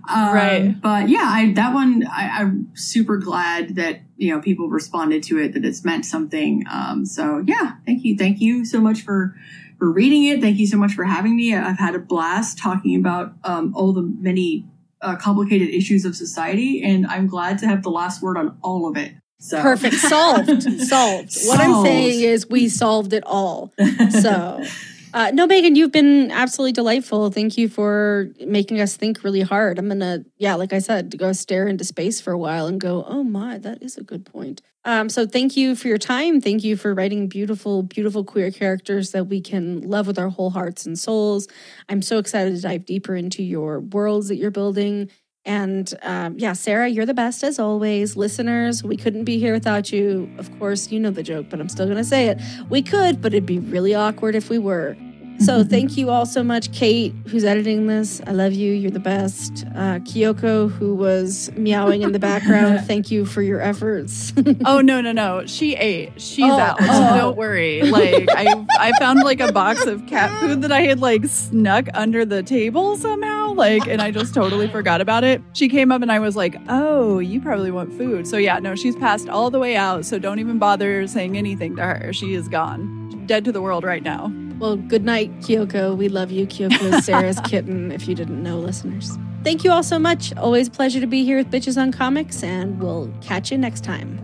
[0.09, 0.81] um, right?
[0.81, 5.37] But yeah, I, that one I, I'm super glad that you know people responded to
[5.39, 9.35] it that it's meant something um so yeah thank you thank you so much for
[9.77, 12.95] for reading it thank you so much for having me i've had a blast talking
[12.95, 14.65] about um all the many
[15.01, 18.87] uh, complicated issues of society and i'm glad to have the last word on all
[18.87, 19.95] of it so Perfect.
[19.95, 20.63] Solved.
[20.81, 21.37] solved.
[21.45, 23.73] What I'm saying is we solved it all.
[24.09, 24.63] So,
[25.15, 27.31] uh, no, Megan, you've been absolutely delightful.
[27.31, 29.79] Thank you for making us think really hard.
[29.79, 33.05] I'm to, yeah, like I said, go stare into space for a while and go,
[33.07, 34.61] oh my, that is a good point.
[34.83, 36.41] Um, so, thank you for your time.
[36.41, 40.49] Thank you for writing beautiful, beautiful queer characters that we can love with our whole
[40.49, 41.47] hearts and souls.
[41.87, 45.09] I'm so excited to dive deeper into your worlds that you're building.
[45.45, 48.17] And um, yeah, Sarah, you're the best as always.
[48.17, 50.29] Listeners, we couldn't be here without you.
[50.37, 52.41] Of course, you know the joke, but I'm still going to say it.
[52.69, 54.97] We could, but it'd be really awkward if we were.
[55.39, 58.21] So thank you all so much, Kate, who's editing this.
[58.25, 58.73] I love you.
[58.73, 59.65] You're the best.
[59.75, 62.81] Uh, Kyoko, who was meowing in the background.
[62.87, 64.33] Thank you for your efforts.
[64.65, 67.17] oh no no no she ate she's Oh, out oh.
[67.17, 70.99] don't worry like i i found like a box of cat food that i had
[70.99, 75.67] like snuck under the table somehow like and i just totally forgot about it she
[75.67, 78.95] came up and i was like oh you probably want food so yeah no she's
[78.95, 82.47] passed all the way out so don't even bother saying anything to her she is
[82.47, 85.97] gone dead to the world right now well, good night, Kyoko.
[85.97, 86.47] We love you.
[86.47, 89.17] Kyoko is Sarah's kitten, if you didn't know, listeners.
[89.43, 90.35] Thank you all so much.
[90.37, 93.83] Always a pleasure to be here with Bitches on Comics, and we'll catch you next
[93.83, 94.21] time.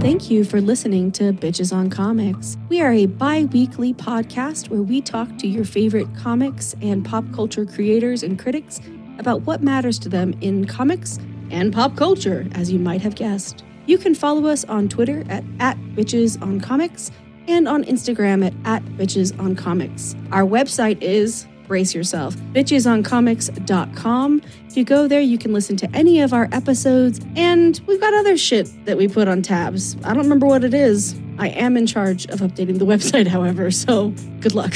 [0.00, 2.56] Thank you for listening to Bitches on Comics.
[2.68, 7.24] We are a bi weekly podcast where we talk to your favorite comics and pop
[7.32, 8.80] culture creators and critics
[9.18, 11.18] about what matters to them in comics
[11.50, 13.64] and pop culture, as you might have guessed.
[13.86, 17.10] You can follow us on Twitter at, at Bitches on Comics
[17.46, 20.14] and on Instagram at, at Bitches on Comics.
[20.30, 26.18] Our website is brace yourself bitchesoncomics.com if you go there you can listen to any
[26.20, 29.94] of our episodes and we've got other shit that we put on tabs.
[30.02, 31.14] I don't remember what it is.
[31.38, 34.74] I am in charge of updating the website however so good luck.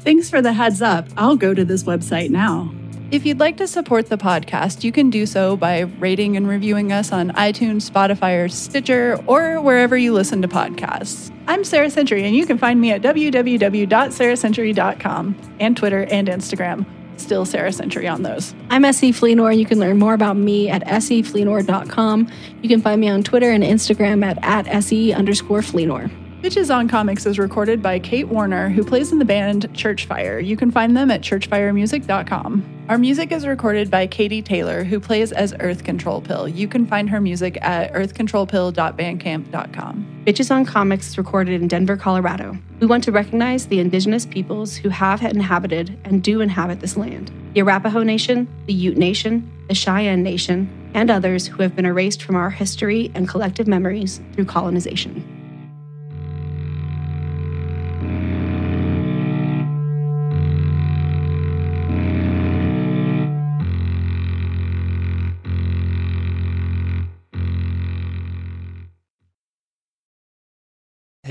[0.00, 1.06] Thanks for the heads up.
[1.16, 2.72] I'll go to this website now
[3.12, 6.92] If you'd like to support the podcast, you can do so by rating and reviewing
[6.92, 11.30] us on iTunes, Spotify, or Stitcher, or wherever you listen to podcasts.
[11.46, 16.86] I'm Sarah Century, and you can find me at www.sarahcentury.com and Twitter and Instagram.
[17.18, 18.54] Still Sarah Century on those.
[18.70, 22.30] I'm SE Fleenor, and you can learn more about me at sefleenor.com.
[22.62, 26.10] You can find me on Twitter and Instagram at, at se underscore Fleenor.
[26.42, 30.44] Bitches on Comics is recorded by Kate Warner, who plays in the band Churchfire.
[30.44, 32.84] You can find them at churchfiremusic.com.
[32.88, 36.48] Our music is recorded by Katie Taylor, who plays as Earth Control Pill.
[36.48, 40.24] You can find her music at earthcontrolpill.bandcamp.com.
[40.26, 42.58] Bitches on Comics is recorded in Denver, Colorado.
[42.80, 47.30] We want to recognize the indigenous peoples who have inhabited and do inhabit this land
[47.54, 52.24] the Arapaho Nation, the Ute Nation, the Cheyenne Nation, and others who have been erased
[52.24, 55.41] from our history and collective memories through colonization.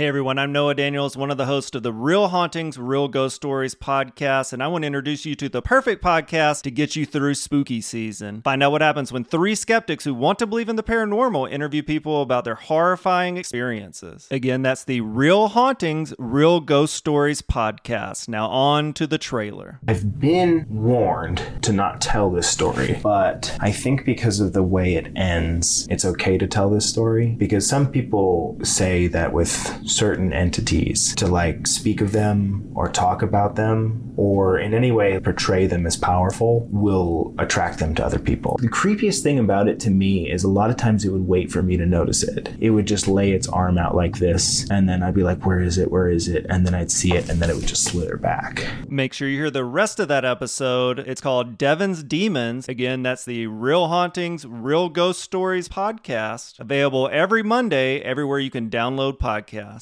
[0.02, 3.36] Hey everyone, I'm Noah Daniels, one of the hosts of the Real Hauntings, Real Ghost
[3.36, 7.06] Stories podcast, and I want to introduce you to the perfect podcast to get you
[7.06, 8.42] through spooky season.
[8.42, 11.84] Find out what happens when three skeptics who want to believe in the paranormal interview
[11.84, 14.28] people about their horrifying experiences.
[14.32, 18.28] Again, that's the Real Hauntings, Real Ghost Stories podcast.
[18.28, 19.82] Now on to the trailer.
[19.88, 24.96] I've been warned to not tell this story, but I think because of the way
[24.96, 30.34] it ends, it's okay to tell this story because some people say that with certain
[30.34, 35.68] entities to like speak of them or talk about them or in any way portray
[35.68, 38.58] them as powerful will attract them to other people.
[38.62, 41.52] The creepiest thing about it to me is a lot of times it would wait
[41.52, 42.50] for me to notice it.
[42.60, 45.60] It would just lay its arm out like this and then I'd be like, where
[45.60, 45.92] is it?
[45.92, 46.46] Where is it?
[46.50, 48.66] And then I'd see it and then it would just slither back.
[48.88, 51.00] Make sure you hear the rest of that episode.
[51.00, 52.70] It's called Devon's Demons.
[52.70, 58.70] Again, that's the Real Hauntings, Real Ghost Stories podcast, available every Monday everywhere you can
[58.70, 59.81] download podcasts.